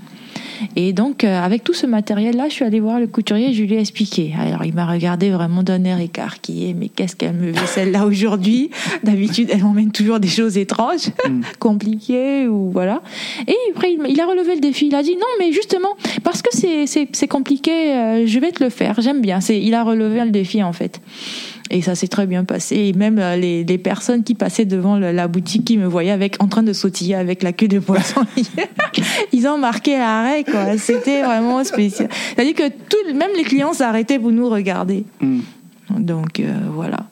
Et 0.75 0.93
donc, 0.93 1.23
euh, 1.23 1.39
avec 1.41 1.63
tout 1.63 1.73
ce 1.73 1.85
matériel-là, 1.85 2.45
je 2.49 2.53
suis 2.53 2.65
allée 2.65 2.79
voir 2.79 2.99
le 2.99 3.07
couturier 3.07 3.49
et 3.49 3.53
je 3.53 3.63
lui 3.63 3.73
ai 3.75 3.79
expliqué. 3.79 4.33
Alors, 4.39 4.63
il 4.65 4.73
m'a 4.73 4.85
regardé 4.85 5.29
vraiment 5.29 5.63
d'un 5.63 5.83
air 5.83 5.99
écarquillé. 5.99 6.73
Mais 6.73 6.87
qu'est-ce 6.89 7.15
qu'elle 7.15 7.33
me 7.33 7.51
fait 7.53 7.65
celle-là 7.67 8.05
aujourd'hui? 8.05 8.69
D'habitude, 9.03 9.49
elle 9.51 9.63
m'emmène 9.63 9.91
toujours 9.91 10.19
des 10.19 10.27
choses 10.29 10.57
étranges, 10.57 11.09
Mm. 11.27 11.41
compliquées 11.59 12.47
ou 12.47 12.71
voilà. 12.71 13.01
Et 13.47 13.55
après, 13.75 13.93
il 14.07 14.19
a 14.21 14.25
relevé 14.25 14.55
le 14.55 14.61
défi. 14.61 14.87
Il 14.87 14.95
a 14.95 15.03
dit 15.03 15.15
non, 15.15 15.27
mais 15.39 15.51
justement, 15.51 15.89
parce 16.23 16.41
que 16.41 16.49
c'est- 16.55 17.27
compliqué, 17.27 17.71
euh, 17.93 18.25
je 18.27 18.39
vais 18.39 18.51
te 18.51 18.63
le 18.63 18.69
faire. 18.69 18.99
J'aime 19.01 19.21
bien. 19.21 19.39
Il 19.49 19.73
a 19.73 19.83
relevé 19.83 20.23
le 20.23 20.31
défi, 20.31 20.63
en 20.63 20.73
fait. 20.73 20.99
Et 21.73 21.81
ça 21.81 21.95
s'est 21.95 22.09
très 22.09 22.27
bien 22.27 22.43
passé. 22.43 22.75
Et 22.75 22.93
même 22.93 23.17
euh, 23.17 23.37
les, 23.37 23.63
les 23.63 23.77
personnes 23.77 24.23
qui 24.23 24.35
passaient 24.35 24.65
devant 24.65 24.97
le- 24.97 25.11
la 25.13 25.27
boutique, 25.29 25.63
qui 25.63 25.77
me 25.77 25.85
voyaient 25.87 26.11
avec, 26.11 26.35
en 26.43 26.47
train 26.47 26.63
de 26.63 26.73
sautiller 26.73 27.15
avec 27.15 27.41
la 27.43 27.53
queue 27.53 27.69
de 27.69 27.79
poisson, 27.79 28.25
ils 29.31 29.47
ont 29.47 29.57
marqué 29.57 29.97
l'arrêt, 29.97 30.43
quoi. 30.43 30.77
C'était 30.77 31.23
vraiment 31.23 31.63
spécial. 31.63 32.09
C'est-à-dire 32.35 32.55
que 32.55 32.67
tout, 32.67 33.15
même 33.15 33.31
les 33.37 33.43
clients 33.43 33.73
s'arrêtaient 33.73 34.19
pour 34.19 34.31
nous 34.31 34.49
regarder. 34.49 35.05
Hmm. 35.21 35.39
Donc 35.97 36.39
euh, 36.39 36.53
voilà. 36.73 37.05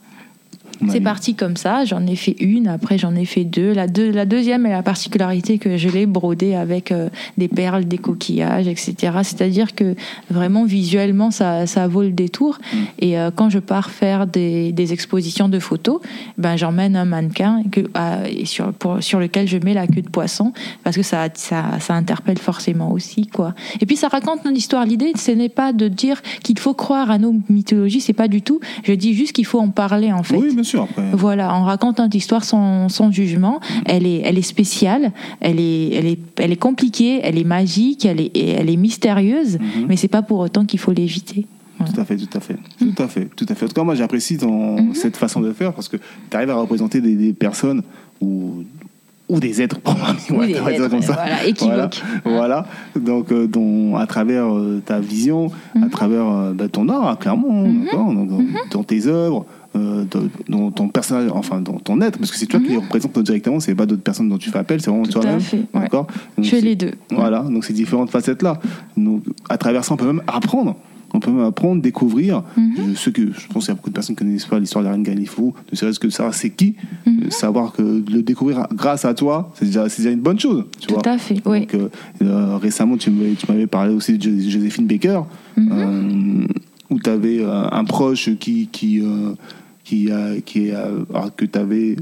C'est 0.88 1.02
parti 1.02 1.36
comme 1.36 1.58
ça. 1.58 1.86
J'en 1.86 2.06
ai 2.08 2.16
fait 2.16 2.36
une, 2.40 2.68
après 2.68 2.98
j'en 2.98 3.16
ai 3.16 3.26
fait 3.26 3.44
deux. 3.44 3.74
La, 3.74 3.88
deux. 3.88 4.12
la 4.12 4.26
deuxième 4.26 4.66
est 4.66 4.72
la 4.72 4.84
particularité 4.84 5.58
que 5.58 5.78
je 5.78 5.90
l'ai 5.90 6.06
brodée 6.06 6.56
avec 6.56 6.92
euh, 6.92 7.10
des 7.38 7.48
perles, 7.48 7.86
des 7.86 7.98
coquillages, 7.98 8.68
etc. 8.68 8.96
C'est-à-dire 9.24 9.76
que 9.76 9.96
vraiment 10.30 10.64
visuellement, 10.66 11.32
ça, 11.32 11.68
ça 11.68 11.88
vaut 11.88 12.04
le 12.04 12.12
détour. 12.12 12.60
Mm. 12.60 12.78
Et 13.00 13.20
euh, 13.20 13.32
quand 13.34 13.50
je 13.50 13.60
pars 13.60 13.90
faire 13.90 14.28
des, 14.28 14.72
des 14.72 14.94
expositions 14.94 15.50
de 15.50 15.60
photos, 15.60 16.00
ben, 16.38 16.56
j'emmène 16.56 16.96
un 16.96 17.06
mannequin 17.06 17.64
que, 17.72 17.82
et 18.30 18.46
sur, 18.46 18.72
pour, 18.74 19.04
sur 19.04 19.20
lequel 19.20 19.48
je 19.48 19.58
mets 19.58 19.74
la 19.74 19.88
queue 19.88 20.02
de 20.02 20.10
poisson 20.10 20.54
parce 20.84 20.96
que 20.96 21.04
ça, 21.04 21.28
ça, 21.34 21.80
ça 21.80 21.94
interpelle 21.94 22.38
forcément 22.38 22.92
aussi. 22.92 23.28
Quoi. 23.28 23.54
Et 23.82 23.86
puis 23.86 23.96
ça 23.96 24.08
raconte 24.08 24.46
notre 24.46 24.58
histoire. 24.58 24.86
L'idée, 24.86 25.12
ce 25.16 25.32
n'est 25.32 25.50
pas 25.50 25.74
de 25.74 25.88
dire 25.88 26.22
qu'il 26.44 26.58
faut 26.60 26.74
croire 26.74 27.12
à 27.12 27.18
nos 27.18 27.36
mythologies, 27.50 28.02
c'est 28.02 28.14
pas 28.14 28.28
du 28.28 28.42
tout. 28.42 28.60
Je 28.84 28.94
dis 28.94 29.14
juste 29.14 29.34
qu'il 29.34 29.46
faut 29.46 29.60
en 29.60 29.70
parler 29.70 30.12
en 30.12 30.24
fait. 30.24 30.38
Oui, 30.38 30.54
bien 30.54 30.64
sûr. 30.70 30.84
Après. 30.84 31.04
Voilà, 31.14 31.54
on 31.56 31.64
raconte 31.64 32.00
notre 32.00 32.16
histoire 32.16 32.44
sans, 32.44 32.90
sans 32.90 33.12
jugement. 33.12 33.60
Elle 33.86 34.06
est, 34.06 34.22
elle 34.24 34.38
est 34.38 34.42
spéciale, 34.56 35.12
elle 35.42 35.60
est, 35.60 35.90
elle 35.94 36.06
est, 36.06 36.20
elle 36.38 36.52
est 36.52 36.56
compliquée, 36.68 37.20
elle 37.24 37.38
est 37.38 37.44
magique, 37.44 38.06
elle 38.06 38.22
est, 38.22 38.32
elle 38.38 38.70
est 38.70 38.78
mystérieuse, 38.78 39.58
Mhm. 39.60 39.86
mais 39.88 39.96
c'est 39.98 40.08
pas 40.08 40.22
pour 40.22 40.40
autant 40.40 40.66
qu'il 40.66 40.80
faut 40.80 40.92
l'éviter. 40.94 41.46
Tout 41.80 42.00
à 42.02 42.04
fait, 42.06 42.18
tout 42.18 42.38
à 42.38 42.40
fait, 42.42 42.58
tout 42.80 43.02
à 43.04 43.08
fait, 43.08 43.26
tout 43.36 43.46
à 43.48 43.56
fait. 43.56 43.66
En 43.66 43.68
tout 43.70 43.74
cas, 43.74 43.84
moi, 43.84 43.96
j'apprécie 43.96 44.38
Mhm. 44.42 44.94
cette 44.94 45.16
façon 45.18 45.40
de 45.42 45.52
faire 45.54 45.74
parce 45.74 45.88
que 45.88 45.98
tu 45.98 46.36
arrives 46.38 46.50
à 46.50 46.56
représenter 46.56 47.00
des, 47.02 47.16
des 47.16 47.34
personnes 47.34 47.82
ou 48.22 48.64
ou 49.32 49.40
des 49.40 49.62
êtres, 49.62 49.78
des 50.32 50.90
comme 50.90 51.04
ça. 51.04 51.14
voilà, 51.14 51.46
équivoques. 51.46 52.02
Voilà, 52.26 52.66
donc 53.00 53.32
euh, 53.32 53.46
dont, 53.46 53.96
à 53.96 54.08
travers 54.08 54.48
euh, 54.52 54.82
ta 54.84 55.00
vision, 55.00 55.52
à 55.76 55.80
Mhm. 55.86 55.90
travers 55.92 56.28
euh, 56.28 56.54
bah, 56.54 56.68
ton 56.68 56.90
art, 56.90 57.20
clairement, 57.20 57.62
donc, 57.64 58.28
dans, 58.30 58.44
dans 58.72 58.84
tes 58.84 59.06
œuvres, 59.06 59.46
euh, 59.76 60.06
ton 60.76 60.88
personnage, 60.90 61.30
enfin 61.34 61.62
dans 61.62 61.74
ton 61.80 62.02
être, 62.02 62.18
parce 62.18 62.32
que 62.32 62.38
c'est 62.38 62.46
toi 62.48 62.60
qui 62.60 62.70
les 62.70 62.78
représente 62.78 63.18
directement, 63.20 63.60
c'est 63.60 63.76
pas 63.76 63.86
d'autres 63.86 64.02
personnes 64.02 64.30
dont 64.30 64.38
tu 64.38 64.50
fais 64.50 64.60
appel, 64.60 64.82
c'est 64.82 64.90
vraiment 64.90 65.04
Mhm. 65.04 65.10
Toi-même, 65.12 65.40
d'accord. 65.74 66.08
Fais 66.38 66.44
c'est- 66.44 66.62
les 66.62 66.76
deux. 66.76 66.92
voilà, 67.12 67.42
donc 67.42 67.66
ces 67.66 67.74
différentes 67.74 68.10
facettes-là. 68.10 68.60
Donc, 68.98 69.24
à 69.50 69.58
travers 69.58 69.84
ça, 69.86 69.94
on 69.94 69.98
peut 69.98 70.08
même 70.08 70.24
apprendre. 70.28 70.76
On 71.12 71.20
peut 71.20 71.32
même 71.32 71.44
apprendre, 71.46 71.82
découvrir. 71.82 72.44
Mhm. 72.56 72.74
Je, 72.92 72.94
ceux 72.96 73.10
que, 73.12 73.32
je 73.34 73.48
pense 73.48 73.64
qu'il 73.66 73.70
y 73.70 73.72
a 73.72 73.76
beaucoup 73.76 73.90
de 73.90 73.96
personnes 73.96 74.16
qui 74.16 74.24
connaissent 74.24 74.46
pas 74.46 74.60
l'histoire 74.60 74.84
de 74.84 74.88
la 74.90 74.94
reine 74.94 75.02
Galifou, 75.02 75.56
ne 75.72 75.76
serait-ce 75.76 76.00
que 76.00 76.08
savoir 76.12 76.36
c'est 76.36 76.52
qui, 76.52 76.76
Mhm. 77.08 77.22
euh, 77.26 77.30
savoir 77.32 77.72
que 77.74 77.82
le 77.82 78.22
découvrir 78.22 78.68
grâce 78.74 79.06
à 79.06 79.16
toi, 79.16 79.52
c'est 79.56 79.66
déjà, 79.66 79.88
une 80.12 80.20
bonne 80.20 80.40
chose. 80.40 80.66
Tu 80.80 80.88
Tout 80.88 80.94
vois. 80.96 81.08
à 81.08 81.18
fait, 81.18 81.42
oui. 81.48 81.62
Donc, 81.62 81.74
euh, 81.74 81.90
euh, 82.22 82.58
récemment, 82.58 82.96
tu 82.96 83.10
m'avais, 83.10 83.34
tu 83.34 83.68
parlé 83.68 83.94
aussi 83.94 84.18
de 84.20 84.24
Jo- 84.24 84.50
Joséphine 84.50 84.86
Baker, 84.86 85.22
Mhm. 85.58 85.70
euh, 85.72 86.48
où 86.90 87.00
tu 87.00 87.10
avais 87.10 87.44
un 87.44 87.84
proche 87.86 88.30
qui, 88.40 88.68
qui, 88.72 89.00
euh, 89.02 89.34
qui, 89.84 90.12
a, 90.12 90.40
qui 90.42 90.72
a, 90.72 90.88
alors 91.14 91.36
que 91.36 91.46
tu 91.46 91.58
avais, 91.60 91.96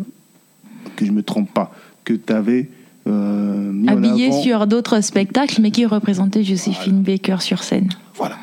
que 0.95 1.05
je 1.05 1.11
me 1.11 1.23
trompe 1.23 1.51
pas, 1.53 1.71
que 2.03 2.13
tu 2.13 2.33
avais 2.33 2.69
euh, 3.07 3.71
mis 3.71 3.89
en 3.89 3.97
Habillé 3.97 4.27
avant. 4.27 4.41
sur 4.41 4.67
d'autres 4.67 5.01
spectacles, 5.01 5.61
mais 5.61 5.71
qui 5.71 5.85
représentait 5.85 6.43
Joséphine 6.43 7.01
Baker 7.01 7.37
sur 7.39 7.63
scène. 7.63 7.89
Voilà. 8.15 8.37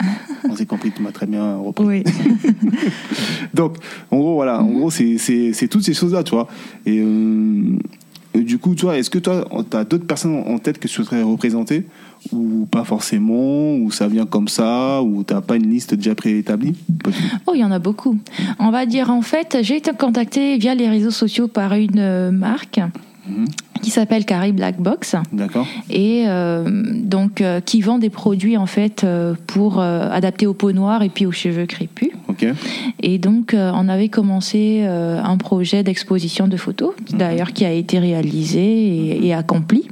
On 0.48 0.56
s'est 0.56 0.66
compris, 0.66 0.90
tu 0.90 1.02
m'as 1.02 1.12
très 1.12 1.26
bien 1.26 1.56
repris. 1.56 1.84
Oui. 1.84 2.04
Donc, 3.54 3.76
en 4.10 4.18
gros, 4.18 4.34
voilà, 4.34 4.60
en 4.60 4.66
gros, 4.70 4.90
c'est- 4.90 5.68
toutes 5.70 5.84
ces 5.84 5.94
choses-là, 5.94 6.22
tu 6.24 6.32
vois. 6.32 6.48
Et, 6.86 7.00
euh, 7.00 7.76
et 8.34 8.40
du 8.40 8.58
coup, 8.58 8.74
tu 8.74 8.82
vois, 8.84 8.98
est-ce 8.98 9.10
que 9.10 9.18
toi, 9.18 9.46
tu 9.70 9.76
as 9.76 9.84
d'autres 9.84 10.06
personnes 10.06 10.42
en 10.46 10.58
tête 10.58 10.78
que 10.78 10.88
tu 10.88 10.94
souhaiterais 10.94 11.22
représenter? 11.22 11.84
Ou 12.30 12.66
pas 12.70 12.84
forcément 12.84 13.74
Ou 13.76 13.90
ça 13.90 14.06
vient 14.08 14.26
comme 14.26 14.48
ça 14.48 15.02
Ou 15.02 15.24
tu 15.24 15.34
pas 15.46 15.56
une 15.56 15.70
liste 15.70 15.94
déjà 15.94 16.14
préétablie? 16.14 16.74
Oh, 17.46 17.52
il 17.54 17.60
y 17.60 17.64
en 17.64 17.72
a 17.72 17.78
beaucoup. 17.78 18.18
On 18.58 18.70
va 18.70 18.86
dire 18.86 19.10
en 19.10 19.22
fait, 19.22 19.58
j'ai 19.62 19.76
été 19.76 19.90
contactée 19.92 20.56
via 20.58 20.74
les 20.74 20.88
réseaux 20.88 21.10
sociaux 21.10 21.48
par 21.48 21.74
une 21.74 21.98
euh, 21.98 22.30
marque 22.30 22.80
Mhm. 23.28 23.46
qui 23.82 23.90
s'appelle 23.90 24.24
Carrie 24.24 24.50
Black 24.50 24.80
Box 24.80 25.14
et 25.90 26.24
euh, 26.26 26.64
donc 27.04 27.40
euh, 27.40 27.60
qui 27.60 27.80
vend 27.80 27.98
des 27.98 28.10
produits 28.10 28.56
en 28.56 28.66
fait 28.66 29.04
euh, 29.04 29.34
pour 29.46 29.80
adapter 29.80 30.48
aux 30.48 30.54
peaux 30.54 30.72
noires 30.72 31.02
et 31.04 31.08
puis 31.08 31.24
aux 31.26 31.32
cheveux 31.32 31.66
crépus. 31.66 32.10
Ok. 32.28 32.44
Et 33.00 33.18
donc 33.18 33.54
on 33.54 33.88
avait 33.88 34.08
commencé 34.08 34.82
un 34.84 35.36
projet 35.36 35.84
d'exposition 35.84 36.48
de 36.48 36.56
photos, 36.56 36.94
d'ailleurs 37.12 37.52
qui 37.52 37.64
a 37.64 37.70
été 37.72 37.98
réalisé 37.98 38.60
et, 38.60 39.26
et 39.26 39.34
accompli. 39.34 39.86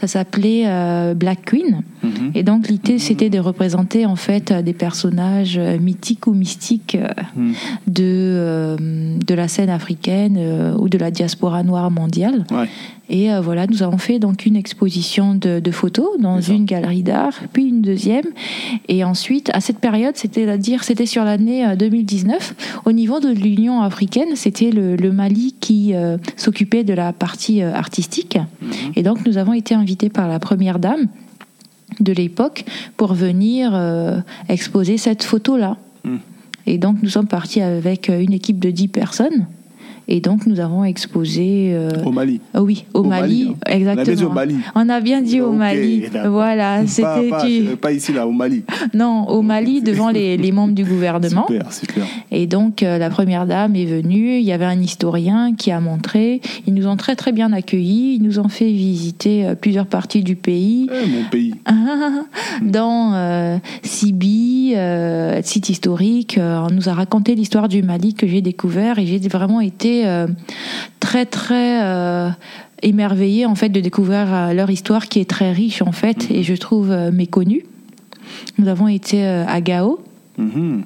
Ça 0.00 0.06
s'appelait 0.06 0.64
euh, 0.66 1.14
Black 1.14 1.44
Queen. 1.46 1.82
Mhm. 2.02 2.32
Et 2.34 2.42
donc 2.42 2.68
l'idée 2.68 2.98
c'était 2.98 3.30
de 3.30 3.38
représenter 3.38 4.06
en 4.06 4.16
fait 4.16 4.52
des 4.52 4.72
personnages 4.72 5.56
euh, 5.58 5.78
mythiques 5.78 6.26
ou 6.26 6.32
mystiques 6.34 6.96
euh, 6.96 7.08
Mhm. 7.36 7.52
de 7.86 8.02
euh, 8.02 8.76
de 9.26 9.34
la 9.34 9.48
scène 9.48 9.70
africaine 9.70 10.36
euh, 10.38 10.74
ou 10.78 10.88
de 10.88 10.98
la 10.98 11.10
diaspora 11.10 11.62
noire 11.62 11.90
mondiale. 11.90 12.44
Ouais. 12.50 12.68
Et 13.08 13.32
euh, 13.32 13.40
voilà, 13.40 13.66
nous 13.66 13.82
avons 13.82 13.98
fait 13.98 14.18
donc 14.18 14.46
une 14.46 14.56
exposition 14.56 15.34
de, 15.34 15.60
de 15.60 15.70
photos 15.70 16.18
dans 16.18 16.40
une 16.40 16.64
galerie 16.64 17.02
d'art, 17.02 17.34
puis 17.52 17.68
une 17.68 17.82
deuxième. 17.82 18.24
Et 18.88 19.04
ensuite, 19.04 19.50
à 19.52 19.60
cette 19.60 19.78
période, 19.78 20.16
c'est-à-dire 20.16 20.84
c'était 20.84 21.06
sur 21.06 21.24
l'année 21.24 21.66
euh, 21.66 21.76
2019, 21.76 22.82
au 22.86 22.92
niveau 22.92 23.20
de 23.20 23.28
l'Union 23.28 23.82
africaine, 23.82 24.36
c'était 24.36 24.70
le, 24.70 24.96
le 24.96 25.12
Mali 25.12 25.54
qui 25.60 25.94
euh, 25.94 26.16
s'occupait 26.36 26.84
de 26.84 26.94
la 26.94 27.12
partie 27.12 27.62
euh, 27.62 27.74
artistique. 27.74 28.38
Mhm. 28.62 28.72
Et 28.96 29.02
donc 29.02 29.26
nous 29.26 29.38
avons 29.38 29.52
été 29.52 29.74
invités 29.74 30.08
par 30.08 30.28
la 30.28 30.38
première 30.38 30.78
dame 30.78 31.08
de 32.00 32.12
l'époque 32.12 32.64
pour 32.96 33.14
venir 33.14 33.72
euh, 33.74 34.20
exposer 34.48 34.98
cette 34.98 35.22
photo-là. 35.22 35.76
Mm. 36.04 36.16
Et 36.66 36.78
donc 36.78 36.96
nous 37.02 37.08
sommes 37.08 37.26
partis 37.26 37.60
avec 37.60 38.08
euh, 38.08 38.20
une 38.20 38.32
équipe 38.32 38.58
de 38.58 38.70
10 38.70 38.88
personnes. 38.88 39.46
Et 40.08 40.20
donc 40.20 40.46
nous 40.46 40.60
avons 40.60 40.84
exposé... 40.84 41.70
euh, 41.72 41.90
Au 42.04 42.10
Mali. 42.12 42.40
ah 42.52 42.62
oui, 42.62 42.84
au, 42.94 43.00
Au 43.00 43.04
Mali, 43.04 43.44
Mali, 43.44 43.48
hein. 43.48 43.54
On 43.66 43.70
a 43.70 43.74
exactement. 43.74 44.04
bien 44.04 44.14
dit 44.16 44.24
au 44.24 44.30
Mali. 44.30 44.56
On 44.74 44.88
a 44.88 45.00
bien 45.00 45.22
dit 45.22 45.40
au 45.40 45.52
Mali. 45.52 46.04
d'accord. 46.12 46.32
Voilà, 46.32 46.78
Pas, 46.80 46.86
c'était 46.86 47.28
pas, 47.30 47.42
tu- 47.44 47.76
pas 47.76 47.92
ici, 47.92 48.12
là, 48.12 48.26
au 48.26 48.32
Mali. 48.32 48.64
non 48.94 49.26
au 49.28 49.42
Mali 49.42 49.80
devant 49.82 50.10
les, 50.10 50.36
les 50.36 50.52
membres 50.52 50.74
du 50.74 50.84
gouvernement. 50.84 51.46
Super, 51.48 51.72
super. 51.72 52.04
Et 52.30 52.46
donc 52.46 52.82
euh, 52.82 52.98
la 52.98 53.10
première 53.10 53.46
dame 53.46 53.76
est 53.76 53.84
venue. 53.86 54.38
Il 54.38 54.44
y 54.44 54.52
avait 54.52 54.64
un 54.64 54.80
historien 54.80 55.54
qui 55.56 55.70
a 55.70 55.80
montré. 55.80 56.40
Ils 56.66 56.74
nous 56.74 56.86
ont 56.86 56.96
très 56.96 57.16
très 57.16 57.32
bien 57.32 57.52
accueillis. 57.52 58.16
Ils 58.16 58.22
nous 58.22 58.38
ont 58.38 58.48
fait 58.48 58.70
visiter 58.70 59.46
euh, 59.46 59.54
plusieurs 59.54 59.86
parties 59.86 60.22
du 60.22 60.36
pays. 60.36 60.88
Eh, 60.92 61.08
mon 61.08 61.24
pays. 61.30 61.54
Dans 62.62 63.12
euh, 63.14 63.58
Euh, 64.72 65.40
site 65.42 65.68
historique, 65.68 66.38
euh, 66.38 66.66
on 66.68 66.72
nous 66.72 66.88
a 66.88 66.94
raconté 66.94 67.34
l'histoire 67.34 67.68
du 67.68 67.82
Mali 67.82 68.14
que 68.14 68.26
j'ai 68.26 68.40
découvert 68.40 68.98
et 68.98 69.06
j'ai 69.06 69.18
vraiment 69.28 69.60
été 69.60 70.06
euh, 70.06 70.26
très 71.00 71.26
très 71.26 72.34
émerveillée 72.82 73.46
en 73.46 73.54
fait 73.54 73.68
de 73.68 73.80
découvrir 73.80 74.52
leur 74.54 74.70
histoire 74.70 75.06
qui 75.08 75.20
est 75.20 75.28
très 75.28 75.52
riche 75.52 75.82
en 75.82 75.92
fait 75.92 76.30
et 76.30 76.42
je 76.42 76.54
trouve 76.54 76.94
méconnue. 77.12 77.64
Nous 78.58 78.68
avons 78.68 78.88
été 78.88 79.24
à 79.24 79.60
Gao. 79.60 80.00
Mhm. 80.38 80.84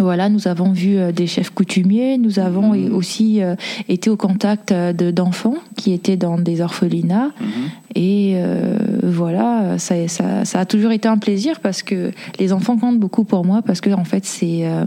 Voilà, 0.00 0.28
nous 0.28 0.48
avons 0.48 0.72
vu 0.72 0.96
euh, 0.96 1.12
des 1.12 1.26
chefs 1.28 1.50
coutumiers, 1.50 2.18
nous 2.18 2.38
avons 2.40 2.72
Mhm. 2.74 2.92
aussi 2.94 3.40
euh, 3.42 3.54
été 3.88 4.10
au 4.10 4.16
contact 4.16 4.72
euh, 4.72 4.92
de- 4.92 5.10
d'enfants 5.12 5.54
qui 5.76 5.92
étaient 5.92 6.16
dans 6.16 6.36
des 6.38 6.60
orphelinats. 6.60 7.30
Mhm. 7.40 7.46
Et 7.94 8.32
euh, 8.34 8.76
voilà, 9.04 9.78
ça, 9.78 9.94
ça, 10.08 10.44
ça 10.44 10.58
a 10.60 10.64
toujours 10.64 10.90
été 10.90 11.06
un 11.06 11.16
plaisir 11.18 11.60
parce 11.60 11.82
que 11.84 12.10
les 12.40 12.52
enfants 12.52 12.76
comptent 12.76 12.98
beaucoup 12.98 13.22
pour 13.22 13.44
moi 13.44 13.62
parce 13.62 13.80
que 13.80 13.90
en 13.90 14.04
fait, 14.04 14.24
c'est 14.24 14.66
euh, 14.66 14.84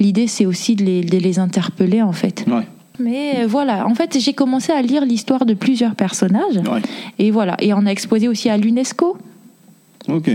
l'idée, 0.00 0.26
c'est 0.26 0.46
aussi 0.46 0.74
de 0.74 0.84
les, 0.84 1.02
de 1.02 1.18
les 1.18 1.38
interpeller 1.38 2.00
en 2.00 2.12
fait. 2.12 2.46
Ouais, 2.48 2.66
Mais 2.98 3.44
voilà, 3.44 3.86
en 3.86 3.94
fait, 3.94 4.16
j'ai 4.18 4.32
commencé 4.32 4.72
à 4.72 4.80
lire 4.80 5.04
l'histoire 5.04 5.44
de 5.44 5.52
plusieurs 5.52 5.94
personnages 5.94 6.56
ouais. 6.56 6.80
et 7.18 7.30
voilà, 7.30 7.56
et 7.60 7.74
on 7.74 7.84
a 7.84 7.90
exposé 7.90 8.26
aussi 8.26 8.48
à 8.48 8.56
l'UNESCO. 8.56 9.18
Ok. 10.08 10.30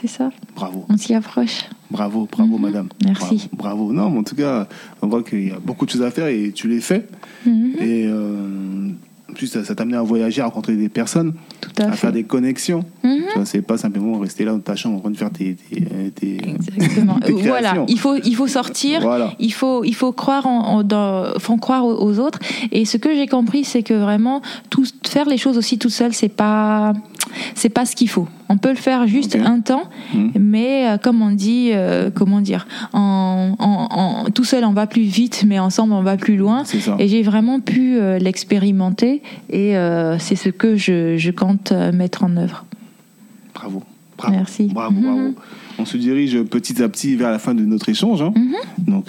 C'est 0.00 0.06
ça, 0.08 0.30
Bravo. 0.54 0.84
on 0.88 0.96
s'y 0.96 1.14
approche. 1.14 1.64
Bravo, 1.90 2.28
bravo, 2.30 2.56
Mhm. 2.56 2.62
madame. 2.62 2.88
Merci. 3.04 3.48
Bravo, 3.52 3.86
bravo. 3.86 3.92
Non, 3.92 4.10
mais 4.10 4.18
en 4.18 4.22
tout 4.22 4.36
cas, 4.36 4.68
on 5.02 5.08
voit 5.08 5.22
qu'il 5.22 5.48
y 5.48 5.50
a 5.50 5.58
beaucoup 5.58 5.84
de 5.86 5.90
choses 5.90 6.02
à 6.02 6.10
faire 6.10 6.26
et 6.28 6.52
tu 6.54 6.68
les 6.68 6.80
fais. 6.80 7.06
Mhm, 7.44 7.72
Et 7.80 8.06
euh, 8.06 8.88
en 9.28 9.32
plus, 9.32 9.48
ça 9.48 9.64
ça 9.64 9.74
t'a 9.74 9.82
amené 9.82 9.96
à 9.96 10.02
voyager, 10.02 10.40
à 10.42 10.44
rencontrer 10.44 10.76
des 10.76 10.88
personnes, 10.88 11.34
Tout 11.60 11.70
à 11.82 11.90
faire 11.92 12.12
des 12.12 12.22
connexions. 12.24 12.84
Vois, 13.34 13.44
c'est 13.44 13.62
pas 13.62 13.76
simplement 13.78 14.18
rester 14.18 14.44
là 14.44 14.52
dans 14.52 14.58
ta 14.60 14.74
chambre 14.76 14.96
en 14.96 15.00
train 15.00 15.10
de 15.10 15.16
faire 15.16 15.30
tes. 15.30 15.54
tes, 15.56 16.10
tes- 16.10 16.36
Exactement. 16.50 17.18
tes 17.24 17.32
Euh, 17.32 17.36
voilà, 17.42 17.84
il 17.88 17.98
faut, 17.98 18.16
il 18.16 18.34
faut 18.34 18.48
sortir. 18.48 19.00
Voilà. 19.02 19.32
Il 19.38 19.52
faut, 19.52 19.84
il 19.84 19.94
faut 19.94 20.12
croire 20.12 20.46
en, 20.46 20.58
en- 20.78 20.82
dans, 20.82 21.38
faut 21.38 21.56
croire 21.56 21.84
aux, 21.84 21.96
aux 22.04 22.18
autres. 22.18 22.38
Et 22.72 22.84
ce 22.84 22.96
que 22.96 23.14
j'ai 23.14 23.26
compris, 23.26 23.64
c'est 23.64 23.82
que 23.82 23.94
vraiment, 23.94 24.42
tout, 24.68 24.84
faire 25.06 25.28
les 25.28 25.36
choses 25.38 25.58
aussi 25.58 25.78
tout 25.78 25.90
seul, 25.90 26.12
c'est 26.12 26.28
pas, 26.28 26.92
c'est 27.54 27.68
pas 27.68 27.86
ce 27.86 27.94
qu'il 27.94 28.08
faut. 28.08 28.26
On 28.52 28.58
peut 28.58 28.70
le 28.70 28.74
faire 28.88 29.06
juste 29.06 29.36
un 29.36 29.60
temps, 29.60 29.84
Mhm. 30.12 30.32
mais 30.38 30.88
euh, 30.88 30.96
comme 30.98 31.22
on 31.22 31.30
dit, 31.30 31.70
euh, 31.72 32.10
comment 32.12 32.40
dire, 32.40 32.66
en, 32.92 33.54
en- 33.58 33.88
en- 33.90 34.24
tout 34.30 34.44
seul 34.44 34.64
on 34.64 34.72
va 34.72 34.86
plus 34.86 35.02
vite, 35.02 35.44
mais 35.46 35.58
ensemble 35.60 35.92
on 35.92 36.02
va 36.02 36.16
plus 36.16 36.36
loin. 36.36 36.64
Et 36.98 37.06
j'ai 37.08 37.22
vraiment 37.22 37.60
pu 37.60 37.96
euh, 37.96 38.18
l'expérimenter, 38.18 39.22
et 39.50 39.74
c'est 40.18 40.36
ce 40.36 40.48
que 40.48 40.74
je, 40.76 41.16
je 41.16 41.30
compte 41.30 41.72
mettre 41.72 42.24
en 42.24 42.36
œuvre. 42.36 42.64
Bravo. 43.54 43.82
Bravo. 44.18 44.34
Merci. 44.34 44.64
Bravo, 44.72 44.96
Mhm. 44.96 45.02
bravo. 45.02 45.34
On 45.78 45.84
se 45.86 45.96
dirige 45.96 46.42
petit 46.42 46.82
à 46.82 46.88
petit 46.88 47.16
vers 47.16 47.30
la 47.30 47.38
fin 47.38 47.54
de 47.54 47.64
notre 47.64 47.88
échange. 47.88 48.20
hein. 48.20 48.32
Mhm. 48.36 48.54
Donc, 48.86 49.06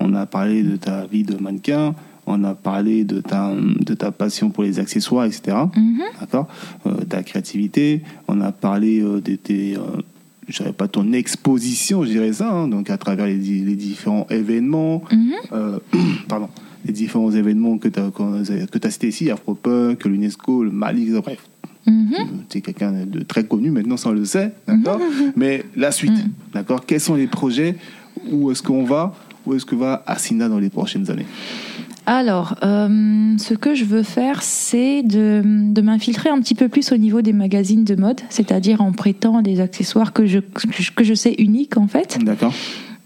on 0.00 0.14
a 0.14 0.26
parlé 0.26 0.62
de 0.62 0.76
ta 0.76 1.06
vie 1.06 1.22
de 1.22 1.36
mannequin, 1.40 1.94
on 2.32 2.44
a 2.44 2.54
parlé 2.54 3.04
de 3.04 3.20
ta, 3.20 3.52
de 3.54 3.94
ta 3.94 4.10
passion 4.12 4.50
pour 4.50 4.62
les 4.64 4.78
accessoires, 4.78 5.24
etc. 5.26 5.56
Mhm. 5.76 6.00
D'accord 6.20 6.46
Euh, 6.86 7.04
Ta 7.08 7.22
créativité, 7.22 8.02
on 8.28 8.40
a 8.40 8.52
parlé 8.52 9.00
euh, 9.02 9.20
de 9.20 9.34
tes. 9.36 9.76
euh, 9.76 9.80
je 10.48 10.56
dirais 10.58 10.72
pas 10.72 10.88
ton 10.88 11.12
exposition, 11.12 12.02
je 12.04 12.10
dirais 12.10 12.32
ça, 12.32 12.50
hein, 12.50 12.66
donc 12.66 12.90
à 12.90 12.98
travers 12.98 13.26
les, 13.26 13.36
les 13.36 13.76
différents 13.76 14.26
événements, 14.30 15.02
Mhm. 15.12 15.32
euh, 15.52 15.78
pardon, 16.28 16.48
les 16.86 16.92
différents 16.92 17.30
événements 17.30 17.78
que 17.78 17.88
tu 17.88 18.00
as, 18.00 18.10
que 18.10 18.86
as 18.86 18.90
cités 18.90 19.08
ici, 19.08 19.30
Afropunk, 19.30 20.04
l'UNESCO, 20.04 20.64
le 20.64 20.70
Mali, 20.70 21.10
bref, 21.20 21.42
Mhm. 21.86 22.44
tu 22.48 22.58
es 22.58 22.60
quelqu'un 22.60 22.92
de 23.06 23.20
très 23.22 23.44
connu 23.44 23.70
maintenant, 23.70 23.96
ça 23.96 24.10
on 24.10 24.12
le 24.12 24.24
sait, 24.24 24.52
d'accord 24.68 25.00
Mais 25.36 25.64
la 25.76 25.90
suite, 25.92 26.12
Mhm. 26.24 26.30
d'accord 26.54 26.84
Quels 26.86 27.00
sont 27.08 27.14
les 27.16 27.26
projets 27.38 27.76
Où 28.30 28.50
est-ce 28.50 28.62
qu'on 28.62 28.84
va 28.84 29.14
Où 29.46 29.54
est-ce 29.54 29.64
que 29.64 29.74
va 29.76 30.02
Asina 30.06 30.48
dans 30.48 30.58
les 30.58 30.68
prochaines 30.68 31.10
années? 31.10 31.26
Alors, 32.12 32.56
euh, 32.64 32.88
ce 33.38 33.54
que 33.54 33.76
je 33.76 33.84
veux 33.84 34.02
faire, 34.02 34.42
c'est 34.42 35.04
de, 35.04 35.42
de 35.44 35.80
m'infiltrer 35.80 36.28
un 36.28 36.40
petit 36.40 36.56
peu 36.56 36.68
plus 36.68 36.90
au 36.90 36.96
niveau 36.96 37.22
des 37.22 37.32
magazines 37.32 37.84
de 37.84 37.94
mode, 37.94 38.20
c'est-à-dire 38.30 38.82
en 38.82 38.90
prêtant 38.90 39.42
des 39.42 39.60
accessoires 39.60 40.12
que 40.12 40.26
je, 40.26 40.40
que 40.40 41.04
je 41.04 41.14
sais 41.14 41.36
uniques 41.38 41.76
en 41.76 41.86
fait. 41.86 42.18
D'accord 42.24 42.52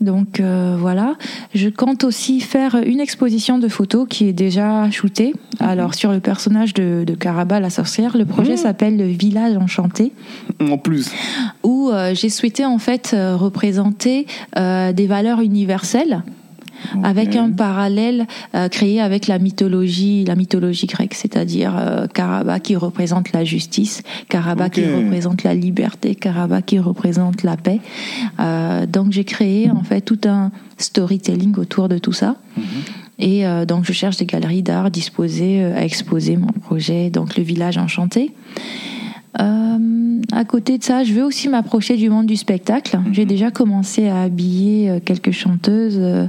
Donc 0.00 0.40
euh, 0.40 0.76
voilà, 0.80 1.16
je 1.54 1.68
compte 1.68 2.02
aussi 2.02 2.40
faire 2.40 2.76
une 2.76 2.98
exposition 2.98 3.58
de 3.58 3.68
photos 3.68 4.06
qui 4.08 4.26
est 4.26 4.32
déjà 4.32 4.90
shootée. 4.90 5.34
Alors 5.60 5.92
sur 5.92 6.10
le 6.10 6.20
personnage 6.20 6.72
de, 6.72 7.04
de 7.06 7.14
Caraba, 7.14 7.60
la 7.60 7.68
sorcière, 7.68 8.16
le 8.16 8.24
projet 8.24 8.52
Mhm. 8.52 8.56
s'appelle 8.56 8.96
Le 8.96 9.04
Village 9.04 9.54
Enchanté 9.58 10.12
En 10.60 10.78
plus, 10.78 11.12
où 11.62 11.90
euh, 11.92 12.14
j'ai 12.14 12.30
souhaité 12.30 12.64
en 12.64 12.78
fait 12.78 13.14
représenter 13.14 14.26
euh, 14.56 14.94
des 14.94 15.06
valeurs 15.06 15.42
universelles 15.42 16.22
avec 17.02 17.30
Ok. 17.30 17.36
un 17.36 17.50
parallèle 17.50 18.26
euh, 18.54 18.68
créé 18.68 19.00
avec 19.00 19.26
la 19.26 19.38
mythologie, 19.38 20.24
la 20.24 20.34
mythologie 20.34 20.86
grecque, 20.86 21.14
c'est-à-dire 21.14 21.74
euh, 21.76 22.06
Caraba 22.06 22.60
qui 22.60 22.76
représente 22.76 23.32
la 23.32 23.44
justice, 23.44 24.02
Caraba 24.28 24.70
qui 24.70 24.82
Ok. 24.82 25.04
représente 25.04 25.42
la 25.42 25.54
liberté, 25.54 26.14
Caraba 26.14 26.62
qui 26.62 26.78
représente 26.78 27.42
la 27.42 27.56
paix. 27.56 27.80
Euh, 28.40 28.86
donc 28.86 29.12
j'ai 29.12 29.24
créé 29.24 29.70
en 29.70 29.82
fait 29.82 30.00
tout 30.00 30.20
un 30.26 30.50
storytelling 30.78 31.56
autour 31.56 31.88
de 31.88 31.98
tout 31.98 32.12
ça. 32.12 32.36
Mhm. 32.56 32.64
Et 33.18 33.46
euh, 33.46 33.64
donc 33.64 33.84
je 33.84 33.92
cherche 33.92 34.16
des 34.16 34.26
galeries 34.26 34.62
d'art 34.62 34.90
disposées 34.90 35.62
euh, 35.62 35.76
à 35.76 35.84
exposer 35.84 36.36
mon 36.36 36.48
projet, 36.48 37.10
donc 37.10 37.36
le 37.36 37.42
village 37.44 37.78
enchanté. 37.78 38.32
Euh, 39.40 40.20
à 40.32 40.44
côté 40.44 40.78
de 40.78 40.84
ça, 40.84 41.02
je 41.04 41.12
veux 41.12 41.24
aussi 41.24 41.48
m'approcher 41.48 41.96
du 41.96 42.08
monde 42.08 42.26
du 42.26 42.36
spectacle. 42.36 42.98
J'ai 43.12 43.24
déjà 43.24 43.50
commencé 43.50 44.08
à 44.08 44.22
habiller 44.22 44.90
euh, 44.90 45.00
quelques 45.04 45.32
chanteuses, 45.32 45.98
euh, 45.98 46.26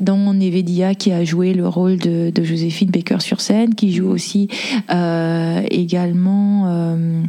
dont 0.00 0.32
Nevedia 0.32 0.94
qui 0.94 1.12
a 1.12 1.24
joué 1.24 1.52
le 1.52 1.66
rôle 1.66 1.98
de, 1.98 2.30
de 2.30 2.44
Joséphine 2.44 2.90
Baker 2.90 3.20
sur 3.20 3.40
scène, 3.40 3.74
qui 3.74 3.92
joue 3.92 4.08
aussi 4.08 4.48
euh, 4.90 5.62
également 5.70 6.64
euh, 6.66 7.22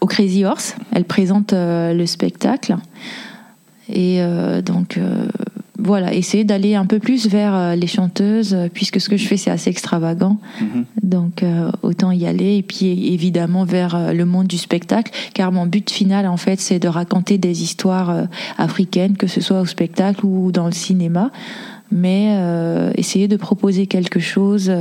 au 0.00 0.06
Crazy 0.06 0.44
Horse. 0.44 0.76
Elle 0.92 1.04
présente 1.04 1.52
le 1.54 2.04
spectacle. 2.06 2.76
Et 3.88 4.20
donc 4.64 4.98
voilà, 5.84 6.14
essayer 6.14 6.44
d'aller 6.44 6.74
un 6.74 6.86
peu 6.86 6.98
plus 6.98 7.26
vers 7.26 7.54
euh, 7.54 7.74
les 7.74 7.86
chanteuses, 7.86 8.54
euh, 8.54 8.68
puisque 8.72 9.00
ce 9.00 9.08
que 9.08 9.16
je 9.16 9.26
fais 9.26 9.36
c'est 9.36 9.50
assez 9.50 9.68
extravagant. 9.70 10.38
Mhm. 10.60 10.84
Donc 11.02 11.42
euh, 11.42 11.70
autant 11.82 12.12
y 12.12 12.26
aller 12.26 12.56
et 12.56 12.62
puis 12.62 13.12
évidemment 13.12 13.64
vers 13.64 14.14
le 14.14 14.24
monde 14.24 14.46
du 14.46 14.58
spectacle 14.58 15.12
car 15.34 15.52
mon 15.52 15.66
but 15.66 15.90
final 15.90 16.26
en 16.26 16.36
fait 16.36 16.60
c'est 16.60 16.78
de 16.78 16.88
raconter 16.88 17.38
des 17.38 17.62
histoires 17.62 18.10
euh, 18.10 18.24
africaines 18.58 19.16
que 19.16 19.26
ce 19.26 19.40
soit 19.40 19.60
au 19.60 19.66
spectacle 19.66 20.24
ou 20.24 20.52
dans 20.52 20.66
le 20.66 20.72
cinéma. 20.72 21.30
mais 21.90 22.28
euh, 22.30 22.90
essayer 22.96 23.28
de 23.28 23.36
proposer 23.36 23.86
quelque 23.86 24.18
chose. 24.18 24.72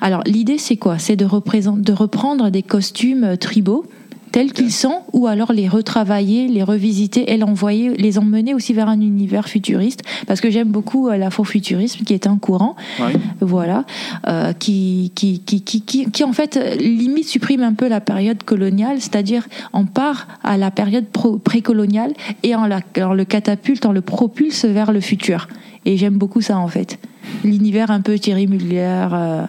Alors 0.00 0.22
l'idée 0.26 0.58
c'est 0.58 0.76
quoi? 0.76 0.98
C'est 0.98 1.14
de, 1.14 1.26
de 1.26 1.92
reprendre 1.92 2.50
des 2.50 2.62
costumes 2.62 3.36
tribaux 3.38 3.84
tels 4.32 4.52
qu'ils 4.52 4.72
sont, 4.72 5.02
ou 5.12 5.26
alors 5.26 5.52
les 5.52 5.68
retravailler, 5.68 6.48
les 6.48 6.62
revisiter 6.62 7.32
et 7.32 7.36
l'envoyer, 7.36 7.90
les 7.90 8.18
emmener 8.18 8.54
aussi 8.54 8.72
vers 8.72 8.88
un 8.88 9.00
univers 9.00 9.46
futuriste, 9.48 10.00
parce 10.26 10.40
que 10.40 10.50
j'aime 10.50 10.68
beaucoup 10.68 11.08
euh, 11.08 11.16
l'afrofuturisme 11.16 12.04
qui 12.04 12.14
est 12.14 12.26
un 12.26 12.38
courant, 12.38 12.74
Ouais. 12.98 13.12
voilà, 13.40 13.84
euh, 14.26 14.52
qui, 14.52 15.12
qui, 15.14 15.40
qui, 15.40 15.62
qui, 15.62 15.82
qui, 15.82 16.10
qui, 16.10 16.24
en 16.24 16.32
fait 16.32 16.58
limite 16.80 17.28
supprime 17.28 17.62
un 17.62 17.74
peu 17.74 17.88
la 17.88 18.00
période 18.00 18.42
coloniale, 18.42 18.96
c'est-à-dire 19.00 19.46
on 19.72 19.84
part 19.86 20.26
à 20.42 20.56
la 20.56 20.70
période 20.70 21.06
précoloniale 21.44 22.12
et 22.42 22.56
on, 22.56 22.64
la, 22.64 22.80
on 22.98 23.12
le 23.14 23.24
catapulte, 23.24 23.84
on 23.86 23.92
le 23.92 24.00
propulse 24.00 24.64
vers 24.64 24.92
le 24.92 25.00
futur. 25.00 25.48
Et 25.84 25.96
j'aime 25.96 26.16
beaucoup 26.16 26.40
ça 26.40 26.58
en 26.58 26.68
fait. 26.68 26.98
L'univers 27.44 27.90
un 27.90 28.00
peu 28.00 28.18
Thierry 28.18 28.46
Mugler, 28.46 29.06
euh, 29.12 29.44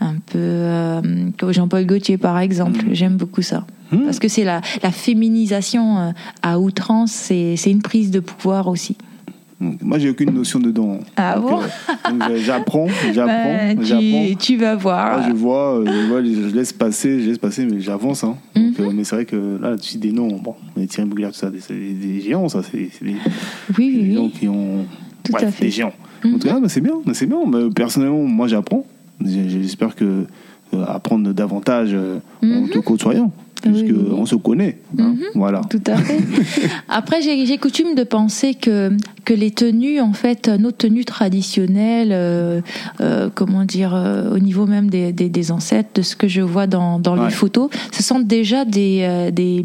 un 0.00 0.14
peu 0.26 0.38
euh, 0.38 1.52
Jean-Paul 1.52 1.86
Gaultier 1.86 2.18
par 2.18 2.38
exemple, 2.38 2.80
j'aime 2.92 3.16
beaucoup 3.16 3.42
ça. 3.42 3.66
Hmm. 3.94 4.04
Parce 4.04 4.18
que 4.18 4.28
c'est 4.28 4.44
la, 4.44 4.60
la 4.82 4.90
féminisation 4.90 5.98
euh, 5.98 6.10
à 6.42 6.58
outrance, 6.58 7.12
c'est 7.12 7.56
une 7.66 7.82
prise 7.82 8.10
de 8.10 8.20
pouvoir 8.20 8.68
aussi. 8.68 8.96
Moi, 9.60 9.98
j'ai 9.98 10.10
aucune 10.10 10.32
notion 10.32 10.58
dedans. 10.58 10.98
Ah 11.16 11.36
Donc, 11.36 11.48
bon? 11.48 11.60
euh, 11.62 12.36
J'apprends, 12.38 12.88
j'apprends, 13.14 13.56
j'apprends. 13.80 14.26
tu, 14.28 14.36
tu 14.36 14.56
vas 14.56 14.74
voir. 14.74 15.22
Je 15.28 15.32
vois, 15.32 15.78
euh, 15.78 15.86
je 15.86 16.08
vois, 16.08 16.22
je 16.22 16.54
laisse 16.54 16.72
passer, 16.72 17.20
je 17.22 17.28
laisse 17.28 17.38
passer, 17.38 17.64
mais 17.64 17.80
j'avance. 17.80 18.24
Hein. 18.24 18.36
Mhm. 18.56 18.74
euh, 18.80 18.90
mais 18.92 19.04
c'est 19.04 19.14
vrai 19.14 19.24
que 19.24 19.58
là, 19.62 19.76
tu 19.78 19.92
dis 19.92 19.98
des 20.08 20.12
noms, 20.12 20.36
bon, 20.36 20.54
les 20.76 20.86
Thierry 20.86 21.08
Mugler, 21.08 21.28
tout 21.28 21.34
ça, 21.34 21.50
c'est 21.60 21.74
des, 21.74 22.20
géants, 22.20 22.48
ça, 22.48 22.62
c'est 22.62 22.90
des, 23.02 23.16
Oui, 23.78 23.92
des 23.94 24.00
oui, 24.08 24.14
gens 24.14 24.28
qui 24.28 24.48
ont. 24.48 24.84
Tout 25.22 25.32
Bref, 25.32 25.44
à 25.44 25.50
fait. 25.52 25.64
Des 25.66 25.70
géants. 25.70 25.92
Mhm. 26.24 26.34
En 26.34 26.38
tout 26.38 26.48
cas, 26.48 26.60
bah, 26.60 26.68
c'est 26.68 26.80
bien, 26.82 26.94
bah, 27.06 27.12
c'est 27.14 27.26
bien. 27.26 27.38
Mais 27.46 27.70
personnellement, 27.74 28.24
moi, 28.24 28.48
j'apprends. 28.48 28.84
J'espère 29.24 29.94
que 29.94 30.26
apprendre 30.88 31.32
davantage 31.32 31.90
euh, 31.92 32.18
en 32.42 32.66
te 32.66 32.78
côtoyant, 32.80 33.30
puisque 33.72 33.86
oui, 33.86 33.92
oui. 33.92 34.14
on 34.16 34.26
se 34.26 34.34
connaît. 34.36 34.78
hein. 34.98 35.14
Mhm. 35.16 35.24
Voilà. 35.34 35.60
Tout 35.70 35.82
à 35.86 35.96
fait. 35.96 36.18
Après, 36.88 37.20
j'ai 37.22 37.58
coutume 37.58 37.94
de 37.94 38.04
penser 38.04 38.54
que, 38.54 38.90
que 39.24 39.34
les 39.34 39.50
tenues, 39.50 40.00
en 40.00 40.12
fait, 40.12 40.48
nos 40.48 40.70
tenues 40.72 41.04
traditionnelles, 41.04 42.10
euh, 42.12 42.60
euh, 43.00 43.28
comment 43.34 43.64
dire, 43.64 43.94
euh, 43.94 44.34
au 44.34 44.38
niveau 44.38 44.66
même 44.66 44.88
des, 44.90 45.12
des, 45.12 45.28
des 45.28 45.50
ancêtres, 45.52 45.90
de 45.94 46.02
ce 46.02 46.16
que 46.16 46.28
je 46.28 46.40
vois 46.40 46.66
dans, 46.66 46.98
dans 46.98 47.16
Ouais. 47.16 47.26
les 47.26 47.30
photos, 47.30 47.70
ce 47.92 48.02
sont 48.02 48.18
déjà 48.20 48.64
des, 48.64 49.30
des, 49.32 49.62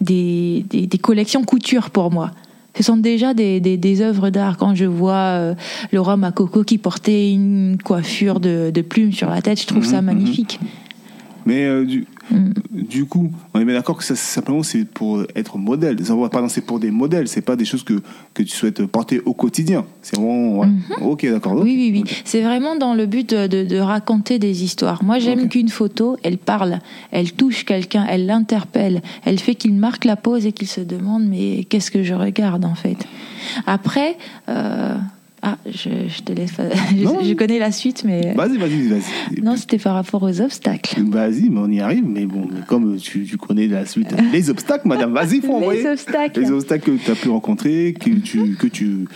des, 0.00 0.64
des, 0.70 0.98
collections 0.98 1.44
couture 1.44 1.90
pour 1.90 2.10
moi. 2.10 2.30
Ce 2.76 2.82
sont 2.82 2.96
déjà 2.96 3.32
des, 3.34 3.60
des, 3.60 3.76
des 3.76 4.00
œuvres 4.02 4.28
d'art. 4.30 4.56
Quand 4.58 4.74
je 4.74 4.84
vois 4.84 5.14
euh, 5.14 5.54
le 5.92 6.00
roi 6.00 6.16
Makoko 6.16 6.62
qui 6.64 6.76
portait 6.78 7.32
une 7.32 7.78
coiffure 7.82 8.38
de, 8.40 8.70
de 8.72 8.80
plumes 8.82 9.12
sur 9.12 9.30
la 9.30 9.40
tête, 9.40 9.60
je 9.60 9.66
trouve 9.66 9.84
Mhm, 9.84 9.90
ça 9.90 10.00
mhm. 10.00 10.06
magnifique. 10.06 10.60
Mais 11.46 11.64
euh, 11.64 11.84
du, 11.84 12.06
Mm. 12.30 12.50
du 12.72 13.04
coup, 13.04 13.30
on 13.54 13.60
est 13.60 13.64
bien 13.64 13.74
d'accord 13.74 13.96
que 13.96 14.02
ça, 14.04 14.16
simplement 14.16 14.62
c'est 14.64 14.84
pour 14.84 15.22
être 15.36 15.58
modèle. 15.58 15.96
Pardon, 16.32 16.48
c'est 16.48 16.60
pour 16.66 16.80
des 16.80 16.90
modèles, 16.90 17.28
c'est 17.28 17.40
pas 17.40 17.54
des 17.56 17.64
choses 17.64 17.84
que, 17.84 18.02
que 18.34 18.42
tu 18.42 18.48
souhaites 18.50 18.84
porter 18.86 19.20
au 19.24 19.32
quotidien. 19.32 19.84
C'est 20.02 20.16
vraiment. 20.16 20.58
ouais. 20.58 20.68
Ok, 21.02 21.24
d'accord. 21.30 21.54
Oui, 21.54 21.74
oui, 21.76 21.90
oui. 22.04 22.04
C'est 22.24 22.42
vraiment 22.42 22.74
dans 22.76 22.94
le 22.94 23.06
but 23.06 23.30
de, 23.30 23.46
de- 23.46 23.64
de 23.64 23.76
raconter 23.78 24.38
des 24.38 24.64
histoires. 24.64 25.04
Moi, 25.04 25.18
j'aime 25.20 25.48
qu'une 25.48 25.68
photo, 25.68 26.16
elle 26.24 26.38
parle, 26.38 26.80
elle 27.12 27.32
touche 27.32 27.64
quelqu'un, 27.64 28.04
elle 28.08 28.26
l'interpelle, 28.26 29.02
elle 29.24 29.38
fait 29.38 29.54
qu'il 29.54 29.74
marque 29.74 30.04
la 30.04 30.16
pause 30.16 30.46
et 30.46 30.52
qu'il 30.52 30.68
se 30.68 30.80
demande 30.80 31.24
mais 31.28 31.64
qu'est-ce 31.68 31.90
que 31.90 32.02
je 32.02 32.14
regarde 32.14 32.64
en 32.64 32.74
fait? 32.74 32.98
Après, 33.66 34.16
euh, 34.48 34.96
ah, 35.48 35.58
je, 35.64 35.90
je 36.08 36.22
te 36.22 36.32
laisse. 36.32 36.54
je, 36.96 37.04
Non. 37.04 37.20
je 37.22 37.32
connais 37.34 37.60
la 37.60 37.70
suite, 37.70 38.02
mais 38.04 38.34
Vas-y, 38.34 38.56
vas-y, 38.56 38.88
vas-y. 38.88 39.40
non, 39.42 39.56
c'était 39.56 39.78
par 39.78 39.94
rapport 39.94 40.22
aux 40.24 40.40
obstacles. 40.40 41.00
Vas-y, 41.04 41.50
mais 41.50 41.60
on 41.60 41.70
y 41.70 41.80
arrive. 41.80 42.04
Mais 42.04 42.26
bon, 42.26 42.48
mais 42.52 42.60
comme 42.66 42.96
tu, 42.96 43.24
tu 43.24 43.36
connais 43.36 43.68
la 43.68 43.86
suite, 43.86 44.08
les 44.32 44.50
obstacles, 44.50 44.88
madame, 44.88 45.12
vas-y, 45.12 45.40
faut 45.40 45.54
envoyer. 45.54 45.82
Les 45.84 45.88
obstacles. 45.90 46.40
Les 46.40 46.50
obstacles 46.50 46.96
que 46.96 47.04
tu 47.04 47.10
as 47.12 47.14
pu 47.14 47.28
rencontrer, 47.28 47.94
que 47.94 48.10
tu 48.10 48.56
que 48.56 48.66
tu 48.66 49.06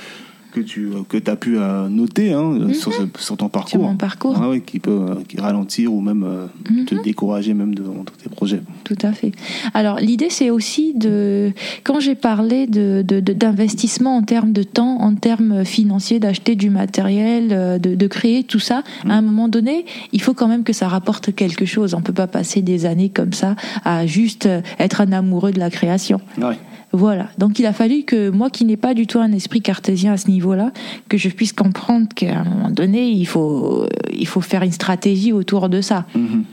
que 0.53 0.61
tu 0.61 0.90
que 1.09 1.18
as 1.30 1.36
pu 1.36 1.59
euh, 1.59 1.88
noter 1.88 2.32
hein, 2.32 2.72
sur, 2.72 2.92
ce- 2.92 3.03
sur 3.18 3.36
ton 3.36 3.48
parcours. 3.48 3.78
Mhm. 3.78 3.80
Sur 3.84 3.90
mon 3.90 3.96
parcours. 3.96 4.36
Ah 4.40 4.48
ouais, 4.48 4.61
qui 4.61 4.78
peut 4.80 4.90
euh, 4.90 5.14
qui 5.28 5.38
ralentir 5.40 5.92
ou 5.92 6.01
même 6.01 6.24
euh, 6.24 6.46
te 6.86 6.94
Mhm. 6.94 7.03
décourager 7.03 7.55
même 7.55 7.74
dans 7.74 7.82
dans 7.92 8.05
tes 8.22 8.28
projets. 8.28 8.61
Tout 8.84 8.96
à 9.03 9.12
fait. 9.12 9.32
Alors 9.74 9.98
l'idée 10.01 10.28
c'est 10.30 10.51
aussi 10.51 10.94
de 10.94 11.53
quand 11.84 12.01
j'ai 12.01 12.14
parlé 12.14 12.66
de 12.66 13.03
de- 13.07 13.20
de- 13.20 13.32
d'investissement 13.32 14.16
en 14.16 14.22
termes 14.22 14.53
de 14.53 14.62
temps, 14.62 15.01
en 15.01 15.14
termes 15.14 15.64
financiers, 15.64 16.20
d'acheter 16.20 16.57
du 16.57 16.70
matériel, 16.70 17.48
euh, 17.53 17.78
de, 17.78 17.94
de 17.94 18.07
créer 18.07 18.44
tout 18.44 18.59
ça, 18.59 18.82
à 19.09 19.14
un 19.14 19.22
moment 19.22 19.48
donné, 19.48 19.84
il 20.12 20.20
faut 20.20 20.34
quand 20.34 20.48
même 20.48 20.64
que 20.64 20.72
ça 20.72 20.88
rapporte 20.88 21.34
quelque 21.34 21.64
chose. 21.64 21.94
On 21.94 22.03
peut 22.03 22.12
pas 22.12 22.26
passer 22.26 22.62
des 22.62 22.86
années 22.86 23.09
comme 23.11 23.32
ça 23.32 23.57
à 23.84 24.07
juste 24.07 24.46
euh, 24.46 24.61
être 24.78 25.01
un 25.01 25.12
amoureux 25.12 25.53
de 25.53 25.59
la 25.59 25.70
création. 25.70 26.20
Ouais. 26.38 26.59
Voilà. 26.93 27.28
Donc 27.38 27.59
il 27.59 27.66
a 27.66 27.72
fallu 27.72 28.03
que 28.03 28.30
moi 28.30 28.51
qui 28.51 28.64
n'ai 28.64 28.76
pas 28.76 28.95
du 28.95 29.07
tout 29.07 29.18
un 29.20 29.32
esprit 29.32 29.62
cartésien 29.62 30.12
à 30.12 30.16
ce 30.16 30.28
niveau-là, 30.28 30.72
que 31.09 31.16
je 31.16 31.28
puisse 31.28 31.53
comprendre 31.53 32.09
qu'à 32.14 32.41
un 32.41 32.45
moment 32.45 32.70
donné, 32.70 33.09
il 33.09 33.26
faut 33.26 33.86
il 34.12 34.26
faut 34.26 34.41
faire 34.41 34.62
une 34.62 34.72
stratégie 34.72 35.32
autour 35.32 35.68
de 35.68 35.80
ça. 35.80 36.07
Mhm. 36.14 36.45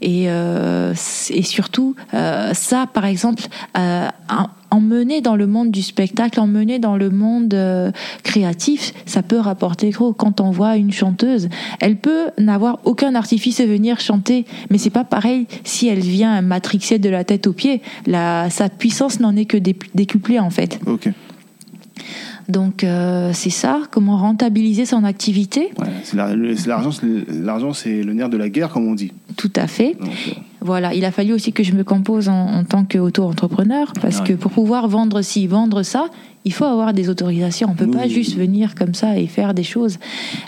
Et, 0.00 0.24
euh, 0.28 0.94
et 1.30 1.42
surtout, 1.42 1.96
euh, 2.14 2.54
ça, 2.54 2.86
par 2.86 3.04
exemple, 3.04 3.42
euh, 3.76 4.08
emmener 4.70 5.20
dans 5.20 5.36
le 5.36 5.46
monde 5.46 5.70
du 5.70 5.82
spectacle, 5.82 6.40
emmener 6.40 6.78
dans 6.78 6.96
le 6.96 7.10
monde 7.10 7.54
euh, 7.54 7.90
créatif, 8.22 8.92
ça 9.06 9.22
peut 9.22 9.38
rapporter 9.38 9.90
gros. 9.90 10.12
Quand 10.12 10.40
on 10.40 10.50
voit 10.50 10.76
une 10.76 10.92
chanteuse, 10.92 11.48
elle 11.80 11.96
peut 11.96 12.26
n'avoir 12.38 12.78
aucun 12.84 13.14
artifice 13.14 13.60
et 13.60 13.66
venir 13.66 14.00
chanter, 14.00 14.44
mais 14.70 14.78
c'est 14.78 14.90
pas 14.90 15.04
pareil 15.04 15.46
si 15.64 15.88
elle 15.88 16.00
vient 16.00 16.40
matrixée 16.42 16.98
de 16.98 17.08
la 17.08 17.24
tête 17.24 17.46
aux 17.46 17.52
pieds. 17.52 17.80
La, 18.06 18.50
sa 18.50 18.68
puissance 18.68 19.20
n'en 19.20 19.34
est 19.36 19.44
que 19.46 19.56
dé- 19.56 19.76
décuplée 19.94 20.38
en 20.38 20.50
fait. 20.50 20.78
Ok. 20.86 21.08
Donc 22.48 22.82
euh, 22.82 23.32
c'est 23.34 23.50
ça, 23.50 23.82
comment 23.90 24.16
rentabiliser 24.16 24.86
son 24.86 25.04
activité, 25.04 25.68
Ouais, 25.78 25.86
l'argent, 26.66 26.90
c'est 26.92 27.04
le- 27.06 27.26
l'argent, 27.44 27.72
c'est 27.74 28.02
le 28.02 28.14
nerf 28.14 28.30
de 28.30 28.38
la 28.38 28.48
guerre, 28.48 28.70
comme 28.70 28.86
on 28.88 28.94
dit. 28.94 29.12
tout 29.36 29.52
à 29.54 29.66
fait. 29.66 29.96
Donc, 30.00 30.08
euh, 30.28 30.32
Voilà, 30.60 30.94
il 30.94 31.04
a 31.04 31.10
fallu 31.12 31.32
aussi 31.32 31.52
que 31.52 31.62
je 31.62 31.72
me 31.72 31.84
compose 31.84 32.28
en, 32.28 32.46
en 32.54 32.64
tant 32.64 32.84
qu'auto-entrepreneur, 32.84 33.92
parce 34.00 34.20
que 34.20 34.32
pour 34.32 34.50
pouvoir 34.50 34.88
vendre 34.88 35.22
ci, 35.22 35.46
vendre 35.46 35.82
ça, 35.82 36.06
il 36.44 36.52
faut 36.52 36.64
avoir 36.64 36.94
des 36.94 37.08
autorisations. 37.08 37.68
On 37.70 37.74
peut 37.74 37.84
Oui, 37.84 37.96
pas 37.96 38.08
juste 38.08 38.36
venir 38.36 38.74
comme 38.74 38.94
ça 38.94 39.18
et 39.18 39.26
faire 39.26 39.54
des 39.54 39.62
choses. 39.62 39.98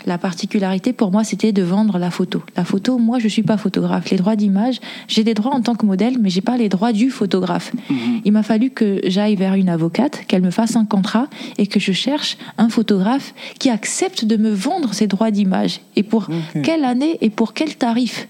La 0.05 0.17
particularité 0.17 0.93
pour 0.93 1.11
moi, 1.11 1.23
c'était 1.23 1.51
de 1.51 1.61
vendre 1.61 1.97
la 1.99 2.09
photo. 2.09 2.41
La 2.57 2.65
photo, 2.65 2.97
moi, 2.97 3.19
je 3.19 3.27
suis 3.27 3.43
pas 3.43 3.57
photographe. 3.57 4.09
Les 4.09 4.17
droits 4.17 4.35
d'image, 4.35 4.79
j'ai 5.07 5.23
des 5.23 5.33
droits 5.33 5.53
en 5.53 5.61
tant 5.61 5.75
que 5.75 5.85
modèle, 5.85 6.17
mais 6.19 6.29
j'ai 6.29 6.41
pas 6.41 6.57
les 6.57 6.69
droits 6.69 6.91
du 6.91 7.09
photographe. 7.09 7.71
mhm. 7.89 8.21
Il 8.25 8.31
m'a 8.31 8.43
fallu 8.43 8.69
que 8.71 8.99
j'aille 9.05 9.35
vers 9.35 9.53
une 9.53 9.69
avocate, 9.69 10.23
qu'elle 10.27 10.41
me 10.41 10.51
fasse 10.51 10.75
un 10.75 10.85
contrat 10.85 11.27
et 11.57 11.67
que 11.67 11.79
je 11.79 11.91
cherche 11.91 12.37
un 12.57 12.69
photographe 12.69 13.33
qui 13.59 13.69
accepte 13.69 14.25
de 14.25 14.37
me 14.37 14.49
vendre 14.49 14.93
ses 14.93 15.07
droits 15.07 15.31
d'image. 15.31 15.81
Et 15.95 16.03
pour 16.03 16.27
quelle 16.63 16.83
année 16.83 17.17
et 17.21 17.29
pour 17.29 17.53
quel 17.53 17.75
tarif 17.75 18.27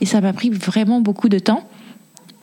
Et 0.00 0.06
ça 0.06 0.20
m'a 0.20 0.32
pris 0.32 0.50
vraiment 0.50 1.00
beaucoup 1.00 1.28
de 1.28 1.38
temps. 1.38 1.64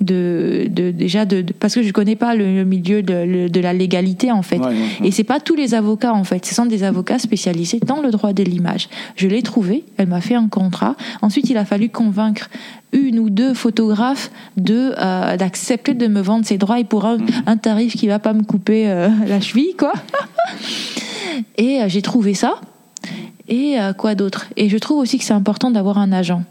De, 0.01 0.67
de- 0.69 0.91
déjà 0.91 1.25
de, 1.25 1.41
de- 1.41 1.51
parce 1.51 1.75
que 1.75 1.83
je 1.83 1.91
connais 1.91 2.15
pas 2.15 2.33
le, 2.33 2.63
milieu 2.63 3.03
de, 3.03 3.59
la 3.59 3.73
légalité 3.73 4.31
en 4.31 4.41
fait. 4.43 4.57
Ouais, 4.59 4.67
ouais, 4.67 4.71
ouais. 5.01 5.07
et 5.07 5.11
c'est 5.11 5.25
pas 5.25 5.41
tous 5.41 5.55
les 5.55 5.73
avocats 5.73 6.13
en 6.13 6.23
fait. 6.23 6.45
Ce 6.45 6.55
sont 6.55 6.65
des 6.65 6.83
avocats 6.83 7.19
spécialisés 7.19 7.81
dans 7.85 8.01
le 8.01 8.09
droit 8.09 8.31
de 8.31 8.41
l'image. 8.41 8.87
Je 9.17 9.27
l'ai 9.27 9.41
trouvé 9.41 9.83
elle 9.97 10.07
m'a 10.07 10.21
fait 10.21 10.35
un 10.35 10.47
contrat. 10.47 10.95
Ensuite 11.21 11.49
il 11.49 11.57
a 11.57 11.65
fallu 11.65 11.89
convaincre 11.89 12.49
une 12.93 13.19
ou 13.19 13.29
deux 13.29 13.53
photographes 13.53 14.31
de 14.55 14.93
euh, 14.97 15.35
d'accepter 15.35 15.93
de 15.95 16.07
me 16.07 16.21
vendre 16.21 16.45
ses 16.45 16.57
droits 16.57 16.79
et 16.79 16.85
pour 16.85 17.03
un, 17.05 17.17
un 17.45 17.57
tarif 17.57 17.97
qui 17.97 18.07
va 18.07 18.19
pas 18.19 18.31
me 18.31 18.43
couper 18.43 18.89
euh, 18.89 19.09
la 19.27 19.41
cheville 19.41 19.75
quoi. 19.77 19.91
Et 21.57 21.81
euh, 21.81 21.89
j'ai 21.89 22.01
trouvé 22.01 22.35
ça. 22.35 22.61
Et 23.49 23.75
quoi 23.97 24.13
d'autre? 24.15 24.45
Et 24.55 24.69
je 24.69 24.77
trouve 24.77 24.99
aussi 24.99 25.17
que 25.17 25.23
c'est 25.25 25.33
important 25.33 25.71
d'avoir 25.71 25.97
un 25.97 26.11
agent 26.13 26.43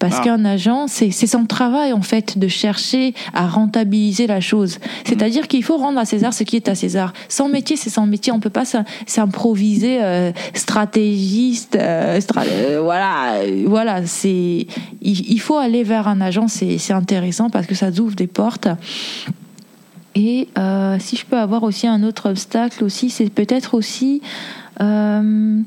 parce 0.00 0.16
Ah. 0.18 0.24
qu'un 0.24 0.44
agent, 0.44 0.86
c'est 0.88 1.12
son 1.12 1.44
travail 1.46 1.92
en 1.92 2.02
fait 2.02 2.36
de 2.38 2.48
chercher 2.48 3.14
à 3.34 3.46
rentabiliser 3.46 4.26
la 4.26 4.40
chose. 4.40 4.78
C'est-à-dire 5.04 5.46
qu'il 5.46 5.62
faut 5.62 5.76
rendre 5.76 5.98
à 6.00 6.04
César 6.04 6.32
ce 6.34 6.42
qui 6.42 6.56
est 6.56 6.68
à 6.68 6.74
César. 6.74 7.12
Son 7.28 7.48
métier, 7.48 7.76
c'est 7.76 7.90
son 7.90 8.06
métier. 8.06 8.32
On 8.32 8.40
peut 8.40 8.50
pas 8.50 8.64
s'im- 8.64 8.84
s'improviser 9.06 9.98
euh, 10.02 10.32
stratégiste. 10.54 11.76
euh, 11.76 12.18
stra- 12.18 12.44
euh, 12.48 12.80
voilà, 12.82 13.34
euh, 13.44 13.64
voilà. 13.66 14.04
C'est 14.06 14.66
il, 15.02 15.32
il 15.32 15.40
faut 15.40 15.58
aller 15.58 15.84
vers 15.84 16.08
un 16.08 16.20
agent. 16.20 16.48
C'est 16.48 16.78
c'est 16.78 16.94
intéressant 16.94 17.50
parce 17.50 17.66
que 17.66 17.74
ça 17.76 17.90
ouvre 18.00 18.16
des 18.16 18.26
portes. 18.26 18.68
Et 20.16 20.48
euh, 20.58 20.96
si 20.98 21.16
je 21.16 21.24
peux 21.24 21.38
avoir 21.38 21.62
aussi 21.62 21.86
un 21.86 22.02
autre 22.02 22.30
obstacle 22.30 22.82
aussi, 22.82 23.10
c'est 23.10 23.30
peut-être 23.30 23.74
aussi 23.74 24.22
euh, 24.80 25.60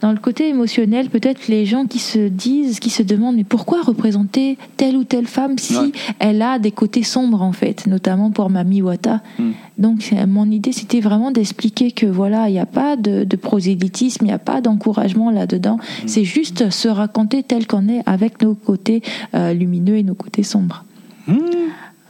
dans 0.00 0.12
le 0.12 0.18
côté 0.18 0.48
émotionnel, 0.48 1.08
peut-être 1.08 1.48
les 1.48 1.64
gens 1.66 1.86
qui 1.86 1.98
se 1.98 2.28
disent, 2.28 2.80
qui 2.80 2.90
se 2.90 3.02
demandent, 3.02 3.36
mais 3.36 3.44
pourquoi 3.44 3.82
représenter 3.82 4.58
telle 4.76 4.96
ou 4.96 5.04
telle 5.04 5.26
femme 5.26 5.58
si 5.58 5.76
Ouais. 5.76 5.92
elle 6.18 6.42
a 6.42 6.58
des 6.58 6.70
côtés 6.70 7.02
sombres 7.02 7.42
en 7.42 7.52
fait, 7.52 7.86
notamment 7.86 8.30
pour 8.30 8.50
Mami 8.50 8.82
Wata. 8.82 9.20
Mm. 9.38 9.50
Donc 9.78 10.10
mon 10.28 10.50
idée 10.50 10.72
c'était 10.72 11.00
vraiment 11.00 11.30
d'expliquer 11.30 11.90
que 11.92 12.06
voilà, 12.06 12.48
il 12.48 12.52
n'y 12.52 12.58
a 12.58 12.66
pas 12.66 12.96
de, 12.96 13.24
de 13.24 13.36
prosélytisme, 13.36 14.24
il 14.24 14.28
n'y 14.28 14.32
a 14.34 14.38
pas 14.38 14.60
d'encouragement 14.60 15.30
là-dedans. 15.30 15.76
Mm. 15.76 16.08
C'est 16.08 16.24
juste 16.24 16.70
se 16.70 16.88
raconter 16.88 17.42
tel 17.42 17.66
qu'on 17.66 17.88
est 17.88 18.02
avec 18.06 18.42
nos 18.42 18.54
côtés 18.54 19.02
euh, 19.34 19.52
lumineux 19.54 19.96
et 19.96 20.02
nos 20.02 20.14
côtés 20.14 20.42
sombres. 20.42 20.84
Mmh, 21.26 21.34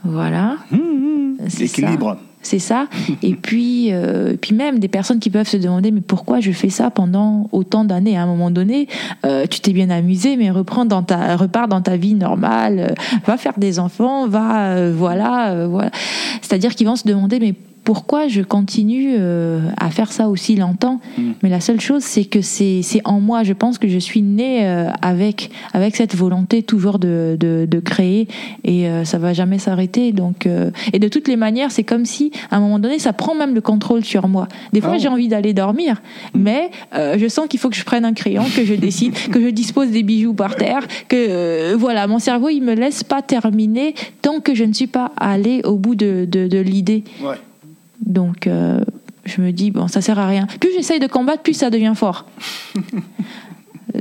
Voilà. 0.03 0.57
mmh, 0.71 0.75
mmh. 0.77 1.35
C'est 1.49 1.63
Équilibre. 1.65 2.17
C'est 2.47 2.59
ça. 2.59 2.87
Et 3.23 3.35
puis, 3.35 3.89
euh, 3.91 4.37
puis 4.39 4.55
même 4.55 4.79
des 4.79 4.87
personnes 4.87 5.19
qui 5.19 5.29
peuvent 5.29 5.49
se 5.49 5.57
demander 5.57 5.91
mais 5.91 5.99
pourquoi 5.99 6.39
je 6.39 6.53
fais 6.53 6.69
ça 6.69 6.89
pendant 6.89 7.49
autant 7.51 7.83
d'années 7.83 8.17
À 8.17 8.23
un 8.23 8.25
moment 8.25 8.51
donné, 8.51 8.87
euh, 9.25 9.45
tu 9.47 9.59
t'es 9.59 9.73
bien 9.73 9.89
amusé, 9.89 10.37
mais 10.37 10.49
reprends 10.49 10.85
dans 10.85 11.03
ta, 11.03 11.35
repars 11.35 11.67
dans 11.67 11.81
ta 11.81 11.97
vie 11.97 12.13
normale, 12.13 12.95
va 13.25 13.35
faire 13.35 13.59
des 13.59 13.79
enfants, 13.79 14.29
va, 14.29 14.69
euh, 14.69 14.93
voilà, 14.95 15.67
voilà. 15.67 15.91
C'est-à-dire 16.41 16.73
qu'ils 16.73 16.87
vont 16.87 16.95
se 16.95 17.05
demander 17.05 17.41
mais 17.41 17.53
pourquoi 17.87 18.27
je 18.27 18.41
continue 18.41 19.15
euh, 19.17 19.61
à 19.77 19.91
faire 19.91 20.11
ça 20.11 20.27
aussi 20.27 20.57
longtemps 20.57 20.99
Mm. 21.17 21.31
Mais 21.43 21.49
la 21.49 21.59
seule 21.59 21.79
chose, 21.79 22.03
c'est 22.03 22.25
que 22.25 22.41
c'est 22.41 22.83
en 23.03 23.19
moi. 23.19 23.43
Je 23.43 23.53
pense 23.53 23.77
que 23.77 23.87
je 23.87 23.97
suis 23.97 24.21
née 24.21 24.65
euh, 24.65 24.89
avec 25.01 25.51
avec 25.73 25.95
cette 25.95 26.15
volonté 26.15 26.63
toujours 26.63 26.99
de 26.99 27.37
de, 27.39 27.67
de 27.69 27.79
créer 27.79 28.27
et 28.63 28.87
euh, 28.87 29.05
ça 29.05 29.17
va 29.17 29.33
jamais 29.33 29.59
s'arrêter. 29.59 30.11
Donc 30.11 30.45
euh, 30.45 30.71
et 30.93 30.99
de 30.99 31.07
toutes 31.07 31.27
les 31.27 31.35
manières, 31.35 31.71
c'est 31.71 31.83
comme 31.83 32.05
si 32.05 32.31
à 32.51 32.57
un 32.57 32.59
moment 32.59 32.79
donné, 32.79 32.99
ça 32.99 33.13
prend 33.13 33.35
même 33.35 33.53
le 33.53 33.61
contrôle 33.61 34.03
sur 34.03 34.27
moi. 34.27 34.47
Des 34.73 34.81
fois, 34.81 34.93
Ah 34.95 34.97
j'ai 34.97 35.07
envie 35.07 35.27
d'aller 35.27 35.53
dormir, 35.53 36.01
mais 36.33 36.69
euh, 36.93 37.17
je 37.17 37.27
sens 37.27 37.47
qu'il 37.47 37.59
faut 37.59 37.69
que 37.69 37.75
je 37.75 37.85
prenne 37.85 38.05
un 38.05 38.13
crayon, 38.13 38.43
que 38.55 38.65
je 38.65 38.73
décide, 38.73 39.13
que 39.31 39.41
je 39.41 39.49
dispose 39.49 39.89
des 39.89 40.03
bijoux 40.03 40.33
par 40.33 40.55
terre, 40.55 40.87
que 41.07 41.73
voilà, 41.75 42.07
mon 42.07 42.19
cerveau 42.19 42.49
il 42.49 42.61
me 42.61 42.73
laisse 42.73 43.03
pas 43.03 43.21
terminer 43.21 43.93
tant 44.21 44.39
que 44.39 44.55
je 44.55 44.63
ne 44.63 44.73
suis 44.73 44.87
pas 44.87 45.11
allée 45.17 45.61
au 45.63 45.75
bout 45.75 45.95
de 45.95 46.25
de, 46.29 46.47
de 46.47 46.57
l'idée. 46.59 47.03
Ouais. 47.21 47.35
Donc, 48.05 48.47
euh, 48.47 48.81
je 49.25 49.41
me 49.41 49.51
dis, 49.51 49.71
bon, 49.71 49.87
ça 49.87 50.01
sert 50.01 50.19
à 50.19 50.27
rien. 50.27 50.47
Plus 50.59 50.69
j'essaye 50.75 50.99
de 50.99 51.07
combattre, 51.07 51.41
plus 51.43 51.53
ça 51.53 51.69
devient 51.69 51.93
fort. 51.95 52.25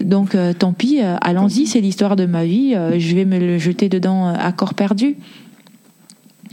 Donc, 0.02 0.34
euh, 0.34 0.52
tant 0.52 0.72
pis, 0.72 1.00
euh, 1.02 1.16
allons-y, 1.20 1.66
c'est 1.66 1.80
l'histoire 1.80 2.16
de 2.16 2.26
ma 2.26 2.44
vie. 2.44 2.74
je 2.98 3.14
vais 3.14 3.24
me 3.24 3.38
le 3.38 3.58
jeter 3.58 3.88
dedans 3.88 4.28
à 4.28 4.52
corps 4.52 4.74
perdu. 4.74 5.16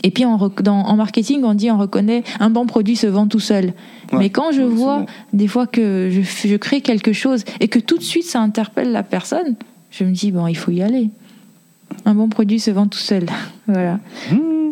Et 0.03 0.11
puis, 0.11 0.25
en, 0.25 0.37
rec- 0.37 0.61
dans- 0.61 0.81
en 0.85 0.95
marketing, 0.95 1.43
on 1.43 1.53
dit, 1.53 1.71
on 1.71 1.77
reconnaît, 1.77 2.23
un 2.39 2.49
bon 2.49 2.65
produit 2.65 2.95
se 2.95 3.07
vend 3.07 3.27
tout 3.27 3.39
seul. 3.39 3.65
Ouais. 4.11 4.19
Mais 4.19 4.29
quand 4.29 4.51
je 4.51 4.61
Ouais, 4.61 4.67
vois 4.67 4.99
bon. 4.99 5.05
des 5.33 5.47
fois 5.47 5.65
que 5.65 6.09
je 6.11 6.55
crée 6.57 6.81
quelque 6.81 7.13
chose 7.13 7.43
et 7.59 7.67
que 7.69 7.79
tout 7.79 7.97
de 7.97 8.03
suite 8.03 8.25
ça 8.25 8.41
interpelle 8.41 8.91
la 8.91 9.03
personne, 9.03 9.55
je 9.91 10.03
me 10.03 10.11
dis, 10.11 10.31
bon, 10.31 10.47
il 10.47 10.55
faut 10.55 10.71
y 10.71 10.81
aller. 10.81 11.09
Un 12.05 12.15
bon 12.15 12.27
produit 12.27 12.59
se 12.59 12.69
vend 12.71 12.87
tout 12.87 12.97
seul. 12.99 13.25
voilà. 13.67 13.99
Mmh. 14.31 14.62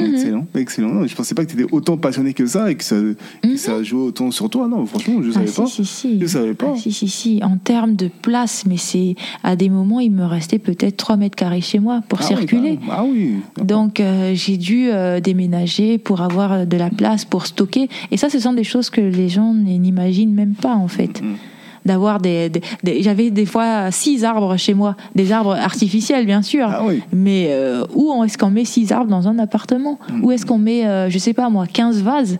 Mhm. 0.00 0.14
Excellent, 0.14 0.46
excellent. 0.54 1.06
Je 1.06 1.14
pensais 1.14 1.34
pas 1.34 1.44
que 1.44 1.50
tu 1.52 1.60
étais 1.60 1.72
autant 1.72 1.96
passionné 1.96 2.32
que 2.34 2.46
ça 2.46 2.70
et 2.70 2.74
que 2.74 2.84
ça, 2.84 2.96
que 2.96 3.16
Mhm. 3.48 3.56
ça 3.56 3.82
jouait 3.82 4.00
autant 4.02 4.30
sur 4.30 4.48
toi. 4.50 4.66
Non, 4.68 4.86
franchement, 4.86 5.22
je 5.22 5.30
Ah, 5.30 5.34
savais 5.34 5.46
si, 5.48 5.60
pas. 5.60 5.66
si, 5.66 5.84
si. 5.84 6.20
Je 6.20 6.26
savais 6.26 6.54
pas. 6.54 6.72
Ah, 6.74 6.78
si, 6.78 6.92
si, 6.92 7.08
si. 7.08 7.40
En 7.42 7.56
termes 7.58 7.94
de 7.96 8.08
place, 8.22 8.64
mais 8.66 8.76
c'est 8.76 9.14
à 9.42 9.56
des 9.56 9.68
moments, 9.68 10.00
il 10.00 10.12
me 10.12 10.24
restait 10.24 10.58
peut-être 10.58 10.96
3 10.96 11.16
mètres 11.16 11.36
carrés 11.36 11.60
chez 11.60 11.78
moi 11.78 12.02
pour 12.08 12.18
Ah 12.20 12.24
oui, 12.30 12.36
circuler. 12.36 12.78
bah, 12.86 12.96
ah 12.98 13.04
oui. 13.04 13.34
Donc 13.62 14.00
euh, 14.00 14.32
j'ai 14.34 14.56
dû 14.56 14.88
euh, 14.90 15.20
déménager 15.20 15.98
pour 15.98 16.20
avoir 16.20 16.66
de 16.66 16.76
la 16.76 16.90
place 16.90 17.24
pour 17.24 17.46
stocker. 17.46 17.88
Et 18.10 18.16
ça, 18.16 18.28
ce 18.30 18.38
sont 18.38 18.52
des 18.52 18.64
choses 18.64 18.90
que 18.90 19.00
les 19.00 19.28
gens 19.28 19.52
n'imaginent 19.54 20.34
même 20.34 20.54
pas 20.54 20.74
en 20.74 20.88
fait. 20.88 21.22
Mhm. 21.22 21.36
D'avoir 21.84 22.20
des, 22.20 22.48
des- 22.48 22.62
des- 22.84 23.02
j'avais 23.02 23.30
des 23.30 23.44
fois 23.46 23.90
six 23.90 24.24
arbres 24.24 24.56
chez 24.56 24.72
moi, 24.74 24.96
des 25.16 25.32
arbres 25.32 25.54
artificiels 25.56 26.26
bien 26.26 26.42
sûr. 26.42 26.66
Ah 26.70 26.82
oui. 26.86 27.02
Mais 27.12 27.48
euh, 27.50 27.84
où 27.94 28.22
est-ce 28.24 28.38
qu'on 28.38 28.50
met 28.50 28.64
six 28.64 28.92
arbres 28.92 29.10
dans 29.10 29.26
un 29.26 29.38
appartement? 29.40 29.98
Mhm. 30.08 30.24
Où 30.24 30.30
est-ce 30.30 30.46
qu'on 30.46 30.58
met, 30.58 30.86
euh, 30.86 31.10
je 31.10 31.18
sais 31.18 31.32
pas 31.32 31.48
moi, 31.50 31.66
15 31.66 32.02
vases? 32.02 32.38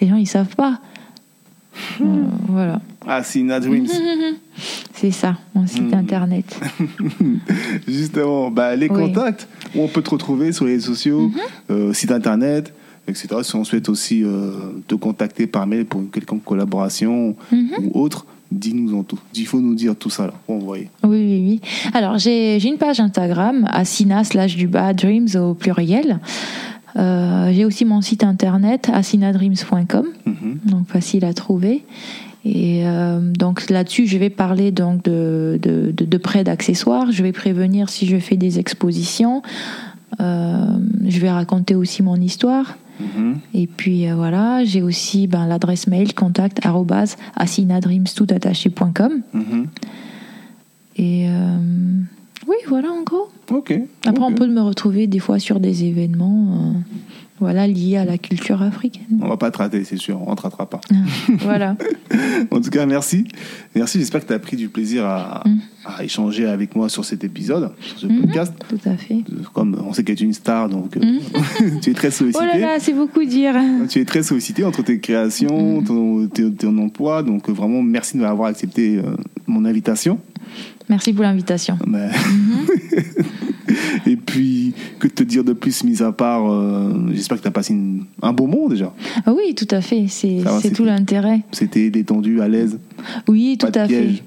Les 0.00 0.06
gens 0.08 0.16
ils 0.16 0.26
savent 0.28 0.54
pas. 0.56 0.78
Euh, 2.00 2.04
voilà. 2.48 2.80
Ah, 3.06 3.22
Sina 3.24 3.58
Dreams. 3.58 3.88
C'est 4.94 5.10
ça, 5.10 5.36
mon 5.54 5.66
site 5.66 5.82
Mhm. 5.90 5.94
internet. 5.94 6.60
Justement, 7.88 8.50
bah, 8.50 8.76
les 8.76 8.88
Oui. 8.88 8.96
contacts, 8.96 9.48
où 9.74 9.80
on 9.82 9.88
peut 9.88 10.02
te 10.02 10.10
retrouver 10.10 10.52
sur 10.52 10.64
les 10.66 10.74
réseaux 10.74 10.92
sociaux, 10.94 11.28
Mhm. 11.28 11.32
euh, 11.70 11.92
site 11.92 12.12
internet, 12.12 12.72
etc. 13.08 13.28
Si 13.42 13.56
on 13.56 13.64
souhaite 13.64 13.88
aussi 13.88 14.22
euh, 14.22 14.52
te 14.86 14.94
contacter 14.94 15.46
par 15.46 15.66
mail 15.66 15.84
pour 15.86 16.00
une 16.00 16.10
quelconque 16.10 16.44
collaboration 16.44 17.34
Mhm. 17.50 17.70
ou 17.80 18.00
autre, 18.00 18.26
dis-nous 18.58 18.96
en 18.98 19.02
tout. 19.02 19.18
Il 19.34 19.46
faut 19.46 19.60
nous 19.60 19.74
dire 19.74 19.96
tout 19.96 20.10
ça 20.10 20.26
là, 20.26 20.34
pour 20.46 20.56
envoyer. 20.56 20.88
Oui, 21.04 21.10
oui, 21.18 21.44
oui. 21.48 21.60
Alors, 21.94 22.18
j'ai 22.18 22.62
une 22.66 22.78
page 22.78 23.00
Instagram, 23.00 23.66
Asina 23.70 24.24
slash 24.24 24.56
du 24.56 24.66
bas 24.68 24.92
Dreams 24.94 25.28
au 25.36 25.54
pluriel. 25.54 26.18
Euh, 26.96 27.50
j'ai 27.52 27.64
aussi 27.64 27.84
mon 27.84 28.00
site 28.02 28.22
internet, 28.22 28.90
asinadreams.com, 28.92 30.06
Mhm. 30.26 30.58
donc 30.66 30.88
facile 30.88 31.24
à 31.24 31.32
trouver. 31.32 31.84
Et 32.44 32.82
euh, 32.84 33.20
donc 33.20 33.70
là-dessus, 33.70 34.06
je 34.06 34.18
vais 34.18 34.28
parler 34.28 34.72
donc 34.72 35.04
de, 35.04 35.58
de, 35.62 35.92
de, 35.96 36.04
de 36.04 36.16
prêts 36.18 36.44
d'accessoires. 36.44 37.10
Je 37.12 37.22
vais 37.22 37.32
prévenir 37.32 37.88
si 37.88 38.06
je 38.06 38.18
fais 38.18 38.36
des 38.36 38.58
expositions. 38.58 39.42
Euh, 40.20 40.66
je 41.06 41.18
vais 41.20 41.30
raconter 41.30 41.74
aussi 41.74 42.02
mon 42.02 42.16
histoire. 42.16 42.76
Mhm. 43.00 43.40
Et 43.54 43.66
puis 43.66 44.08
euh, 44.08 44.14
voilà, 44.14 44.64
j'ai 44.64 44.82
aussi 44.82 45.26
ben, 45.26 45.46
l'adresse 45.46 45.86
mail 45.86 46.14
contact 46.14 46.64
arobase 46.64 47.16
asinadreamstoutattaché.com. 47.36 49.22
Mhm. 49.32 49.66
Et 50.96 51.26
euh, 51.28 51.58
oui, 52.46 52.56
voilà 52.68 52.90
en 52.90 53.02
gros. 53.02 53.28
Ok. 53.50 53.78
Après, 54.06 54.24
on 54.24 54.32
peut 54.32 54.46
me 54.46 54.60
retrouver 54.60 55.06
des 55.06 55.18
fois 55.18 55.38
sur 55.38 55.60
des 55.60 55.84
événements 55.84 56.48
euh, 56.52 56.78
voilà, 57.42 57.66
liés 57.66 57.96
à 57.96 58.04
la 58.04 58.18
culture 58.18 58.62
africaine. 58.62 59.18
On 59.20 59.28
va 59.28 59.36
pas 59.36 59.50
te 59.50 59.58
rater, 59.58 59.84
c'est 59.84 59.96
sûr, 59.96 60.20
on 60.26 60.30
ne 60.30 60.36
te 60.36 60.42
ratera 60.42 60.68
pas. 60.68 60.80
voilà. 61.40 61.76
En 62.50 62.60
tout 62.60 62.70
cas, 62.70 62.84
merci. 62.86 63.24
Merci, 63.74 63.98
j'espère 63.98 64.20
que 64.20 64.26
tu 64.26 64.32
as 64.34 64.38
pris 64.38 64.56
du 64.56 64.68
plaisir 64.68 65.04
à, 65.06 65.42
Mm. 65.46 65.58
à 65.86 66.04
échanger 66.04 66.46
avec 66.46 66.76
moi 66.76 66.88
sur 66.88 67.04
cet 67.04 67.24
épisode, 67.24 67.70
sur 67.80 67.98
ce 67.98 68.06
Mhm. 68.06 68.20
podcast. 68.22 68.52
Tout 68.68 68.78
à 68.88 68.96
fait. 68.96 69.18
Comme 69.54 69.76
on 69.86 69.92
sait 69.92 70.04
que 70.04 70.12
tu 70.12 70.22
es 70.22 70.26
une 70.26 70.32
star, 70.34 70.68
donc 70.68 70.96
euh, 70.96 71.00
tu 71.82 71.90
es 71.90 71.94
très 71.94 72.10
sollicité. 72.10 72.44
Oh 72.44 72.58
là 72.58 72.58
là, 72.58 72.76
c'est 72.80 72.92
beaucoup 72.92 73.24
dire. 73.24 73.54
Tu 73.88 74.00
es 74.00 74.04
très 74.04 74.22
sollicité 74.22 74.64
entre 74.64 74.82
tes 74.82 75.00
créations, 75.00 75.82
ton, 75.82 76.26
tes- 76.28 76.52
ton 76.52 76.76
emploi. 76.78 77.22
Donc, 77.22 77.48
euh, 77.48 77.52
vraiment, 77.52 77.82
merci 77.82 78.16
de 78.18 78.22
m'avoir 78.22 78.48
accepté 78.48 78.98
euh, 78.98 79.16
mon 79.46 79.64
invitation. 79.64 80.18
Merci 80.88 81.12
pour 81.12 81.24
l'invitation. 81.24 81.78
Mais- 81.86 82.08
Et 84.06 84.16
puis, 84.16 84.74
que 84.98 85.06
te 85.08 85.22
dire 85.22 85.44
de 85.44 85.52
plus, 85.52 85.84
mis 85.84 86.02
à 86.02 86.12
part, 86.12 86.50
euh, 86.50 86.92
j'espère 87.12 87.38
que 87.38 87.42
tu 87.42 87.48
as 87.48 87.52
passé 87.52 87.72
une- 87.72 88.04
un 88.20 88.32
beau 88.32 88.46
moment 88.46 88.68
déjà. 88.68 88.92
Ah 89.24 89.32
oui, 89.32 89.54
tout 89.54 89.68
à 89.70 89.80
fait. 89.80 90.06
C'est 90.08 90.38
va, 90.38 90.58
tout 90.74 90.84
l'intérêt. 90.84 91.40
C'était 91.52 91.88
détendu, 91.90 92.40
à 92.42 92.48
l'aise. 92.48 92.78
Oui, 93.28 93.56
Pas 93.58 93.66
tout 93.68 93.72
de 93.72 93.78
à 93.78 93.88
fait. 93.88 93.94
piège. 94.02 94.22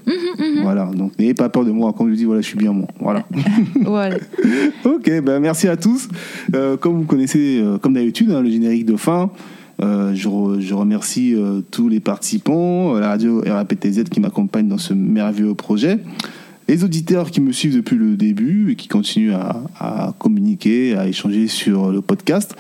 Voilà, 0.63 0.85
donc 0.95 1.17
n'ayez 1.19 1.33
pas 1.33 1.49
peur 1.49 1.65
de 1.65 1.71
moi. 1.71 1.93
Comme 1.93 2.09
je 2.09 2.15
dis, 2.15 2.23
voilà, 2.25 2.41
je 2.41 2.47
suis 2.47 2.57
bien 2.57 2.71
moi. 2.71 2.87
Voilà. 2.99 3.25
Voilà. 3.83 4.15
ok, 4.85 5.21
ben 5.21 5.39
merci 5.39 5.67
à 5.67 5.75
tous. 5.77 6.07
Euh, 6.55 6.77
comme 6.77 6.97
vous 6.99 7.05
connaissez, 7.05 7.59
euh, 7.61 7.77
comme 7.77 7.93
d'habitude, 7.93 8.31
hein, 8.31 8.41
le 8.41 8.49
générique 8.49 8.85
de 8.85 8.95
fin. 8.95 9.29
Euh, 9.81 10.13
je, 10.15 10.27
re- 10.29 10.59
je 10.59 10.73
remercie 10.73 11.33
euh, 11.35 11.61
tous 11.71 11.89
les 11.89 11.99
participants, 11.99 12.95
euh, 12.95 12.99
la 12.99 13.09
radio 13.09 13.43
RAPTZ 13.45 14.05
qui 14.05 14.19
m'accompagne 14.19 14.67
dans 14.67 14.77
ce 14.77 14.93
merveilleux 14.93 15.53
projet, 15.53 15.99
les 16.67 16.83
auditeurs 16.83 17.29
qui 17.31 17.41
me 17.41 17.51
suivent 17.51 17.75
depuis 17.75 17.95
le 17.97 18.15
début 18.17 18.71
et 18.71 18.75
qui 18.75 18.87
continuent 18.87 19.33
à, 19.33 19.61
à 19.79 20.13
communiquer, 20.17 20.95
à 20.97 21.07
échanger 21.07 21.47
sur 21.47 21.91
le 21.91 22.01
podcast. 22.01 22.55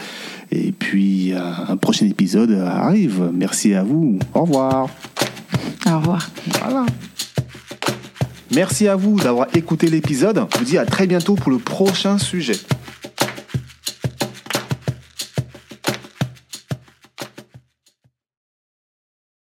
Et 0.51 0.71
puis, 0.71 1.33
un 1.33 1.75
prochain 1.77 2.05
épisode 2.05 2.51
arrive. 2.51 3.31
Merci 3.33 3.73
à 3.73 3.83
vous. 3.83 4.19
Au 4.35 4.41
revoir. 4.41 4.87
Au 5.87 5.97
revoir. 5.97 6.29
Voilà. 6.61 6.85
Merci 8.53 8.87
à 8.87 8.95
vous 8.95 9.19
d'avoir 9.19 9.47
écouté 9.55 9.87
l'épisode. 9.87 10.45
Je 10.53 10.59
vous 10.59 10.65
dis 10.65 10.77
à 10.77 10.85
très 10.85 11.07
bientôt 11.07 11.33
pour 11.33 11.49
le 11.51 11.57
prochain 11.57 12.19
sujet. 12.19 12.55